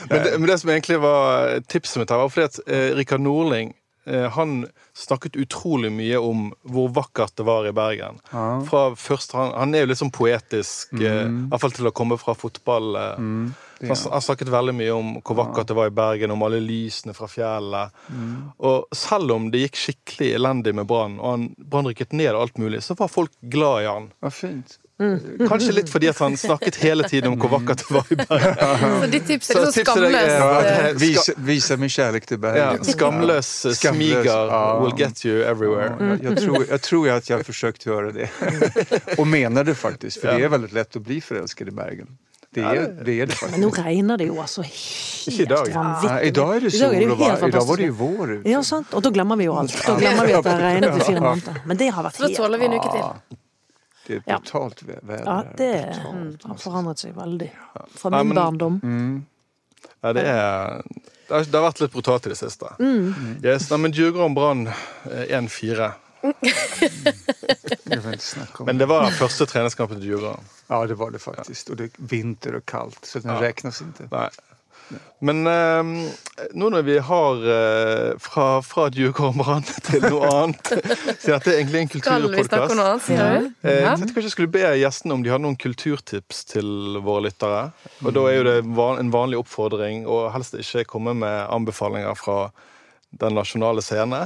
men 0.09 0.23
det, 0.23 0.39
men 0.39 0.49
det 0.49 0.59
som 0.59 0.69
egentlig 0.69 0.99
var 0.99 1.59
tipset 1.67 1.99
mitt 1.99 2.11
her, 2.11 2.17
var 2.17 2.29
fordi 2.29 2.45
at 2.45 2.59
uh, 2.67 2.97
Rikard 2.97 3.21
Norling 3.21 3.69
eh, 3.69 3.75
han 4.05 4.67
snakket 4.93 5.35
utrolig 5.41 5.89
mye 5.91 6.19
om 6.21 6.51
hvor 6.61 6.91
vakkert 6.93 7.35
det 7.35 7.45
var 7.47 7.65
i 7.67 7.71
Bergen. 7.75 8.19
Ja. 8.31 8.61
Først, 8.95 9.33
han, 9.33 9.51
han 9.57 9.73
er 9.75 9.85
jo 9.85 9.89
litt 9.91 9.97
sånn 10.01 10.13
poetisk, 10.13 10.91
mm. 10.93 11.01
i 11.01 11.49
hvert 11.51 11.61
fall 11.63 11.73
til 11.75 11.89
å 11.89 11.93
komme 11.95 12.17
fra 12.21 12.35
fotball. 12.37 12.95
Eh, 12.95 13.15
Mm, 13.17 13.53
Ja. 13.81 13.91
Han 13.91 14.11
han 14.13 14.21
snakket 14.23 14.47
veldig 14.47 14.71
mye 14.73 14.91
om 14.95 15.09
hvor 15.19 15.35
vakkert 15.35 15.67
det 15.67 15.75
var 15.75 15.89
i 15.89 15.93
Bergen, 15.93 16.31
om 16.31 16.41
alle 16.47 16.61
lysene 16.63 17.11
fra 17.13 17.27
fjellet. 17.27 17.91
Mm. 18.07 18.53
Og 18.63 18.85
selv 18.95 19.33
om 19.35 19.49
det 19.51 19.65
gikk 19.65 19.75
skikkelig 19.81 20.29
elendig 20.37 20.73
med 20.77 20.87
Brann, 20.87 21.17
og 21.19 21.31
han- 21.33 21.55
Brann 21.59 21.85
rykket 21.89 22.13
ned 22.15 22.31
og 22.33 22.41
alt 22.45 22.57
mulig, 22.57 22.79
så 22.81 22.95
var 22.95 23.11
folk 23.11 23.31
glad 23.43 23.83
i 23.83 23.87
han. 23.89 24.07
Ja, 24.23 24.29
fint. 24.31 24.77
Kanskje 24.97 25.73
litt 25.75 25.89
fordi 25.91 26.07
at 26.07 26.19
han 26.23 26.37
snakket 26.39 26.77
hele 26.79 27.03
tiden 27.09 27.33
om 27.33 27.39
hvor 27.41 27.51
vakkert 27.57 27.81
det 27.83 27.91
var 27.91 28.11
i 28.11 28.15
Bergen. 28.15 28.99
Så 29.03 29.09
ditt 29.11 29.25
tips 29.27 29.49
er 29.51 29.59
Så 29.59 29.63
er- 29.67 29.83
skamløst. 29.83 30.29
ja, 30.31 30.91
Visa, 31.01 31.33
visa 31.37 31.77
min 31.77 31.89
kjærlighet 31.91 32.27
til 32.31 32.37
Ja, 32.37 32.43
Bergen. 32.45 32.85
skamløs 32.87 33.49
eh, 33.65 33.75
Skamløs, 33.75 34.05
smiger 34.13 34.51
ja. 34.53 34.61
will 34.79 34.95
get 34.97 35.25
you 35.25 35.41
everywhere. 35.43 35.91
Ja, 35.99 36.05
jag, 36.05 36.23
jag, 36.23 36.37
tror, 36.43 36.65
jeg 36.69 36.81
tror 36.81 37.09
att 37.09 37.29
jag 37.29 37.37
har 37.37 37.43
å 37.43 37.89
gjøre 37.89 38.11
det. 38.11 38.29
Og 39.19 39.27
mener 39.27 39.63
det 39.63 39.75
faktisk, 39.75 40.21
for 40.21 40.31
det 40.31 40.47
er 40.47 40.55
veldig 40.55 40.71
lett 40.73 40.95
å 40.95 41.03
bli 41.03 41.19
forelsket 41.21 41.67
i 41.67 41.75
Bergen. 41.75 42.15
Det 42.55 42.63
er, 42.63 42.85
det, 43.03 43.13
er 43.19 43.27
det 43.27 43.35
Men 43.51 43.65
nå 43.65 43.69
regner 43.75 44.15
det 44.21 44.29
jo 44.29 44.37
altså 44.39 44.63
Ikke 44.63 45.41
i 45.43 45.45
dag. 45.49 45.65
helt 45.65 45.75
vanvittig. 45.75 46.09
Ja, 46.09 46.19
idag 46.21 46.55
är 46.55 46.59
det 46.61 46.75
I 46.75 46.79
dag 46.79 46.93
er 46.95 46.99
det 46.99 47.01
sol 47.01 47.01
jo 47.01 47.11
och 47.11 47.17
helt 47.19 47.41
var, 47.41 47.65
var 47.67 47.77
det 47.77 47.85
jo 47.89 47.93
vår 47.99 48.31
ute. 48.31 48.49
Ja, 48.49 48.63
sant. 48.63 48.93
Og 48.95 49.03
da 49.03 49.11
glemmer 49.11 49.35
vi 49.35 49.43
jo 49.49 49.57
alt. 49.59 49.75
Da 49.87 49.95
glemmer 49.99 50.25
vi 50.29 50.37
at 50.39 50.43
det 50.47 50.53
har 50.53 50.63
regnet 50.63 50.95
i 51.01 51.07
fire 51.09 51.19
måneder. 51.25 51.57
Men 51.67 51.77
det 51.83 51.89
har 51.91 52.07
vært 52.07 52.15
Så 52.15 52.23
da 52.23 52.29
helt 52.29 52.39
tåler 52.39 52.61
vi 52.63 52.69
en 52.69 52.77
uke 52.79 52.93
til. 52.95 53.37
Det 54.05 54.15
er 54.15 54.21
brutalt 54.27 54.83
Ja. 54.85 54.99
brutalt. 55.01 55.25
Ja, 55.25 55.43
det 55.57 55.71
Brutalt, 56.03 56.43
har 56.51 56.57
forandret 56.61 56.99
seg 57.01 57.15
veldig. 57.17 57.51
Fra 57.97 58.09
Ja, 58.11 58.23
min 58.23 58.27
men- 58.27 58.35
barndom. 58.35 58.79
Mm. 58.83 59.25
Ja, 60.01 60.13
det, 60.13 60.21
er, 60.21 60.81
det, 61.27 61.33
har, 61.33 61.43
det 61.43 61.53
har 61.59 61.65
vært 61.71 61.79
litt 61.81 61.91
brutalt 61.93 62.25
i 62.25 62.29
det 62.29 62.37
siste. 62.37 62.69
Mm. 62.79 63.39
Yes, 63.43 63.69
nei, 63.71 63.77
men 63.77 63.91
Djurgården 63.93 64.35
Brann 64.37 64.67
eh, 64.67 65.39
1-4. 65.39 65.91
Jag 67.83 68.01
vill 68.01 68.13
inte 68.13 68.25
snacka 68.25 68.63
om 68.63 68.65
Men 68.65 68.77
det 68.77 68.85
var 68.85 69.03
den 69.03 69.11
første 69.11 69.45
treningskampen 69.45 69.99
til 69.99 70.07
Djurgården. 70.09 70.43
Ja, 70.67 70.85
det 70.87 70.95
var 70.97 71.11
det 71.11 71.19
faktisk. 71.21 71.69
Og 71.69 71.77
det 71.77 71.83
er 71.91 72.05
vinter 72.11 72.55
og 72.59 72.65
kaldt, 72.65 73.05
så 73.05 73.19
den 73.21 73.31
ja. 73.33 73.39
regnes 73.41 73.81
ikke. 73.85 74.07
Nei. 74.11 74.29
Men 75.25 75.47
um, 75.47 75.91
nå 76.53 76.69
når 76.69 76.83
vi 76.85 76.95
har 77.07 77.39
uh, 77.41 78.11
fra, 78.21 78.59
fra 78.65 78.85
Djurgården 78.93 79.41
Brann 79.41 79.65
til 79.87 80.03
noe 80.03 80.29
annet 80.29 80.69
Siden 81.23 81.31
dette 81.31 81.53
er 81.53 81.57
egentlig 81.57 81.81
en 81.81 81.89
Skal 81.89 82.01
vi 82.01 82.03
snakke 82.03 82.27
om 82.27 82.35
kulturpodkast 82.35 82.75
noe 82.77 82.87
annet, 82.91 83.05
sier 83.07 83.23
du? 83.23 83.47
Eh, 83.65 83.79
jeg 83.79 84.01
tenkte 84.01 84.17
kanskje 84.17 84.29
jeg 84.29 84.35
skulle 84.35 84.53
be 84.53 84.63
gjestene 84.81 85.17
om 85.17 85.25
de 85.25 85.31
hadde 85.33 85.45
noen 85.47 85.57
kulturtips 85.59 86.43
til 86.51 86.99
våre 87.05 87.25
lyttere. 87.27 87.63
Og 88.03 88.13
da 88.15 88.25
er 88.29 88.37
jo 88.37 88.45
det 88.49 88.55
van, 88.77 88.99
en 89.01 89.13
vanlig 89.13 89.39
oppfordring 89.41 90.05
å 90.05 90.25
helst 90.35 90.57
ikke 90.59 90.85
komme 90.91 91.15
med 91.17 91.37
anbefalinger 91.49 92.13
fra 92.19 92.39
den 93.15 93.37
nasjonale 93.39 93.81
scene. 93.85 94.25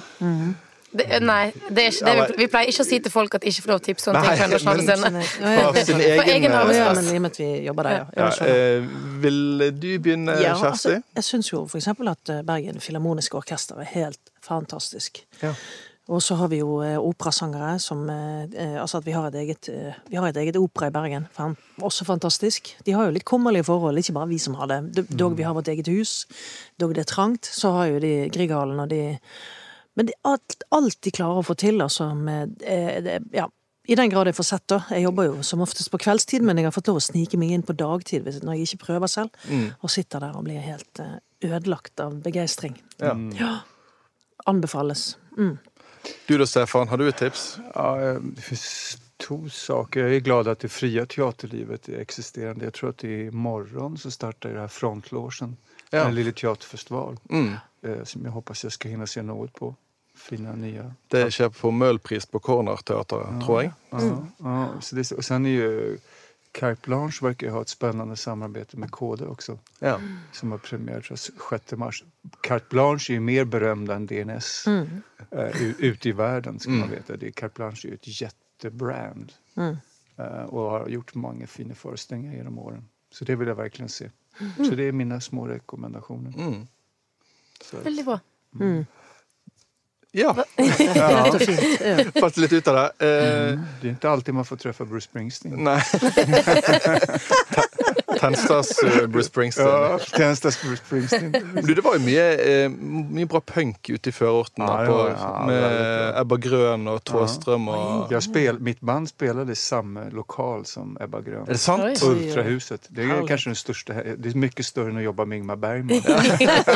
Det, 0.90 1.06
nei, 1.22 1.52
det 1.70 1.84
er 1.84 1.92
ikke 1.94 2.06
det 2.06 2.14
vi, 2.32 2.36
vi 2.40 2.46
pleier 2.50 2.72
ikke 2.72 2.82
å 2.82 2.88
si 2.88 2.98
til 3.06 3.12
folk 3.14 3.36
at 3.38 3.44
de 3.44 3.52
ikke 3.52 3.62
får 3.66 3.72
lov 3.76 3.82
til 3.82 3.92
å 3.92 3.94
tipse 3.94 4.10
om 4.10 4.16
ting 4.18 4.32
på 4.40 4.46
en 4.46 4.54
nasjonal 4.56 4.80
men- 4.80 4.88
scene. 4.88 5.84
Sin 5.86 6.00
For 6.00 6.24
egen 6.24 6.32
egen 6.36 6.50
Ja, 6.52 6.62
arbeidsplass. 6.64 7.12
ja, 7.14 7.20
men 7.26 7.36
vi 7.38 7.50
jobber 7.68 7.84
der, 7.90 7.98
ja. 8.00 8.06
ja, 8.18 8.48
eh, 8.48 8.88
Vil 9.22 9.68
du 9.80 9.90
begynne, 10.00 10.40
Ja, 10.42 10.56
Kjersti? 10.56 10.72
altså, 10.72 10.96
jeg 11.20 11.24
syns 11.28 11.52
jo 11.54 11.62
for 11.68 11.78
eksempel 11.78 12.10
at 12.10 12.34
eh, 12.34 12.42
Bergen 12.48 12.82
Filharmoniske 12.82 13.38
Orkester 13.38 13.78
er 13.84 13.92
helt 13.94 14.34
fantastisk. 14.42 15.22
Ja. 15.44 15.54
Og 16.10 16.24
så 16.26 16.34
har 16.40 16.48
vi 16.50 16.58
jo 16.64 16.80
eh, 16.82 16.96
operasangere 16.98 17.76
som 17.80 18.08
eh, 18.10 18.48
eh, 18.58 18.82
Altså 18.82 18.98
at 18.98 19.06
vi 19.06 19.12
har 19.14 19.28
et 19.28 19.36
eget 19.44 19.70
eh, 19.70 19.94
Vi 20.10 20.18
har 20.18 20.26
et 20.32 20.38
eget 20.42 20.58
opera 20.58 20.88
i 20.90 20.96
Bergen. 20.96 21.28
Fan, 21.38 21.54
også 21.86 22.08
fantastisk. 22.08 22.72
De 22.88 22.96
har 22.98 23.06
jo 23.06 23.14
litt 23.14 23.28
kummerlige 23.30 23.68
forhold, 23.70 23.98
ikke 24.02 24.16
bare 24.18 24.28
vi 24.32 24.40
som 24.42 24.56
har 24.58 24.66
det. 24.74 25.06
Dog 25.20 25.38
vi 25.38 25.46
har 25.46 25.54
vårt 25.54 25.70
eget 25.70 25.88
hus, 25.94 26.26
dog 26.82 26.96
det 26.98 27.06
er 27.06 27.14
trangt, 27.14 27.46
så 27.46 27.76
har 27.78 27.92
jo 27.94 28.00
de 28.02 28.16
Grieghallen 28.34 28.80
og 28.82 28.90
de 28.90 29.04
Men 29.96 30.10
alt, 30.24 30.56
alt 30.72 31.02
de 31.02 31.12
klarer 31.12 31.40
å 31.42 31.46
få 31.46 31.56
til, 31.58 31.82
altså 31.82 32.12
med 32.16 32.62
eh, 32.64 33.02
det, 33.02 33.22
Ja. 33.34 33.48
I 33.90 33.96
den 33.96 34.10
grad 34.12 34.28
jeg 34.28 34.36
får 34.36 34.46
sett, 34.46 34.68
da. 34.70 34.78
Jeg 34.94 35.02
jobber 35.08 35.26
jo 35.26 35.42
som 35.42 35.62
oftest 35.66 35.90
på 35.90 35.98
kveldstid, 35.98 36.44
men 36.46 36.58
jeg 36.58 36.66
har 36.68 36.72
fått 36.76 36.88
lov 36.92 36.98
å 37.00 37.02
snike 37.02 37.38
meg 37.42 37.50
inn 37.56 37.64
på 37.66 37.74
dagtid 37.74 38.22
hvis- 38.24 38.44
når 38.44 38.54
jeg 38.60 38.68
ikke 38.68 38.86
prøver 38.86 39.08
selv. 39.10 39.30
Og 39.82 39.90
sitter 39.90 40.20
der 40.20 40.36
og 40.38 40.44
blir 40.46 40.60
helt 40.62 41.00
eh, 41.00 41.16
ødelagt 41.42 42.00
av 42.00 42.20
begeistring. 42.22 42.78
Ja. 43.00 43.16
Ja. 43.34 43.60
Anbefales. 44.46 45.18
Mm. 45.38 45.58
Du 46.28 46.38
da, 46.38 46.46
Stefan, 46.46 46.88
har 46.88 46.98
du 46.98 47.08
et 47.08 47.18
tips? 47.18 47.58
Ja, 47.76 47.96
eh, 48.00 48.20
det 48.22 48.44
finnes 48.46 48.98
to 49.20 49.40
saker. 49.50 50.08
Jeg 50.08 50.16
er 50.22 50.26
glad 50.28 50.48
at 50.48 50.60
det 50.64 50.72
fria 50.72 51.06
teaterlivet 51.06 51.90
er 51.90 52.00
eksisterende. 52.04 52.64
Jeg 52.70 52.74
tror 52.78 52.90
at 52.94 53.04
i 53.04 53.30
morgen 53.32 53.98
så 53.98 54.12
starter 54.14 54.54
det 54.54 54.60
her 54.60 54.68
Frontlåsen, 54.68 55.58
Ja. 55.92 56.04
En 56.06 56.14
lille 56.14 56.32
teaterfestival 56.32 57.18
Mm. 57.32 57.58
Eh, 57.84 58.04
som 58.04 58.24
jeg 58.24 58.32
hoppas 58.32 58.64
jeg 58.64 58.72
skal 58.72 58.92
hinne 58.92 59.08
se 59.08 59.22
noe 59.24 59.48
på. 59.48 59.76
Fina 60.20 60.52
nye 60.56 60.84
Det 61.12 61.30
skjer 61.32 61.50
på 61.50 61.72
Møhlpris 61.72 62.26
på 62.28 62.40
Cornerteatret, 62.44 63.38
tror 63.46 63.62
jeg. 63.62 63.72
Ja, 63.92 64.00
ja, 64.44 64.82
så 64.82 64.96
det, 64.96 65.12
och 65.12 65.26
sen 65.26 65.46
er 65.46 65.50
jo 65.50 65.98
Carte 66.54 66.82
Blanche 66.82 67.22
verkar 67.24 67.52
ha 67.52 67.62
et 67.62 67.70
spennende 67.70 68.16
samarbeid 68.18 68.74
med 68.78 68.92
KD 68.92 69.22
også, 69.28 69.58
Ja. 69.82 70.00
Som 70.34 70.52
har 70.52 70.58
premiär 70.58 71.02
tror 71.02 71.12
jag, 71.12 71.20
6 71.20 71.78
mars. 71.78 72.04
Carte 72.48 72.66
Blanche 72.70 73.14
er 73.14 73.16
ju 73.16 73.20
mer 73.22 73.46
berømt 73.46 73.90
enn 73.90 74.06
DNS 74.08 74.66
Mm. 74.68 75.02
uh, 75.32 75.74
ute 75.80 76.10
i 76.10 76.12
verden, 76.12 76.60
skal 76.60 76.74
man 76.74 76.90
Mm. 76.90 76.96
veta. 76.96 77.16
Det, 77.16 77.36
Carte 77.36 77.54
Blanche 77.56 77.88
er 77.88 77.92
jo 77.92 77.96
et 77.96 78.02
kjempebrand 78.62 79.32
Mm. 79.56 79.78
uh, 80.20 80.54
og 80.54 80.72
har 80.72 80.90
gjort 80.90 81.16
mange 81.16 81.48
fine 81.48 81.76
forestillinger 81.76 82.32
gjennom 82.36 82.60
åren. 82.60 82.90
Så 83.12 83.26
det 83.26 83.40
vil 83.40 83.48
jeg 83.48 83.58
virkelig 83.58 83.90
se. 83.90 84.10
Mm. 84.42 84.66
Så 84.66 84.76
det 84.76 84.88
er 84.88 84.92
mine 84.92 85.22
små 85.22 85.48
rekommendationer. 85.48 86.32
Mm. 87.60 87.66
Så, 87.70 87.78
Veldig 87.84 88.06
bra. 88.06 88.20
Mm. 88.60 88.86
ja. 90.12 90.36
Ja. 91.00 91.34
Falt 92.20 92.38
litt 92.38 92.54
ut 92.54 92.68
av 92.68 92.76
det. 92.76 92.86
Eh, 93.06 93.60
det 93.82 93.90
er 93.90 93.94
ikke 93.96 94.10
alltid 94.10 94.34
man 94.40 94.46
får 94.48 94.58
treffe 94.64 94.86
Bruce 94.90 95.08
Springsteen. 95.10 95.64
Nei. 95.64 95.80
Tenstads 98.20 98.84
uh, 98.84 99.08
Bruce 99.08 99.28
Springsteen. 99.28 99.68
Ja, 99.68 100.00
Tenstas 100.14 100.60
Bruce 100.62 100.84
Springsteen. 100.86 101.32
Du, 101.66 101.74
det 101.74 101.84
var 101.84 101.98
jo 101.98 102.04
mye, 102.06 102.26
eh, 102.38 102.70
mye 102.70 103.28
bra 103.30 103.42
punk 103.42 103.90
ute 103.90 104.12
i 104.12 104.16
førorten. 104.16 104.64
Ja, 104.64 104.78
på, 104.86 105.00
ja, 105.10 105.34
med. 105.50 106.20
Ebba 106.22 106.40
Grøn 106.42 106.88
og 106.92 107.04
Tåström 107.08 107.68
og 107.74 108.14
Jag 108.14 108.24
spel, 108.24 108.60
mitt 108.64 108.82
band 108.86 109.10
spiller 109.10 109.48
det 109.48 109.58
samme 109.58 110.08
lokal 110.14 110.66
som 110.70 110.96
Ebba 111.02 111.24
Grøn. 111.26 111.48
Er 111.48 111.58
det 111.58 111.62
sant? 111.64 112.04
Oi. 112.06 112.16
Ultrahuset. 112.30 112.90
Det 112.90 113.06
er 113.06 113.26
kanskje 113.28 113.40
kanske 113.40 113.50
den 113.50 113.56
største 113.56 113.94
Det 114.18 114.32
er 114.34 114.40
mye 114.40 114.64
større 114.66 114.92
enn 114.92 115.00
å 115.00 115.04
jobbe 115.04 115.26
med 115.30 115.42
Ingmar 115.42 115.60
Bergman. 115.60 116.04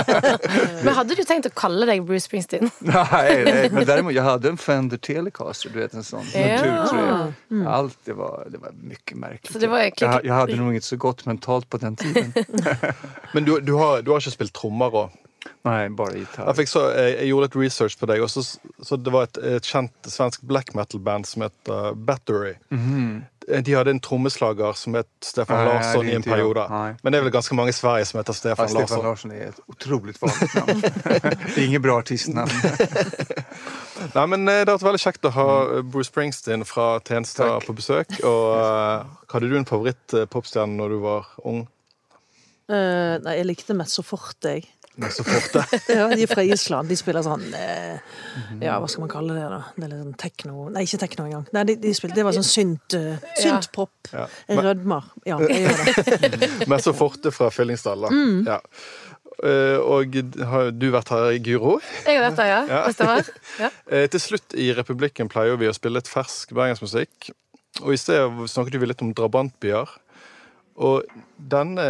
Men 0.84 0.94
hadde 0.96 1.18
du 1.18 1.24
tenkt 1.28 1.48
å 1.50 1.54
kalle 1.56 1.88
deg 1.90 2.04
Bruce 2.08 2.28
Springsteen? 2.28 2.70
nei, 2.88 3.44
nei, 3.48 3.70
men 3.74 3.86
derimot, 3.88 4.14
jeg 4.16 4.24
hadde 4.26 4.52
en 4.54 4.60
Fender 4.60 5.00
Telecaster, 5.02 5.72
du 5.74 5.80
vet 5.82 5.96
en 5.98 6.06
sånn. 6.06 6.26
Ja. 6.36 6.62
naturträ. 6.64 7.64
Allt 7.74 7.98
det 8.08 8.16
var, 8.18 8.48
det 8.52 8.62
var 8.62 8.76
mye 8.78 9.18
merkelig. 9.20 9.52
Så 9.52 9.62
det 9.62 9.70
var 9.72 9.84
egentlig 9.84 10.08
jag, 10.08 10.20
ikke- 10.20 10.28
jag 10.28 10.34
hade 10.34 10.56
nog 10.56 10.76
inte 10.76 10.88
så 10.88 10.98
gott 10.98 11.26
mentalt 11.34 11.70
på 11.70 11.82
den 11.82 11.98
tiden. 12.00 12.32
Men 13.34 13.50
du, 13.50 13.58
du, 13.60 13.76
har, 13.82 14.02
du 14.02 14.14
har 14.14 14.24
ikke 14.24 14.38
spilt 14.38 14.56
trommer 14.56 15.04
òg? 15.04 15.20
Nei, 15.64 15.90
bare 15.90 16.18
gitar. 16.18 16.48
Jeg, 16.48 16.56
fikk 16.62 16.72
så, 16.72 16.86
jeg, 16.96 17.12
jeg 17.18 17.30
gjorde 17.32 17.48
litt 17.48 17.58
research 17.60 18.00
på 18.00 18.08
deg, 18.12 18.24
og 18.24 18.32
så, 18.32 18.44
så 18.84 19.00
det 19.00 19.12
var 19.14 19.28
et, 19.28 19.40
et 19.58 19.68
kjent 19.68 20.10
svensk 20.12 20.44
black 20.48 20.74
metal-band 20.76 21.28
som 21.28 21.46
het 21.48 21.72
uh, 21.72 21.92
Battery. 21.96 22.58
Mhm. 22.74 23.22
De 23.44 23.74
hadde 23.76 23.92
en 23.92 24.00
trommeslager 24.00 24.72
som 24.80 24.96
het 24.96 25.10
Stefan 25.20 25.58
nei, 25.60 25.66
Larsson 25.68 26.08
i 26.08 26.14
en 26.16 26.24
periode. 26.24 26.64
Nej. 26.70 26.94
Men 27.04 27.12
det 27.12 27.20
er 27.20 27.26
vel 27.26 27.34
ganske 27.36 27.56
mange 27.60 27.74
i 27.74 27.76
Sverige 27.76 28.06
som 28.08 28.22
heter 28.22 28.38
Stefan 28.38 28.70
Ja, 28.70 28.72
Stefan 28.72 29.04
Larsson. 29.04 29.32
Larsson 29.32 29.32
et 29.36 29.50
ett 29.50 29.60
otroligt 29.68 30.22
navn. 30.22 30.54
namn. 30.56 30.82
det 31.56 31.58
er 31.58 31.66
ingen 31.66 31.84
bra 31.84 31.98
artistnamn. 32.00 32.52
Nei, 34.14 34.26
men 34.34 34.48
eh, 34.48 34.62
Det 34.64 34.72
har 34.72 34.78
vært 34.78 34.88
veldig 34.90 35.04
kjekt 35.04 35.28
å 35.30 35.34
ha 35.38 35.48
eh, 35.64 35.82
Bruce 35.86 36.12
Springsteen 36.12 36.66
fra 36.68 36.98
Tenstad 37.06 37.66
på 37.68 37.76
besøk. 37.78 38.12
Og 38.28 38.46
uh, 38.58 39.08
Hadde 39.34 39.50
du 39.50 39.58
en 39.60 39.70
favoritt-popstjerne 39.70 40.78
når 40.78 40.96
du 40.96 41.02
var 41.04 41.34
ung? 41.48 41.66
Uh, 42.72 43.20
nei, 43.24 43.40
jeg 43.40 43.50
likte 43.50 43.76
Mezzo 43.78 44.06
Forte, 44.06 44.58
jeg. 44.58 44.70
Men 44.96 45.10
så. 45.12 45.24
Ja, 45.90 46.08
de 46.08 46.22
er 46.22 46.30
fra 46.30 46.44
Island. 46.46 46.90
De 46.92 46.98
spiller 46.98 47.26
sånn 47.26 47.48
uh, 47.50 47.96
Ja, 48.62 48.78
hva 48.78 48.90
skal 48.92 49.06
man 49.06 49.12
kalle 49.12 49.38
det, 49.38 49.46
da? 49.50 49.62
Det 49.74 49.88
er 49.88 49.90
litt 49.90 50.04
sånn 50.04 50.20
tekno 50.22 50.68
Nei, 50.74 50.84
ikke 50.86 51.00
tekno 51.02 51.26
engang. 51.30 51.48
Nei, 51.56 51.64
de, 51.70 51.78
de 51.82 51.94
spilte, 51.98 52.18
det 52.20 52.28
var 52.28 52.38
sånn 52.38 52.46
synt, 52.46 52.98
uh, 52.98 53.32
synt-pop. 53.40 54.12
Ja. 54.14 54.28
Jeg 54.52 54.62
rødmer. 54.68 55.10
Ja, 55.28 55.40
jeg 55.42 55.66
gjør 55.66 55.82
det. 55.88 56.52
Mezzo 56.72 56.94
forte 56.98 57.34
fra 57.34 57.50
Fyllingsdal, 57.54 58.06
da. 58.06 58.14
Ja. 58.54 58.60
Eh, 59.42 59.80
og 59.82 60.14
har 60.50 60.70
du 60.76 60.88
vært 60.94 61.12
her, 61.14 61.38
Guro? 61.44 61.78
Jeg 62.06 62.20
har 62.20 62.28
vært 62.30 62.42
her, 62.44 62.52
ja. 62.52 62.62
Ja. 62.70 62.82
Det 62.88 62.98
stemmer. 62.98 63.34
Ja. 63.60 63.72
Eh, 63.94 64.08
til 64.10 64.22
slutt 64.22 64.56
i 64.58 64.70
Republikken 64.74 65.30
pleier 65.30 65.58
vi 65.60 65.70
å 65.70 65.76
spille 65.76 66.00
litt 66.00 66.10
fersk 66.10 66.54
bergensmusikk. 66.56 67.32
Og 67.84 67.94
i 67.94 68.00
sted 68.00 68.44
snakket 68.50 68.80
vi 68.82 68.90
litt 68.90 69.02
om 69.06 69.14
drabantbyer. 69.18 69.92
Og 70.82 71.06
denne 71.38 71.86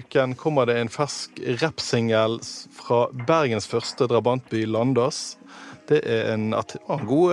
uken 0.00 0.34
kommer 0.38 0.66
det 0.66 0.78
en 0.80 0.90
fersk 0.90 1.38
rappsingel 1.62 2.40
fra 2.74 3.04
Bergens 3.28 3.68
første 3.70 4.08
drabantby, 4.10 4.64
Landås. 4.66 5.36
Det 5.88 6.00
er 6.04 6.34
en, 6.34 6.50
at, 6.58 6.74
å, 6.84 6.98
god 7.00 7.32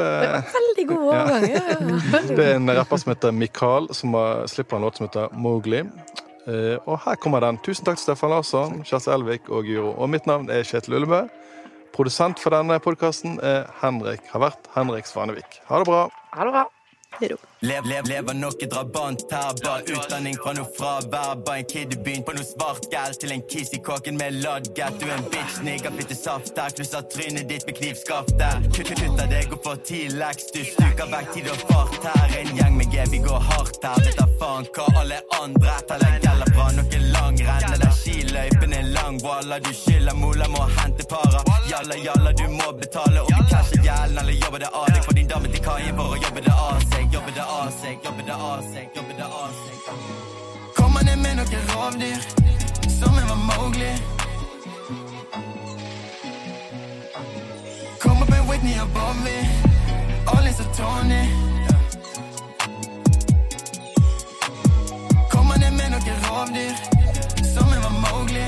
veldig 0.53 0.85
god 0.87 1.01
overgang. 1.01 1.47
Ja. 1.51 2.21
Det 2.37 2.45
er 2.45 2.53
en 2.55 2.71
rapper 2.77 3.01
som 3.01 3.11
heter 3.11 3.33
Mikael, 3.35 3.89
som 3.97 4.15
har, 4.15 4.45
slipper 4.51 4.77
en 4.77 4.85
låt 4.87 5.01
som 5.01 5.09
heter 5.09 5.33
Mowgli. 5.35 5.81
Eh, 6.45 6.77
og 6.85 6.99
her 7.05 7.17
kommer 7.21 7.41
den. 7.41 7.57
Tusen 7.65 7.87
takk 7.87 7.97
til 7.97 8.05
Stefan 8.09 8.33
Larsson, 8.33 8.83
Kjersti 8.85 9.13
Elvik 9.15 9.49
og 9.49 9.65
Guro. 9.65 9.95
Og 9.97 10.11
mitt 10.13 10.27
navn 10.29 10.49
er 10.53 10.67
Kjetil 10.67 10.99
Ullebø. 10.99 11.25
Produsent 11.95 12.41
for 12.43 12.53
denne 12.53 12.77
podkasten 12.83 13.39
er 13.45 13.69
Henrik, 13.81 14.25
har 14.33 14.43
vært 14.43 14.69
Henrik 14.75 15.07
Svanevik. 15.09 15.61
Ha 15.69 15.81
det 15.81 15.89
bra. 15.89 16.05
Ha 16.35 16.47
det 16.49 16.57
bra. 16.57 16.65
Lev, 17.65 17.85
lev, 17.89 18.05
lever 18.05 18.35
noe 18.37 18.67
drabant 18.69 19.23
her 19.33 19.53
Bare 19.63 19.81
utdanning 19.89 20.35
fra 20.37 20.51
noe 20.53 20.67
fravær. 20.77 21.39
Bare 21.47 21.63
en 21.63 21.69
kid 21.71 21.95
i 21.95 21.97
byen 22.05 22.25
på 22.27 22.35
noe 22.37 22.45
svart 22.45 22.85
gæl 22.91 23.15
Til 23.17 23.33
en 23.33 23.41
kiss 23.49 23.73
i 23.73 23.79
kåken 23.87 24.19
med 24.19 24.37
loddgat. 24.43 24.99
Du 25.01 25.07
er 25.09 25.15
en 25.15 25.25
bitch, 25.33 25.63
nigga, 25.65 25.89
fitte 25.97 26.17
saft 26.19 26.53
der. 26.57 26.69
Knuser 26.77 27.07
trynet 27.09 27.49
ditt 27.49 27.65
med 27.65 27.77
knivskaft 27.79 28.35
der. 28.41 28.61
Kutt, 28.75 28.91
kutt 28.99 29.23
av 29.23 29.31
deg 29.33 29.55
og 29.55 29.63
får 29.65 29.81
ti 29.89 30.01
Du 30.53 30.61
stuker 30.61 31.09
vekk 31.15 31.31
tid 31.33 31.49
og 31.55 31.63
fart 31.71 32.05
her. 32.05 32.35
En 32.41 32.53
gjeng 32.59 32.77
med 32.77 32.93
G, 32.93 33.07
vi 33.15 33.23
går 33.25 33.41
hardt 33.49 33.81
her. 33.89 33.97
Vet 34.05 34.21
da 34.21 34.27
faen 34.43 34.69
hva 34.77 34.85
alle 35.01 35.19
andre 35.41 35.79
Taler 35.89 36.19
gjelder 36.21 36.53
fra 36.53 36.69
noe 36.77 37.01
langrenn 37.17 37.67
Eller 37.71 37.97
skiløypen 37.97 38.77
er 38.77 38.93
lang. 38.93 39.17
Walla, 39.25 39.57
du 39.57 39.73
skylder 39.73 40.13
mola 40.21 40.51
må 40.53 40.69
hente 40.77 41.07
para. 41.09 41.41
Jalla, 41.71 41.97
jalla, 41.97 42.35
du 42.37 42.45
må 42.53 42.69
betale. 42.77 43.25
Om 43.25 43.33
vi 43.33 43.49
casher 43.49 43.81
gjelden 43.81 44.21
Eller 44.21 44.37
jobber 44.43 44.67
det 44.67 44.69
av 44.69 44.87
deg 44.93 45.03
For 45.09 45.17
din 45.17 45.33
dame 45.33 45.49
til 45.49 45.65
kaien 45.65 45.97
for 45.97 46.13
å 46.13 46.23
jobbe 46.27 46.45
det 46.45 46.57
av 46.69 46.89
seg 46.91 47.13
Jobbe 47.15 47.33
det 47.33 47.41
av 47.41 47.54
seg, 47.81 47.99
jobbe 48.03 48.23
det 48.27 48.35
av 48.35 48.61
seg 48.73 48.87
Jobbe 48.95 49.13
det 49.17 49.25
av 49.25 49.51
seg 49.63 49.77
Kommer 50.75 51.03
ned 51.07 51.19
med 51.23 51.37
noen 51.39 51.67
rovdyr 51.71 52.21
Som 52.99 53.17
en 53.19 53.27
var 53.27 53.39
Mowgli. 53.49 53.91
Kommer 57.99 58.25
med 58.31 58.41
Whitney 58.49 58.77
og 58.83 58.89
Bobby 58.95 59.37
Ollis 60.35 60.59
og 60.63 60.69
Tony. 60.77 61.23
Kommer 65.33 65.59
ned 65.63 65.75
med 65.79 65.89
noen 65.93 66.23
rovdyr 66.27 66.75
Som 67.53 67.75
en 67.75 67.83
var 67.85 67.95
Mowgli. 68.05 68.47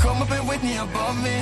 Kommer 0.00 0.26
med 0.32 0.40
Whitney 0.48 0.76
og 0.82 0.88
Bobby 0.96 1.38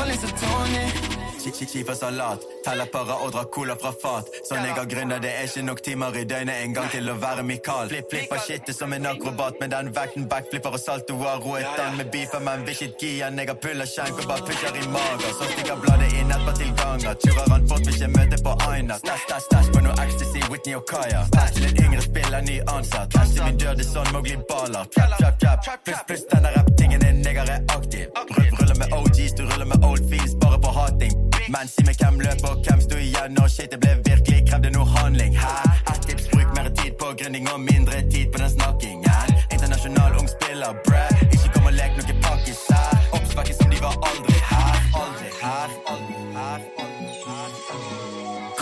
Ollis 0.00 0.24
og 0.28 0.32
Tony 0.44 1.13
Skifer 1.52 1.94
salat. 1.94 2.40
Teller 2.64 2.86
para 2.86 3.16
og 3.24 3.32
drar 3.32 3.44
cola 3.52 3.76
fra 3.76 3.92
fat. 3.92 4.30
Sånn 4.48 4.64
jeg 4.64 4.76
har 4.76 4.86
grunner, 4.88 5.20
det 5.20 5.32
er 5.34 5.48
ikke 5.48 5.64
nok 5.66 5.82
timer 5.84 6.16
i 6.16 6.24
døgnet 6.24 6.62
en 6.64 6.76
gang 6.76 6.88
til 6.92 7.10
å 7.10 7.16
være 7.20 7.44
Mikael. 7.44 7.90
Flipp, 7.92 8.08
flipper 8.10 8.40
shitet 8.46 8.76
som 8.76 8.92
en 8.92 9.06
akrobat 9.10 9.60
med 9.60 9.74
den 9.74 9.90
vekten 9.96 10.28
backflipper 10.30 10.78
og 10.78 10.80
saltoer. 10.80 11.42
Roet 11.44 11.80
an 11.84 11.98
med 11.98 12.10
beefer, 12.14 12.40
men 12.46 12.64
vil 12.64 12.76
ikke 12.88 12.88
gi 13.00 13.12
han. 13.20 13.38
Jeg 13.38 13.50
har 13.52 13.60
pulla 13.60 13.86
skjenk 13.88 14.22
og 14.22 14.30
bare 14.30 14.46
pusher 14.48 14.80
i 14.80 14.86
mager. 14.94 15.34
Så 15.40 15.50
stikker 15.52 15.82
bladet 15.84 16.10
inn 16.20 16.32
etterpå 16.32 16.56
til 16.60 16.72
ganger. 16.80 17.18
Turer 17.24 17.52
han 17.52 17.68
fort, 17.68 17.84
vil 17.86 17.98
ikke 17.98 18.10
møte 18.16 18.40
på 18.46 18.56
Aina. 18.70 18.98
Stæsj, 19.02 19.26
stæsj, 19.26 19.46
stæsj 19.48 19.72
på 19.74 19.84
noe 19.84 19.98
ecstasy, 20.06 20.46
Whitney 20.50 20.78
og 20.78 20.86
Kaya. 20.90 21.26
Pass 21.36 21.56
til 21.58 21.68
en 21.68 21.84
yngre 21.84 22.06
spiller, 22.08 22.40
ny 22.48 22.60
ansatt. 22.76 23.12
Cash 23.12 23.36
til 23.36 23.44
min 23.44 23.60
dør, 23.60 23.76
det 23.78 23.86
er 23.86 23.92
sånn 23.92 24.12
Mowgli 24.14 24.40
baler. 24.48 24.88
Trap, 24.96 25.18
trap, 25.20 25.38
trap. 25.42 25.84
Pluss, 25.84 26.02
pluss, 26.08 26.26
denne 26.32 26.54
rap-tingen 26.56 27.04
er 27.04 27.14
neger 27.20 27.54
er 27.56 27.62
aktiv. 27.76 28.06
Rull, 28.36 28.50
ruller 28.60 28.78
med 28.82 28.98
OGs, 29.00 29.36
du 29.38 29.46
ruller 29.50 29.68
med 29.74 29.84
old 29.84 30.10
fees, 30.10 30.36
bare 30.40 30.60
på 30.60 30.76
hating. 30.80 31.33
Men 31.48 31.68
si 31.68 31.82
meg 31.84 31.98
hvem 32.00 32.20
løp 32.24 32.44
og 32.48 32.62
hvem 32.64 32.80
sto 32.80 32.96
igjen 32.96 33.34
når 33.36 33.48
shit 33.52 33.72
det 33.72 33.78
ble 33.82 33.92
virkelig, 34.06 34.38
krevde 34.48 34.70
noe 34.72 34.86
handling. 34.96 35.34
Hæ? 35.36 35.50
Ett 35.92 36.06
tips, 36.08 36.28
bruk 36.32 36.54
mer 36.56 36.70
tid 36.78 36.94
på 37.00 37.10
gründing 37.20 37.48
og 37.52 37.60
mindre 37.60 38.00
tid 38.12 38.32
på 38.32 38.40
den 38.42 38.50
snakkingen. 38.50 39.34
Internasjonal 39.52 40.16
ung 40.20 40.28
spiller, 40.28 40.72
bræ. 40.86 41.04
Ikke 41.34 41.50
kom 41.54 41.68
og 41.70 41.76
lek 41.80 41.98
noe 41.98 42.16
pakkis 42.24 42.62
her. 42.70 42.96
Oppsvekket 43.16 43.60
som 43.60 43.74
de 43.74 43.82
var 43.84 43.98
aldri 44.10 44.38
her. 44.52 44.80
Aldri 45.02 45.30
her. 45.42 45.76
Aldri 45.92 46.22
her. 46.38 46.64
Aldri 46.84 47.12
her. 47.26 47.50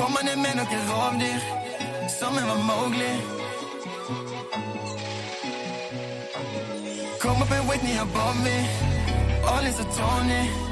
Kommer 0.01 0.27
ned 0.27 0.43
med 0.43 0.59
noen 0.59 0.85
rovdyr, 0.91 1.47
som 2.19 2.35
en 2.41 2.51
var 2.51 2.61
Mowgli. 2.71 3.15
Kom 7.23 7.47
opp 7.47 7.55
en 7.55 7.65
Whitney 7.71 7.97
og 8.03 8.11
Bobby, 8.19 8.59
Alice 9.55 9.79
og 9.87 9.89
Tony. 9.95 10.72